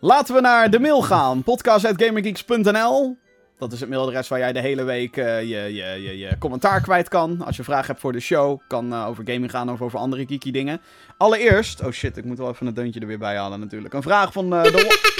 [0.00, 1.42] Laten we naar de mail gaan.
[1.42, 3.16] podcast.gamergeeks.nl
[3.58, 6.80] Dat is het mailadres waar jij de hele week uh, je, je, je, je, commentaar
[6.80, 7.42] kwijt kan.
[7.44, 10.26] Als je vragen hebt voor de show, kan uh, over gaming gaan of over andere
[10.26, 10.80] geeky dingen.
[11.16, 13.94] Allereerst, oh shit, ik moet wel even een deuntje er weer bij halen natuurlijk.
[13.94, 15.16] Een vraag van uh, de...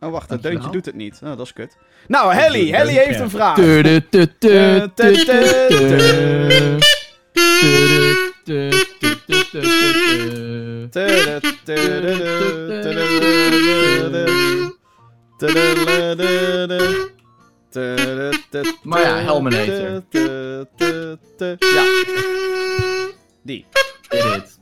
[0.00, 1.20] Oh, wacht, het deuntje doet het niet.
[1.22, 1.76] Oh, dat is kut.
[2.06, 3.56] Nou, Helly, Helly heeft een vraag.
[21.58, 21.84] Ja.
[23.42, 23.66] Die.
[24.08, 24.58] Dit.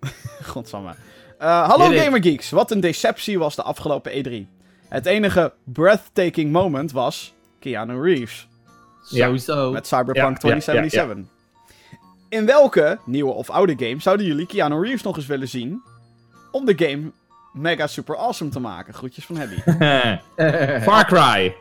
[0.52, 0.94] Godsamme.
[1.42, 2.50] Uh, hallo Gamergeeks.
[2.50, 4.58] Wat een deceptie was de afgelopen E3.
[4.88, 8.48] Het enige breathtaking moment was Keanu Reeves.
[9.02, 9.70] Sowieso.
[9.70, 11.16] Met Cyberpunk 2077.
[12.28, 15.82] In welke, nieuwe of oude game, zouden jullie Keanu Reeves nog eens willen zien?
[16.50, 17.12] Om de game
[17.52, 18.94] mega super awesome te maken.
[18.94, 19.60] Groetjes van Hebby.
[20.86, 21.54] Far Cry.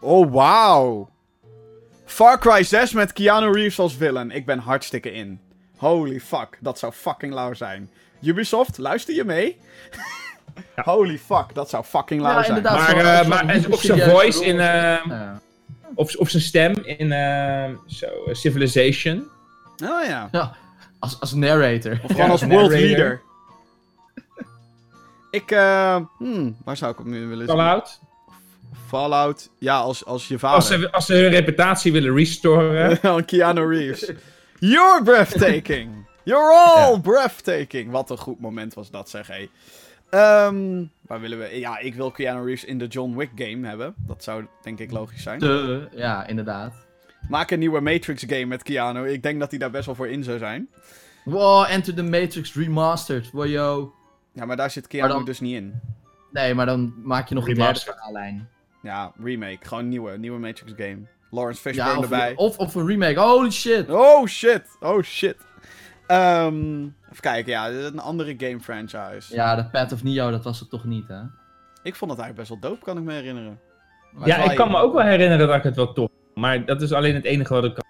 [0.00, 1.08] Oh, wauw.
[2.10, 4.30] Far Cry 6 met Keanu Reeves als villain.
[4.30, 5.40] Ik ben hartstikke in.
[5.76, 7.90] Holy fuck, dat zou fucking lauw zijn.
[8.22, 9.58] Ubisoft, luister je mee?
[10.90, 12.62] Holy fuck, dat zou fucking lauw zijn.
[12.62, 14.56] Maar, uh, maar of zijn voice in...
[14.56, 15.32] Uh,
[15.94, 19.28] of, of zijn stem in uh, so, Civilization.
[19.82, 20.28] Oh ja.
[20.32, 20.56] Ja,
[20.98, 22.00] als, als narrator.
[22.02, 23.20] Of gewoon als world leader.
[25.30, 27.56] ik, uh, hmm, waar zou ik hem nu willen zien?
[27.56, 28.00] Fallout?
[28.86, 30.56] Fallout, ja, als, als je vader.
[30.56, 32.98] Als ze, als ze hun reputatie willen restoren.
[33.24, 34.12] Keanu Reeves.
[34.58, 36.06] You're breathtaking.
[36.24, 37.90] You're all breathtaking.
[37.90, 39.48] Wat een goed moment was dat, zeg hé.
[40.10, 41.58] Ehm, waar willen we?
[41.58, 43.94] Ja, ik wil Keanu Reeves in de John Wick game hebben.
[43.96, 45.38] Dat zou denk ik logisch zijn.
[45.38, 46.74] De, ja, inderdaad.
[47.28, 49.08] Maak een nieuwe Matrix game met Keanu.
[49.08, 50.68] Ik denk dat hij daar best wel voor in zou zijn.
[51.24, 53.30] Wow, Enter the Matrix Remastered.
[53.30, 53.94] Wow, yo.
[54.32, 55.80] Ja, maar daar zit Keanu dus niet in.
[56.32, 58.48] Nee, maar dan maak je nog een derde verhaallijn.
[58.82, 59.58] Ja, remake.
[59.60, 60.98] Gewoon een nieuwe, nieuwe Matrix game.
[61.30, 62.32] Lawrence Fishburne ja, erbij.
[62.36, 63.20] Of, of een remake.
[63.20, 63.90] Holy shit.
[63.90, 64.62] Oh shit.
[64.80, 65.36] Oh shit.
[66.08, 69.34] Um, even kijken, ja, een andere game franchise.
[69.34, 71.20] Ja, de Path of Neo, dat was het toch niet, hè?
[71.82, 73.60] Ik vond het eigenlijk best wel dope, kan ik me herinneren.
[74.24, 76.08] ja, ik kan me ook wel herinneren dat ik het wel tof
[76.40, 77.84] maar dat is alleen het enige wat ik kan.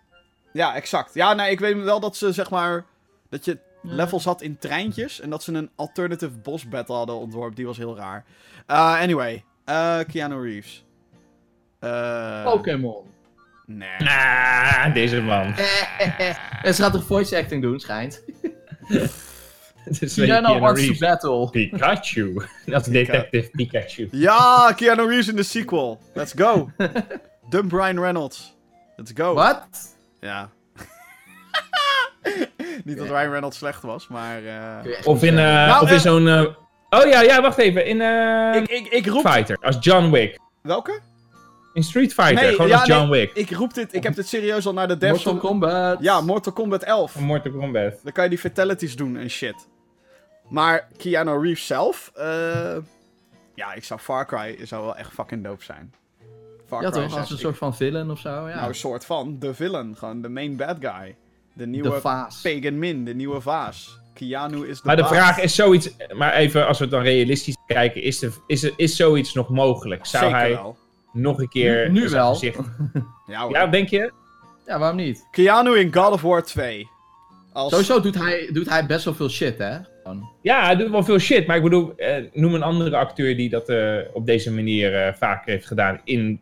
[0.53, 1.15] Ja, exact.
[1.15, 2.85] Ja, nee, ik weet wel dat ze, zeg maar,
[3.29, 7.55] dat je levels had in treintjes en dat ze een alternative boss battle hadden ontworpen.
[7.55, 8.25] Die was heel raar.
[8.67, 10.85] Uh, anyway, uh, Keanu Reeves.
[11.81, 13.05] Uh, Pokémon.
[13.67, 13.89] Nee.
[13.99, 15.55] Nah, deze man.
[16.63, 18.23] en ze gaat toch voice acting doen, schijnt.
[20.01, 21.51] Is Keanu wants to battle.
[21.51, 22.43] Pikachu.
[22.67, 24.09] Dat is Detective Pikachu.
[24.11, 26.01] Ja, Keanu Reeves in de sequel.
[26.15, 26.71] Let's go.
[27.49, 28.55] Dump Ryan Reynolds.
[28.97, 29.35] Let's go.
[29.35, 29.97] Wat?
[30.21, 30.51] Ja.
[32.85, 34.43] Niet dat Ryan Reynolds slecht was, maar...
[34.43, 35.07] Uh...
[35.07, 36.57] Of in, uh, nou, of in zo'n...
[36.91, 37.01] Uh...
[37.01, 37.87] Oh ja, ja, wacht even.
[37.87, 38.01] In
[38.63, 39.29] ik, ik, ik roep...
[39.29, 40.39] Fighter, als John Wick.
[40.63, 41.01] Welke?
[41.73, 43.33] In Street Fighter, nee, gewoon ja, als John nee, Wick.
[43.35, 45.25] Ik roep dit, ik heb dit serieus al naar de devs...
[45.25, 45.99] Mortal Kombat.
[46.01, 47.19] Ja, Mortal Kombat 11.
[47.19, 48.01] Mortal Kombat.
[48.03, 49.69] Dan kan je die fatalities doen en shit.
[50.49, 52.13] Maar Keanu Reeves zelf...
[53.55, 55.95] ja, ik zou Far Cry zou wel echt fucking dope zijn.
[56.81, 58.55] ja toch, als een soort van villain of zo, ja.
[58.55, 61.17] Nou, een soort van, de villain, gewoon de main bad guy.
[61.53, 64.00] De nieuwe Pagan Min, de nieuwe vaas.
[64.15, 67.57] Keanu is de Maar de vraag is zoiets, maar even als we het dan realistisch
[67.67, 70.07] kijken, is, de, is, er, is zoiets nog mogelijk?
[70.07, 70.77] Zou Zeker hij wel.
[71.13, 71.91] nog een keer...
[71.91, 72.39] Nu, wel.
[73.27, 74.13] ja, ja, denk je?
[74.67, 75.27] Ja, waarom niet?
[75.31, 76.89] Keanu in God of War 2.
[77.53, 77.71] Als...
[77.71, 79.79] Sowieso doet hij, doet hij best wel veel shit, hè?
[80.43, 81.47] Ja, hij doet wel veel shit.
[81.47, 85.13] Maar ik bedoel, eh, noem een andere acteur die dat uh, op deze manier uh,
[85.15, 86.41] vaker heeft gedaan in een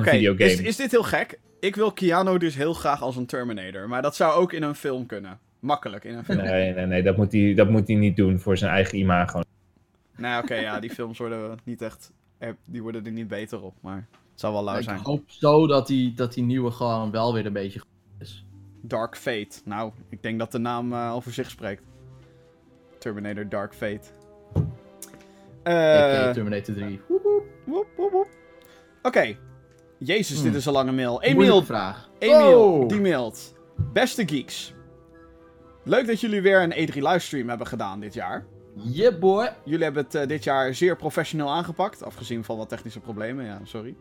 [0.00, 0.50] okay, videogame.
[0.50, 1.38] Is, is dit heel gek?
[1.60, 3.88] Ik wil Keanu dus heel graag als een Terminator.
[3.88, 5.38] Maar dat zou ook in een film kunnen.
[5.64, 6.42] Makkelijk in een film.
[6.42, 7.02] Nee, nee, nee.
[7.02, 9.40] Dat moet hij, dat moet hij niet doen voor zijn eigen imago.
[10.16, 10.80] Nee, oké, ja.
[10.80, 12.12] Die films worden niet echt...
[12.64, 14.98] Die worden er niet beter op, maar het zou wel lauw zijn.
[14.98, 17.80] Ik hoop zo dat die, dat die nieuwe gewoon wel weer een beetje
[18.18, 18.44] is.
[18.80, 19.60] Dark Fate.
[19.64, 21.82] Nou, ik denk dat de naam uh, al voor zich spreekt.
[22.98, 24.08] Terminator Dark Fate.
[25.64, 27.00] Uh, Terminator 3.
[29.02, 29.36] Oké,
[29.98, 30.56] Jezus, dit hmm.
[30.56, 31.22] is een lange mail.
[31.22, 32.10] Emiel, vraag.
[32.18, 32.88] Emiel, oh.
[32.88, 33.54] die mailt.
[33.92, 34.73] Beste geeks.
[35.84, 38.44] Leuk dat jullie weer een E3 livestream hebben gedaan dit jaar.
[38.74, 39.52] Yeah boy.
[39.64, 42.04] Jullie hebben het uh, dit jaar zeer professioneel aangepakt.
[42.04, 43.94] Afgezien van wat technische problemen, ja, sorry.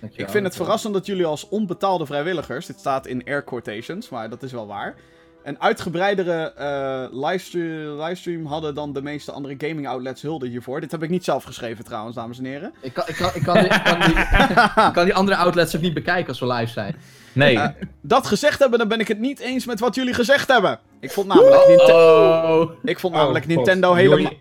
[0.00, 4.08] Dankjewel, ik vind het verrassend dat jullie als onbetaalde vrijwilligers, dit staat in air quotations,
[4.08, 4.94] maar dat is wel waar,
[5.42, 10.80] een uitgebreidere uh, livestream, livestream, hadden dan de meeste andere gaming outlets hulde hiervoor.
[10.80, 12.74] Dit heb ik niet zelf geschreven trouwens, dames en heren.
[12.80, 14.14] Ik kan, ik kan, ik kan, die, kan, die,
[14.92, 16.96] kan die, andere outlets ook niet bekijken als we live zijn.
[17.38, 17.54] Nee.
[17.54, 17.66] Uh,
[18.02, 20.78] dat gezegd hebben, dan ben ik het niet eens met wat jullie gezegd hebben.
[21.00, 22.70] Ik vond namelijk, oh.
[22.84, 24.32] ik vond namelijk oh, Nintendo helemaal...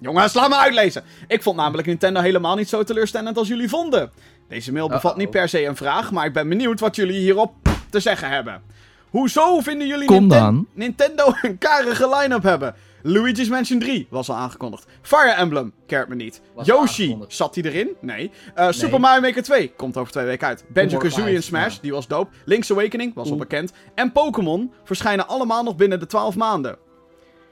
[0.00, 1.02] Jongens, laat me uitlezen.
[1.26, 4.10] Ik vond namelijk Nintendo helemaal niet zo teleurstellend als jullie vonden.
[4.48, 7.52] Deze mail bevat niet per se een vraag, maar ik ben benieuwd wat jullie hierop
[7.90, 8.62] te zeggen hebben.
[9.10, 12.74] Hoezo vinden jullie Ninten Nintendo een karige line-up hebben?
[13.02, 14.86] Luigi's Mansion 3 was al aangekondigd.
[15.02, 16.40] Fire Emblem, keert me niet.
[16.62, 17.96] Yoshi, zat hij erin?
[18.00, 18.30] Nee.
[18.56, 20.64] Uh, Super Mario Maker 2 komt over twee weken uit.
[20.68, 22.30] Banjo-Kazooie in Smash, die was dope.
[22.44, 23.72] Link's Awakening was al bekend.
[23.94, 26.78] En Pokémon verschijnen allemaal nog binnen de 12 maanden.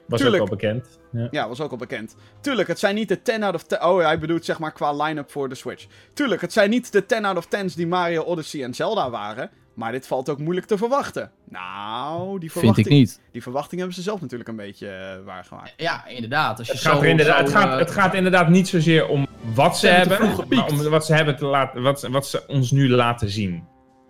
[0.07, 0.43] Was Tuurlijk.
[0.43, 0.99] ook al bekend.
[1.13, 1.29] Ja.
[1.31, 1.49] ja.
[1.49, 2.17] was ook al bekend.
[2.41, 3.83] Tuurlijk, het zijn niet de 10 out of 10...
[3.83, 5.87] Oh, hij bedoelt zeg maar qua line-up voor de Switch.
[6.13, 9.51] Tuurlijk, het zijn niet de 10 out of 10's die Mario Odyssey en Zelda waren.
[9.77, 11.31] Maar dit valt ook moeilijk te verwachten.
[11.45, 12.87] Nou, die verwachting...
[12.87, 13.21] Vind ik niet.
[13.33, 15.75] Die verwachting hebben ze zelf natuurlijk een beetje uh, waargemaakt.
[15.77, 16.59] Ja, inderdaad.
[16.59, 19.87] Als je het, gaat inderdaad, het, gaat, het gaat inderdaad niet zozeer om wat ze
[19.87, 23.65] hebben, maar om wat ze hebben te laten, wat, wat ze ons nu laten zien.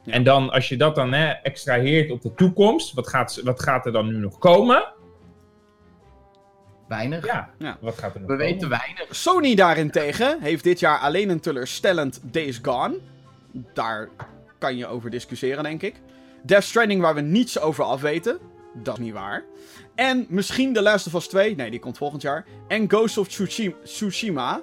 [0.04, 3.86] En dan, als je dat dan hè, extraheert op de toekomst, wat gaat, wat gaat
[3.86, 4.92] er dan nu nog komen?
[6.88, 7.26] Weinig.
[7.26, 7.76] Ja, ja.
[7.80, 9.06] wat gaat er nog We weten weinig.
[9.10, 12.98] Sony daarentegen heeft dit jaar alleen een teleurstellend Days Gone.
[13.74, 14.08] Daar
[14.66, 15.94] kan je over discussiëren, denk ik.
[16.42, 18.38] Death Stranding, waar we niets over afweten.
[18.82, 19.44] Dat is niet waar.
[19.94, 21.54] En misschien The Last of Us 2.
[21.54, 22.44] Nee, die komt volgend jaar.
[22.68, 23.28] En Ghost of
[23.84, 24.60] Tsushima.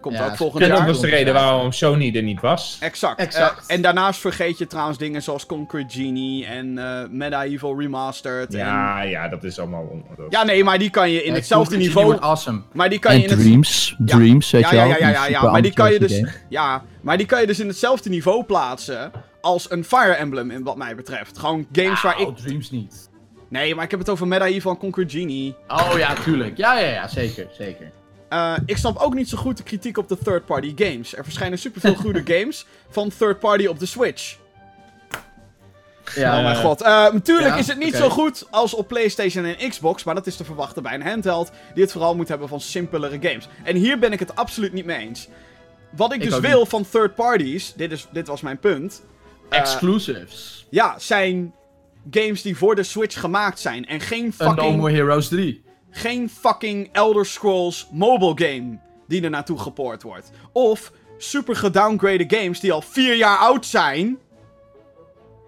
[0.00, 0.76] Komt ook volgend jaar.
[0.76, 2.76] Dat was de reden waarom Sony er niet was.
[2.80, 3.20] Exact.
[3.20, 3.70] exact.
[3.70, 8.52] Uh, en daarnaast vergeet je trouwens dingen zoals Concrete Genie en uh, Medieval Remastered.
[8.52, 9.08] Ja, en...
[9.08, 10.02] ja, dat is allemaal...
[10.28, 12.16] Ja, nee, maar die kan je in hetzelfde niveau...
[12.20, 12.62] awesome.
[12.72, 13.94] Maar die kan je in Dreams.
[13.98, 14.08] Het...
[14.08, 14.88] Dreams, weet ja, je wel.
[14.88, 15.50] Ja, ja, ja, ja, ja.
[15.50, 16.22] Maar die kan je dus...
[16.48, 19.12] Ja, maar die kan je dus in hetzelfde niveau plaatsen
[19.46, 21.38] als een Fire Emblem, in wat mij betreft.
[21.38, 22.36] Gewoon games waar ik...
[22.36, 23.10] Dreams niet.
[23.48, 25.54] Nee, maar ik heb het over Medieval en Conquer Genie.
[25.68, 26.56] Oh ja, tuurlijk.
[26.56, 27.92] Ja, ja, ja, zeker, zeker.
[28.30, 31.16] Uh, ik snap ook niet zo goed de kritiek op de third-party games.
[31.16, 34.36] Er verschijnen superveel goede games van third-party op de Switch.
[36.14, 36.82] Ja, oh mijn god.
[36.82, 40.36] Uh, natuurlijk is het niet zo goed als op PlayStation en Xbox, maar dat is
[40.36, 43.48] te verwachten bij een handheld die het vooral moet hebben van simpelere games.
[43.64, 45.28] En hier ben ik het absoluut niet mee eens.
[45.90, 49.02] Wat ik, dus wil van third parties, dit, is, dit was mijn punt.
[49.50, 50.66] Uh, Exclusives.
[50.70, 51.54] Ja, zijn
[52.10, 54.70] games die voor de Switch gemaakt zijn en geen fucking...
[54.70, 55.64] No More Heroes 3.
[55.90, 58.78] Geen fucking Elder Scrolls mobile game
[59.08, 60.30] die er naartoe gepoord wordt.
[60.52, 64.18] Of super gedowngraded games die al vier jaar oud zijn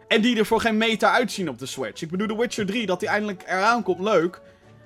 [0.09, 2.03] en die er voor geen meter uitzien op de Switch.
[2.03, 4.41] Ik bedoel, The Witcher 3, dat die eindelijk eraan komt, leuk.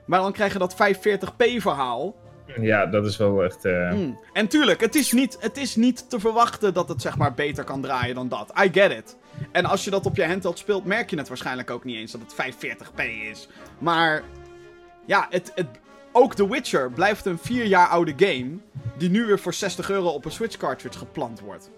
[0.06, 2.16] Maar dan krijg je dat 540p verhaal.
[2.60, 3.64] Ja, dat is wel echt...
[3.64, 3.92] Uh...
[4.32, 7.64] En tuurlijk, het is, niet, het is niet te verwachten dat het zeg maar beter
[7.64, 8.52] kan draaien dan dat.
[8.64, 9.16] I get it.
[9.52, 12.12] En als je dat op je handheld speelt, merk je het waarschijnlijk ook niet eens
[12.12, 13.48] dat het 540p is.
[13.78, 14.22] Maar
[15.06, 15.66] ja, het, het,
[16.12, 18.50] ook The Witcher blijft een 4 jaar oude game.
[18.96, 21.70] Die nu weer voor 60 euro op een Switch cartridge geplant wordt.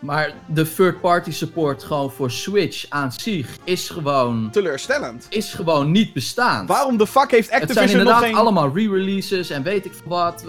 [0.00, 4.50] Maar de third-party support gewoon voor Switch aan zich is gewoon...
[4.50, 5.26] Teleurstellend.
[5.28, 6.66] Is gewoon niet bestaan.
[6.66, 7.92] Waarom de fuck heeft Activision nog geen...
[7.92, 10.44] Het zijn inderdaad allemaal re-releases en weet ik wat.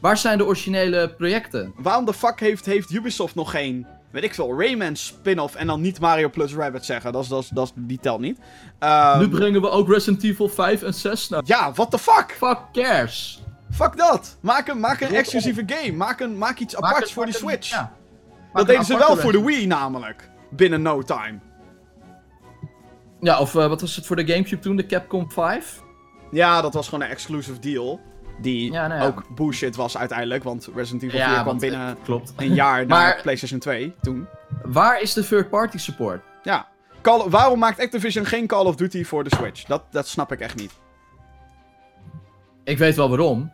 [0.00, 1.72] Waar zijn de originele projecten?
[1.76, 3.86] Waarom de fuck heeft, heeft Ubisoft nog geen...
[4.10, 7.12] Weet ik veel, Rayman spin-off en dan niet Mario plus Rabbit zeggen.
[7.12, 8.38] Dat is, dat is, dat is, die telt niet.
[8.80, 9.18] Um...
[9.18, 11.42] Nu brengen we ook Resident Evil 5 en 6 naar.
[11.44, 12.36] Ja, what the fuck?
[12.38, 13.42] Fuck cares.
[13.70, 14.36] Fuck dat.
[14.40, 15.92] Maak een, maak een exclusieve game.
[15.92, 17.70] Maak, een, maak iets aparts voor die Switch.
[17.70, 17.92] Ja
[18.54, 20.30] dat deden ze wel voor de Wii namelijk.
[20.50, 21.38] Binnen no time.
[23.20, 25.82] Ja, of uh, wat was het voor de Gamecube toen, de Capcom 5?
[26.30, 28.00] Ja, dat was gewoon een exclusive deal.
[28.40, 29.06] Die ja, nou ja.
[29.06, 32.32] ook bullshit was uiteindelijk, want Resident Evil 4 kwam binnen klopt.
[32.36, 34.26] een jaar na PlayStation 2 toen.
[34.62, 36.22] Waar is de third-party support?
[36.42, 36.68] Ja.
[37.02, 39.64] Call, waarom maakt Activision geen Call of Duty voor de Switch?
[39.64, 40.72] Dat, dat snap ik echt niet.
[42.64, 43.52] Ik weet wel waarom.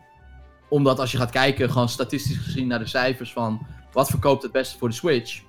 [0.68, 4.52] Omdat als je gaat kijken, gewoon statistisch gezien naar de cijfers van wat verkoopt het
[4.52, 5.40] beste voor de Switch?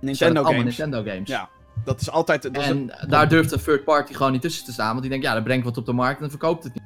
[0.00, 0.64] Nintendo games.
[0.64, 1.28] Nintendo games.
[1.28, 1.48] Ja,
[1.84, 2.42] dat is altijd...
[2.42, 4.88] Dat en daar durft een third party gewoon niet tussen te staan.
[4.88, 6.82] Want die denkt, ja, dan brengt wat op de markt en dan verkoopt het niet.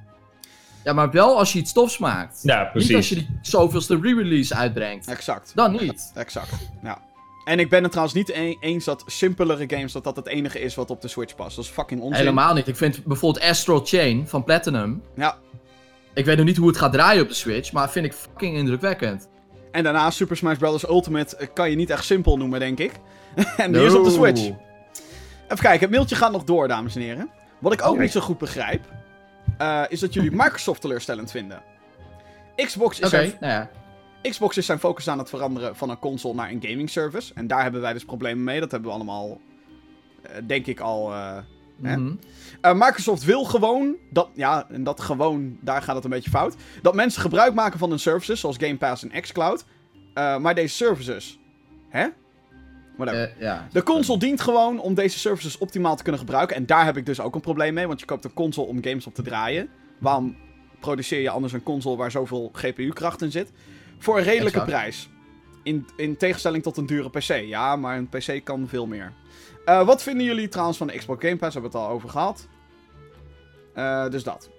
[0.85, 2.41] Ja, maar wel als je iets tofs maakt.
[2.43, 2.89] Ja, precies.
[2.89, 5.07] Niet als je die zoveelste re-release uitbrengt.
[5.07, 5.53] Exact.
[5.55, 6.13] Dan niet.
[6.15, 6.51] Exact,
[6.83, 7.07] ja.
[7.45, 10.75] En ik ben het trouwens niet eens dat simpelere games, dat dat het enige is
[10.75, 11.57] wat op de Switch past.
[11.57, 12.19] Dat is fucking onzin.
[12.19, 12.69] Helemaal niet.
[12.69, 15.03] Ik vind bijvoorbeeld Astral Chain van Platinum.
[15.17, 15.39] Ja.
[16.15, 18.57] Ik weet nog niet hoe het gaat draaien op de Switch, maar vind ik fucking
[18.57, 19.29] indrukwekkend.
[19.71, 20.89] En daarna Super Smash Bros.
[20.89, 22.93] Ultimate eh, kan je niet echt simpel noemen, denk ik.
[23.57, 24.41] en die is op de Switch.
[24.41, 27.31] Even kijken, het mailtje gaat nog door, dames en heren.
[27.59, 28.85] Wat ik ook niet zo goed begrijp,
[29.61, 31.63] uh, is dat jullie Microsoft teleurstellend vinden.
[32.57, 33.71] Xbox is, zijn, nou ja.
[34.23, 37.35] Xbox is zijn focus aan het veranderen van een console naar een gaming service.
[37.35, 38.61] En daar hebben wij dus problemen mee.
[38.61, 39.41] Dat hebben we allemaal,
[40.27, 41.13] uh, denk ik, al
[41.79, 42.13] Mhm.
[42.61, 46.57] Eh, Microsoft wil gewoon, dat, ja, en dat gewoon, daar gaat het een beetje fout.
[46.83, 49.65] Dat mensen gebruik maken van hun services, zoals Game Pass en xCloud.
[50.15, 51.39] Uh, maar deze services,
[51.89, 52.07] hè?
[52.97, 53.35] Whatever.
[53.37, 56.57] Uh, ja, de console dient gewoon om deze services optimaal te kunnen gebruiken.
[56.57, 58.85] En daar heb ik dus ook een probleem mee, want je koopt een console om
[58.85, 59.69] games op te draaien.
[59.99, 60.37] Waarom
[60.81, 63.53] produceer je anders een console waar zoveel GPU-kracht in zit?
[63.99, 65.09] Voor een redelijke prijs.
[65.63, 67.47] In, in tegenstelling tot een dure PC.
[67.47, 69.13] Ja, maar een PC kan veel meer.
[69.69, 71.55] Uh, wat vinden jullie trouwens van de Xbox Game Pass?
[71.55, 72.49] We hebben het al over gehad.
[73.77, 74.51] Uh, dus dat.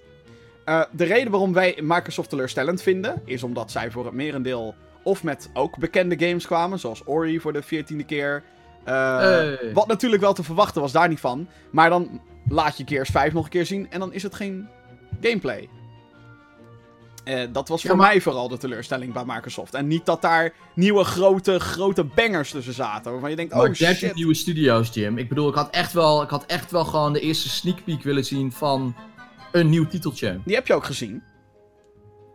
[0.66, 5.24] Uh, de reden waarom wij Microsoft teleurstellend vinden, is omdat zij voor het merendeel of
[5.24, 8.44] met ook bekende games kwamen, zoals Ori voor de veertiende keer.
[8.84, 9.74] Hey.
[9.74, 11.48] Wat natuurlijk wel te verwachten was, daar niet van.
[11.72, 14.68] Maar dan laat je Gears 5 nog een keer zien en dan is het geen
[15.22, 15.70] gameplay.
[17.30, 19.74] Uh, dat was voor mij vooral de teleurstelling bij Microsoft.
[19.74, 23.12] En niet dat daar nieuwe grote, grote bangers tussen zaten.
[23.12, 24.16] Waarvan je denkt, maar oh shit.
[24.16, 25.18] nieuwe studio's, Jim.
[25.18, 28.04] Ik bedoel, ik had, echt wel, ik had echt wel gewoon de eerste sneak peek
[28.04, 28.96] willen zien van
[29.52, 30.40] een nieuw titeltje.
[30.46, 31.24] Die heb je ook gezien.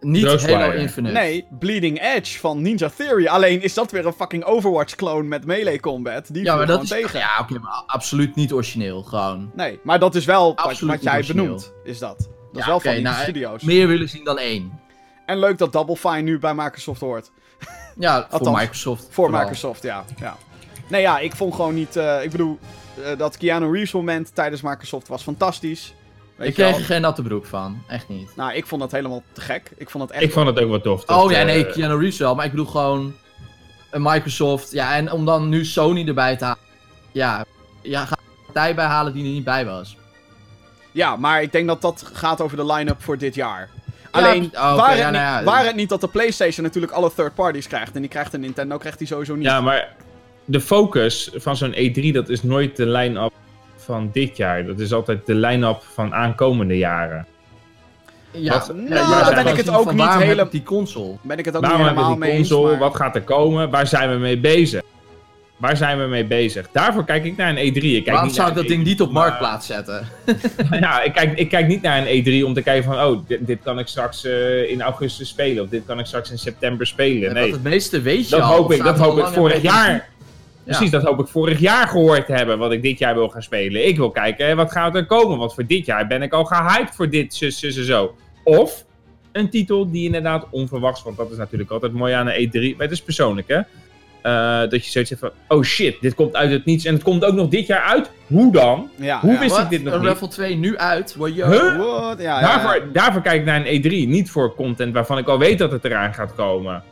[0.00, 1.14] Niet Halo Infinite.
[1.14, 3.26] Nee, Bleeding Edge van Ninja Theory.
[3.26, 6.32] Alleen is dat weer een fucking Overwatch-clone met melee combat.
[6.34, 7.18] Die ja, maar dat is tegen.
[7.18, 9.50] Ja, oké, maar absoluut niet origineel, gewoon.
[9.54, 12.18] Nee, maar dat is wel wat, wat, jij benoemt, is dat.
[12.18, 13.62] Dat ja, is wel van die nou, studio's.
[13.62, 14.82] Meer willen zien dan één.
[15.26, 17.30] En leuk dat Double Fine nu bij Microsoft hoort.
[17.98, 19.06] Ja, voor Microsoft.
[19.10, 20.36] Voor Microsoft, ja, ja.
[20.88, 21.96] Nee, ja, ik vond gewoon niet...
[21.96, 22.58] Uh, ik bedoel,
[22.98, 25.94] uh, dat Keanu Reeves moment tijdens Microsoft was fantastisch.
[26.36, 27.82] Weet ik kreeg er geen natte broek van.
[27.88, 28.36] Echt niet.
[28.36, 29.70] Nou, ik vond dat helemaal te gek.
[29.76, 30.22] Ik vond het echt...
[30.22, 31.08] Ik vond het ook wat tof.
[31.08, 32.34] Oh ja, nee, Keanu Reeves wel.
[32.34, 33.14] Maar ik bedoel gewoon...
[33.90, 34.72] Een Microsoft.
[34.72, 36.62] Ja, en om dan nu Sony erbij te halen.
[37.12, 37.44] Ja,
[37.82, 39.96] ja ga een partij bij halen die er niet bij was.
[40.92, 43.70] Ja, maar ik denk dat dat gaat over de line-up voor dit jaar.
[44.14, 47.66] Alleen, oh, waar, het niet, waar, het niet, dat de PlayStation natuurlijk alle third parties
[47.66, 47.94] krijgt.
[47.94, 49.44] En die krijgt de Nintendo krijgt die sowieso niet.
[49.44, 49.94] Ja, maar
[50.44, 53.32] de focus van zo'n E3, dat is nooit de line-up
[53.76, 54.66] van dit jaar.
[54.66, 57.26] Dat is altijd de line-up van aankomende jaren.
[58.30, 60.50] Ja, Wat, nou, ben ik het ook niet helemaal...
[60.50, 61.16] die console?
[61.22, 63.70] Ben ik het ook niet helemaal mee console, Wat gaat er komen?
[63.70, 64.82] Waar zijn we mee bezig?
[65.64, 66.68] Waar zijn we mee bezig?
[66.72, 67.76] Daarvoor kijk ik naar een E3.
[67.76, 70.08] Ik kijk Waarom zou ik dat ding niet op marktplaats zetten?
[70.80, 73.04] ja, ik kijk, ik kijk niet naar een E3 om te kijken van...
[73.04, 75.62] Oh, dit, kan ik straks uh, in augustus spelen.
[75.62, 77.34] Of dit kan ik straks in september spelen.
[77.34, 77.52] Nee.
[77.52, 78.56] het meeste weet je dat al.
[78.56, 80.08] Hoop ik, dat hoop ik vorig jaar...
[80.64, 83.42] Precies, dat hoop ik vorig jaar gehoord te hebben, wat ik dit jaar wil gaan
[83.42, 83.86] spelen.
[83.86, 85.38] Ik wil kijken, wat gaat er komen?
[85.38, 88.16] Want voor dit jaar ben ik al gehyped voor dit, zus, zus en zo.
[88.42, 88.84] Of
[89.32, 92.76] een titel die inderdaad onverwachts, want dat is natuurlijk altijd mooi aan een E3.
[92.76, 93.60] Maar het is persoonlijk, hè?
[94.26, 97.02] Uh, dat je zoiets hebt van, oh shit, dit komt uit het niets en het
[97.02, 98.10] komt ook nog dit jaar uit?
[98.26, 98.90] Hoe dan?
[98.96, 99.38] Ja, Hoe ja.
[99.38, 100.02] wist ik dit nog niet?
[100.02, 101.16] Level 2 nu uit?
[101.18, 101.36] Huh?
[101.36, 105.38] Ja, ja, daarvoor, daarvoor kijk ik naar een E3, niet voor content waarvan ik al
[105.38, 106.82] weet dat het eraan gaat komen.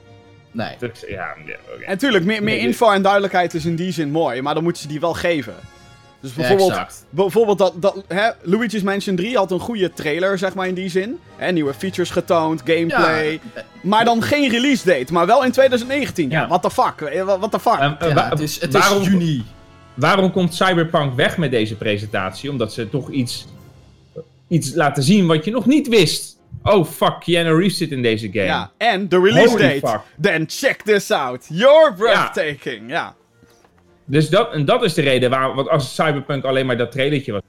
[0.50, 0.76] Nee.
[0.78, 1.34] Dus, ja,
[1.74, 1.86] okay.
[1.86, 4.82] En tuurlijk, meer, meer info en duidelijkheid is in die zin mooi, maar dan moeten
[4.82, 5.54] ze die wel geven.
[6.22, 10.68] Dus bijvoorbeeld, bijvoorbeeld dat, dat hè, Luigi's Mansion 3 had een goede trailer, zeg maar,
[10.68, 11.18] in die zin.
[11.36, 13.40] Hè, nieuwe features getoond, gameplay.
[13.80, 16.30] Maar dan geen release date, maar wel in 2019.
[16.30, 17.00] Ja, what the fuck?
[17.00, 17.80] Eh, what the fuck?
[17.80, 19.44] Um, uh, het is, het waarom, is juni.
[19.94, 22.50] Waarom komt Cyberpunk weg met deze presentatie?
[22.50, 23.46] Omdat ze toch iets,
[24.48, 26.36] iets laten zien wat je nog niet wist.
[26.62, 28.44] Oh fuck, Keanu Reeves zit in deze game.
[28.44, 30.00] Ja, en de release date.
[30.20, 31.46] Then check this out.
[31.48, 32.90] You're breathtaking.
[32.90, 33.14] ja.
[34.12, 37.32] Dus dat, en dat is de reden waarom, want als Cyberpunk alleen maar dat trailertje
[37.32, 37.42] was,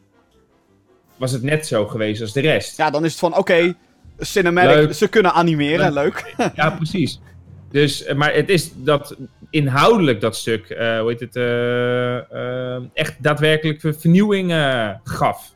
[1.17, 2.77] was het net zo geweest als de rest.
[2.77, 3.73] Ja, dan is het van, oké,
[4.19, 6.33] cinematic, ze kunnen animeren, leuk.
[6.55, 7.19] ja, precies.
[7.71, 9.15] Dus, eh, maar het is dat
[9.49, 14.51] inhoudelijk dat stuk, uh, hoe heet het, uh, echt daadwerkelijk vernieuwing
[15.03, 15.53] gaf.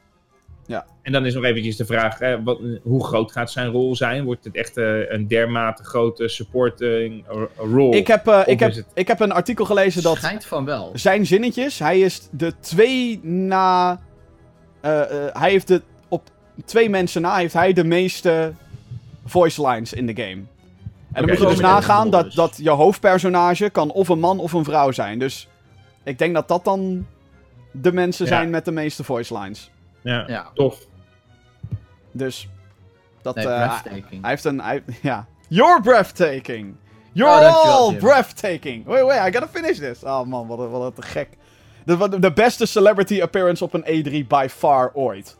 [0.67, 0.85] Ja.
[1.01, 4.23] En dan is nog eventjes de vraag, hè, wat, hoe groot gaat zijn rol zijn?
[4.23, 7.23] Wordt het echt uh, een dermate grote supporting
[7.57, 7.93] rol?
[7.93, 10.17] Ik heb, uh, ik, heb, ik heb een artikel gelezen dat...
[10.17, 10.91] Schijnt van wel.
[10.93, 13.91] Zijn zinnetjes, hij is de twee na...
[14.85, 15.01] Uh,
[15.33, 16.29] hij heeft de, op
[16.65, 18.53] twee mensen na heeft hij de meeste
[19.25, 20.31] voice lines in de game.
[20.31, 20.43] En
[21.23, 24.53] okay, dan moet je dus nagaan dat, dat je hoofdpersonage kan of een man of
[24.53, 25.19] een vrouw zijn.
[25.19, 25.47] Dus
[26.03, 27.05] ik denk dat dat dan
[27.71, 28.31] de mensen ja.
[28.31, 29.71] zijn met de meeste voice lines.
[30.01, 30.51] Ja, ja.
[30.53, 30.85] tof.
[32.11, 32.47] Dus
[33.21, 35.27] dat nee, uh, hij heeft een hij, ja.
[35.49, 36.75] You're breathtaking.
[37.11, 38.85] You're oh, all breathtaking.
[38.85, 40.03] Wait, wait, I gotta finish this.
[40.03, 41.29] Oh man, wat, wat te gek.
[41.85, 45.37] De, de beste celebrity appearance op een E3 by far ooit.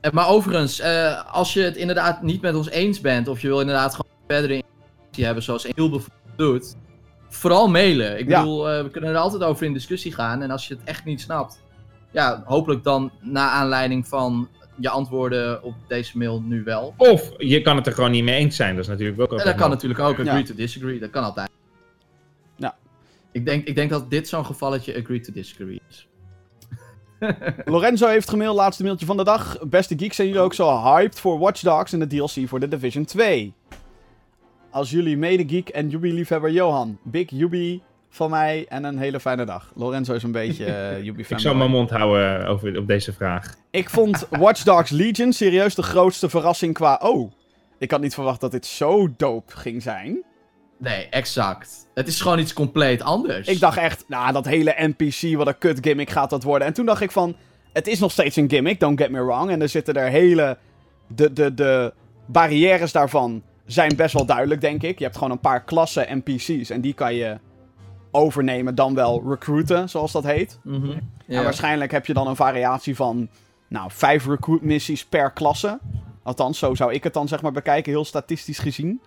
[0.00, 3.48] Eh, maar overigens, uh, als je het inderdaad niet met ons eens bent, of je
[3.48, 6.76] wil inderdaad gewoon verdere informatie hebben, zoals Emiel bijvoorbeeld doet,
[7.28, 8.18] vooral mailen.
[8.18, 8.40] Ik ja.
[8.40, 10.42] bedoel, uh, we kunnen er altijd over in discussie gaan.
[10.42, 11.62] En als je het echt niet snapt,
[12.12, 16.94] ja, hopelijk dan na aanleiding van je antwoorden op deze mail nu wel.
[16.96, 18.74] Of je kan het er gewoon niet mee eens zijn.
[18.74, 19.38] Dat is natuurlijk ook.
[19.38, 20.18] En dat kan natuurlijk ook.
[20.18, 20.98] Agree to disagree.
[20.98, 21.50] Dat kan altijd.
[22.56, 22.76] Ja.
[23.32, 26.08] Ik denk, ik denk dat dit zo'n gevalletje agree to disagree is.
[27.64, 29.58] Lorenzo heeft gemaild, laatste mailtje van de dag.
[29.68, 32.68] Beste geeks, zijn jullie ook zo hyped voor Watch Dogs en de DLC voor The
[32.68, 33.54] Division 2?
[34.70, 36.98] Als jullie mede-geek en Yubi-liefhebber Johan.
[37.02, 37.82] Big Yubi
[38.14, 39.72] van mij en een hele fijne dag.
[39.74, 40.66] Lorenzo is een beetje
[40.96, 43.54] uh, Yubi Ik zal mijn mond houden over, op deze vraag.
[43.70, 47.00] Ik vond Watch Dogs Legion serieus de grootste verrassing qua...
[47.02, 47.32] Oh,
[47.78, 50.22] ik had niet verwacht dat dit zo dope ging zijn.
[50.78, 51.88] Nee, exact.
[51.94, 53.48] Het is gewoon iets compleet anders.
[53.48, 56.68] Ik dacht echt, nou, dat hele NPC, wat een kut gimmick gaat dat worden.
[56.68, 57.36] En toen dacht ik van,
[57.72, 59.50] het is nog steeds een gimmick, don't get me wrong.
[59.50, 60.58] En er zitten er hele...
[61.06, 61.92] De, de, de
[62.26, 64.98] barrières daarvan zijn best wel duidelijk, denk ik.
[64.98, 67.38] Je hebt gewoon een paar klassen NPC's en die kan je
[68.12, 70.58] overnemen dan wel recruiten, zoals dat heet.
[70.62, 71.10] Mm -hmm.
[71.26, 73.28] En waarschijnlijk heb je dan een variatie van,
[73.68, 75.78] nou, vijf recruit missies per klasse.
[76.22, 79.00] Althans, zo zou ik het dan zeg maar bekijken, heel statistisch gezien.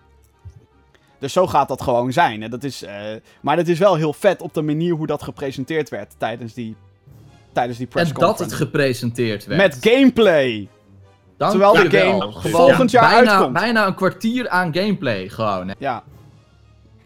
[1.18, 2.42] Dus zo gaat dat gewoon zijn.
[2.42, 2.90] En dat is, uh,
[3.40, 6.76] maar het is wel heel vet op de manier hoe dat gepresenteerd werd tijdens die,
[7.52, 9.60] tijdens die press En dat het gepresenteerd werd.
[9.60, 10.68] Met gameplay.
[11.36, 13.52] Dank Terwijl de game volgend jaar bijna, uitkomt.
[13.52, 15.68] Bijna een kwartier aan gameplay gewoon.
[15.68, 15.74] Hè.
[15.78, 16.02] Ja.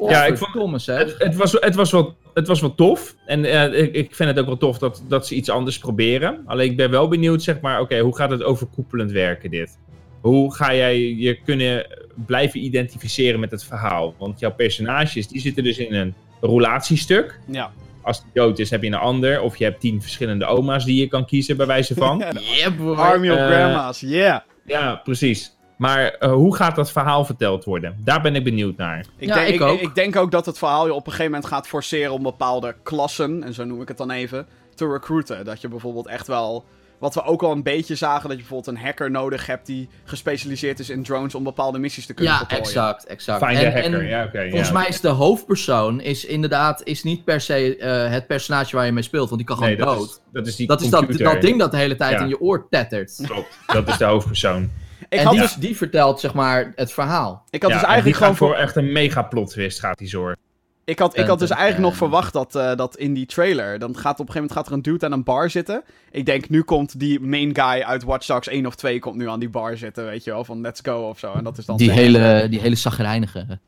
[0.01, 3.15] Oh, ja, ik vond het, het, was, het, was wel, het was wel tof.
[3.27, 6.43] En uh, ik, ik vind het ook wel tof dat, dat ze iets anders proberen.
[6.47, 9.79] Alleen ik ben wel benieuwd, zeg maar, oké, hoe gaat het overkoepelend werken dit?
[10.21, 11.87] Hoe ga jij je kunnen
[12.27, 14.15] blijven identificeren met het verhaal?
[14.19, 17.39] Want jouw personages, die zitten dus in een relatiestuk.
[17.47, 17.73] Ja.
[18.03, 19.41] Als die dood is, heb je een ander.
[19.41, 22.19] Of je hebt tien verschillende oma's die je kan kiezen, bij wijze van.
[22.59, 22.97] yeah, boy.
[22.97, 24.41] Army of uh, grandma's, yeah.
[24.67, 25.59] Ja, precies.
[25.81, 27.97] Maar uh, hoe gaat dat verhaal verteld worden?
[28.05, 29.07] Daar ben ik benieuwd naar.
[29.16, 29.81] Ik, ja, denk, ik, ook.
[29.81, 32.74] ik, denk ook dat het verhaal je op een gegeven moment gaat forceren om bepaalde
[32.82, 35.44] klassen, en zo noem ik het dan even, te recruiten.
[35.44, 36.65] Dat je bijvoorbeeld echt wel
[36.98, 39.89] Wat we ook al een beetje zagen, dat je bijvoorbeeld een hacker nodig hebt die
[40.05, 43.47] gespecialiseerd is in drones om bepaalde missies te kunnen ja, Ja, exact, exact.
[43.47, 44.48] Find en, hacker, ja, oké.
[44.48, 48.86] volgens mij is de hoofdpersoon is inderdaad is niet per se uh, het personage waar
[48.86, 50.09] je mee speelt, want die kan gewoon nee, dood.
[50.09, 52.40] Is, dat is, die dat, is dat, dat ding dat de hele tijd in je
[52.40, 53.20] oor tettert.
[53.27, 54.70] Klopt, dat is de hoofdpersoon.
[55.11, 57.45] Ik en had die, dus, die vertelt zeg maar het verhaal.
[57.51, 60.39] Ik had dus eigenlijk gewoon voor echt een mega plot twist gaat die zorgen.
[60.85, 63.78] Ik had, ik had dus eigenlijk nog verwacht dat, uh, dat in die trailer.
[63.78, 65.82] Dan gaat op een gegeven moment gaat er een dude aan een bar zitten.
[66.11, 69.28] Ik denk, nu komt die main guy uit Watch Dogs 1 of 2 komt nu
[69.28, 71.32] aan die bar zitten, weet je wel, van let's go of zo.
[71.32, 73.59] En dat is dan die, hele, die hele zagrijnige.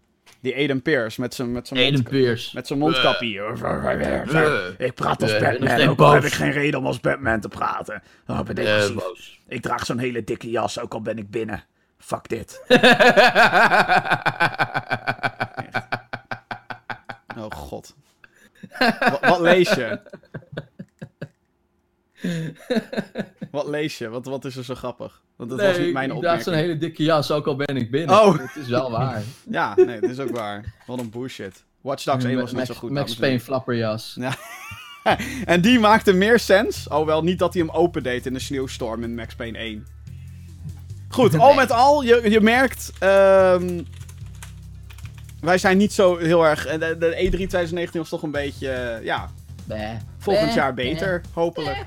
[0.42, 4.74] Die Aiden Pierce met zijn met zijn mond, met zijn mondkapje.
[4.78, 5.88] Ik praat als Batman.
[5.88, 8.02] Ook al heb ik geen reden om als Batman te praten.
[8.26, 8.56] Oh, ben
[9.48, 11.64] ik draag zo'n hele dikke jas, ook al ben ik binnen.
[11.98, 12.62] Fuck dit.
[17.38, 17.94] Oh god.
[18.78, 19.98] wat, wat lees je?
[23.50, 24.08] wat lees je?
[24.08, 25.22] Wat, wat is er zo grappig?
[25.36, 26.38] Want dat was niet mijn opmerking.
[26.38, 28.20] Ik zo'n hele dikke jas, ook al ben ik binnen.
[28.20, 28.38] Oh.
[28.38, 29.22] Het is wel waar.
[29.50, 30.74] ja, nee, het is ook waar.
[30.86, 31.64] Wat een bullshit.
[31.80, 32.90] Watch Dogs 1 was niet zo goed.
[32.90, 34.16] Max Payne flapperjas.
[34.18, 34.36] Ja.
[35.44, 36.88] en die maakte meer sens.
[36.88, 39.86] Alhoewel niet dat hij hem opendeed in de sneeuwstorm in Max Payne 1.
[41.08, 42.92] Goed, al met al, je, je merkt...
[43.00, 43.86] Um,
[45.40, 46.66] wij zijn niet zo heel erg.
[46.66, 48.98] De, de E3 2019 was toch een beetje.
[49.00, 49.30] Uh, ja.
[50.18, 51.84] Volgend jaar beter, hopelijk.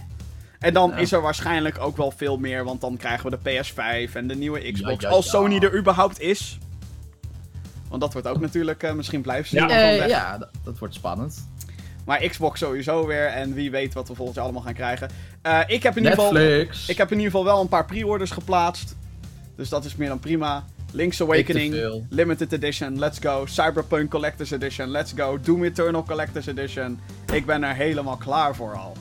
[0.66, 4.14] En dan is er waarschijnlijk ook wel veel meer, want dan krijgen we de PS5
[4.14, 5.06] en de nieuwe Xbox.
[5.06, 6.58] als Sony er überhaupt is.
[7.90, 9.70] Want dat wordt ook natuurlijk, uh, misschien blijven ze ja.
[9.70, 11.50] Uh, ja, dat, dat, wordt spannend.
[12.06, 13.26] Maar Xbox sowieso weer.
[13.26, 15.10] En wie weet wat we volgend jaar allemaal gaan krijgen.
[15.44, 16.38] Uh, ik, heb in ieder geval,
[16.88, 18.96] ik heb in ieder geval wel een paar pre-orders geplaatst.
[19.56, 20.66] Dus dat is meer dan prima.
[20.92, 23.46] Link's Awakening, Limited Edition, let's go.
[23.46, 25.40] Cyberpunk Collector's Edition, let's go.
[25.42, 27.00] Doom Eternal Collector's Edition.
[27.34, 28.94] Ik ben er helemaal klaar voor al.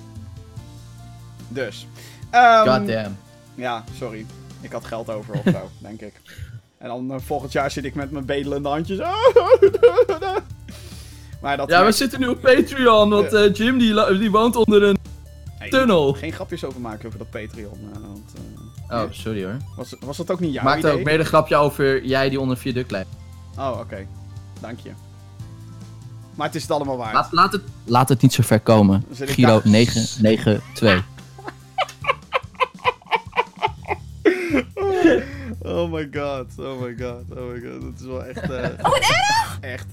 [1.55, 1.87] Dus.
[2.35, 3.17] Um, Goddamn.
[3.55, 4.27] Ja, sorry.
[4.61, 6.13] Ik had geld over of zo, denk ik.
[6.79, 8.99] En dan uh, volgend jaar zit ik met mijn bedelende handjes.
[11.43, 14.83] maar dat ja, we zitten nu op Patreon, want uh, Jim die, die woont onder
[14.83, 14.99] een
[15.71, 16.13] tunnel.
[16.13, 17.79] Geen grapjes over maken over dat Patreon.
[17.95, 18.33] Uh, want,
[18.89, 19.57] Oh, sorry hoor.
[19.77, 20.99] Was, was dat ook niet jouw Maakte idee?
[20.99, 23.09] ook meer een grapje over jij die onder viaduct leidt.
[23.59, 24.07] Oh, oké.
[24.61, 24.91] Dank je.
[26.35, 27.15] Maar het is het allemaal waard.
[27.15, 29.05] Laat, laat, het, laat het niet zo ver komen.
[29.13, 31.05] Giro 992.
[35.85, 37.81] Oh my god, oh my god, oh my god.
[37.81, 38.51] Dat is wel echt...
[38.51, 39.59] Uh, oh, wat erg!
[39.61, 39.87] Echt.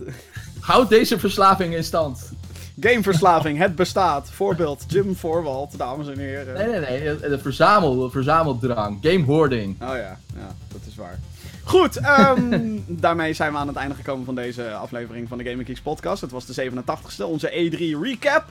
[0.59, 2.31] Houd deze verslaving in stand.
[2.79, 4.29] Gameverslaving, het bestaat.
[4.31, 6.53] Voorbeeld, Jim Voorwald, dames en heren.
[6.53, 7.29] Nee, nee, nee.
[7.29, 8.97] De verzamel, verzameldrang.
[9.01, 9.81] Game hoarding.
[9.81, 11.19] Oh ja, ja, dat is waar.
[11.63, 11.99] Goed,
[12.37, 15.81] um, daarmee zijn we aan het einde gekomen van deze aflevering van de Gaming Geeks
[15.81, 16.21] podcast.
[16.21, 18.45] Het was de 87ste, onze E3 recap.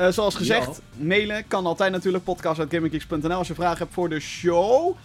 [0.00, 4.96] Uh, zoals gezegd, mailen kan altijd natuurlijk podcast.gaminggeeks.nl als je vragen hebt voor de show.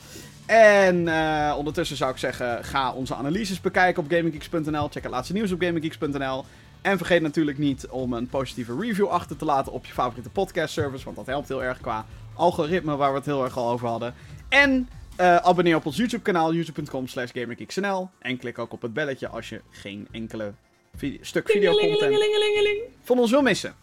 [0.48, 4.88] En uh, ondertussen zou ik zeggen, ga onze analyses bekijken op gaminggeeks.nl.
[4.88, 6.46] Check het laatste nieuws op gaminggeeks.nl.
[6.82, 10.74] En vergeet natuurlijk niet om een positieve review achter te laten op je favoriete podcast
[10.74, 11.06] service.
[11.06, 14.14] Want dat helpt heel erg qua algoritme waar we het heel erg al over hadden.
[14.50, 18.10] En uh, abonneer op ons YouTube kanaal, youtube.com slash gamergeeksnl.
[18.20, 20.54] En klik ook op het belletje als je geen enkele
[20.96, 23.76] video stuk videocontent van ons wil missen.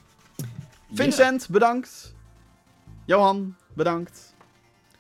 [0.93, 2.15] Vincent, bedankt.
[3.05, 4.34] Johan, bedankt.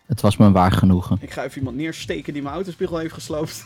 [0.06, 1.18] Het was me waar genoegen.
[1.20, 3.64] Ik ga even iemand neersteken die mijn autospiegel heeft gesloopt.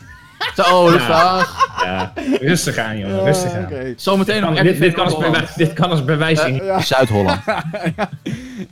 [0.55, 1.47] Zo, ja.
[1.83, 3.25] ja, rustig aan, jongen.
[3.25, 3.65] Rustig aan.
[3.65, 3.95] Okay.
[3.97, 4.61] Zometeen nog.
[4.61, 6.63] Dit, dit, kan als bewijs, dit kan als bewijzing.
[6.63, 7.41] Uh, Zuid-Holland.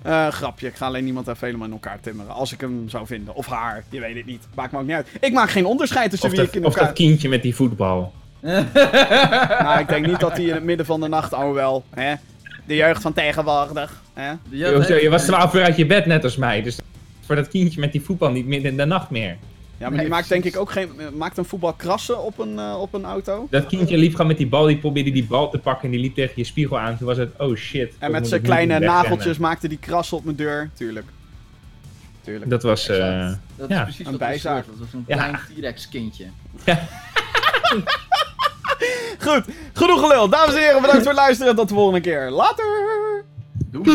[0.06, 2.34] uh, grapje, ik ga alleen niemand even helemaal in elkaar timmeren.
[2.34, 3.34] Als ik hem zou vinden.
[3.34, 4.46] Of haar, je weet het niet.
[4.54, 5.08] Maakt me ook niet uit.
[5.20, 6.80] Ik maak geen onderscheid tussen wie ik in elkaar...
[6.80, 8.12] Of dat kindje met die voetbal.
[9.62, 12.14] nou, ik denk niet dat hij in het midden van de nacht, oh wel, hè.
[12.66, 14.30] De jeugd van tegenwoordig, hè.
[14.48, 16.62] Je, je was 12 uur uit je bed, net als mij.
[16.62, 16.78] Dus
[17.26, 19.36] voor dat kindje met die voetbal niet midden in de nacht meer.
[19.78, 20.90] Ja, maar die maakt denk ik ook geen.
[21.14, 23.46] Maakt een voetbal krassen op een, uh, op een auto?
[23.50, 26.00] Dat kindje liep gewoon met die bal, die probeerde die bal te pakken en die
[26.00, 26.96] liep tegen je spiegel aan.
[26.96, 27.92] Toen was het, oh shit.
[27.98, 30.70] En met zijn kleine nageltjes maakte die krassen op mijn deur.
[30.74, 31.06] Tuurlijk.
[32.22, 32.50] Tuurlijk.
[32.50, 32.88] Dat was.
[32.88, 34.66] Uh, dat is precies een bijzaak.
[34.66, 36.24] Dat was een klein T-Rex kindje.
[36.64, 36.88] Ja.
[39.18, 40.28] Goed, genoeg gelul.
[40.28, 41.56] Dames en heren, bedankt voor het luisteren.
[41.56, 42.30] Tot de volgende keer.
[42.30, 43.24] Later!
[43.70, 43.94] Doei!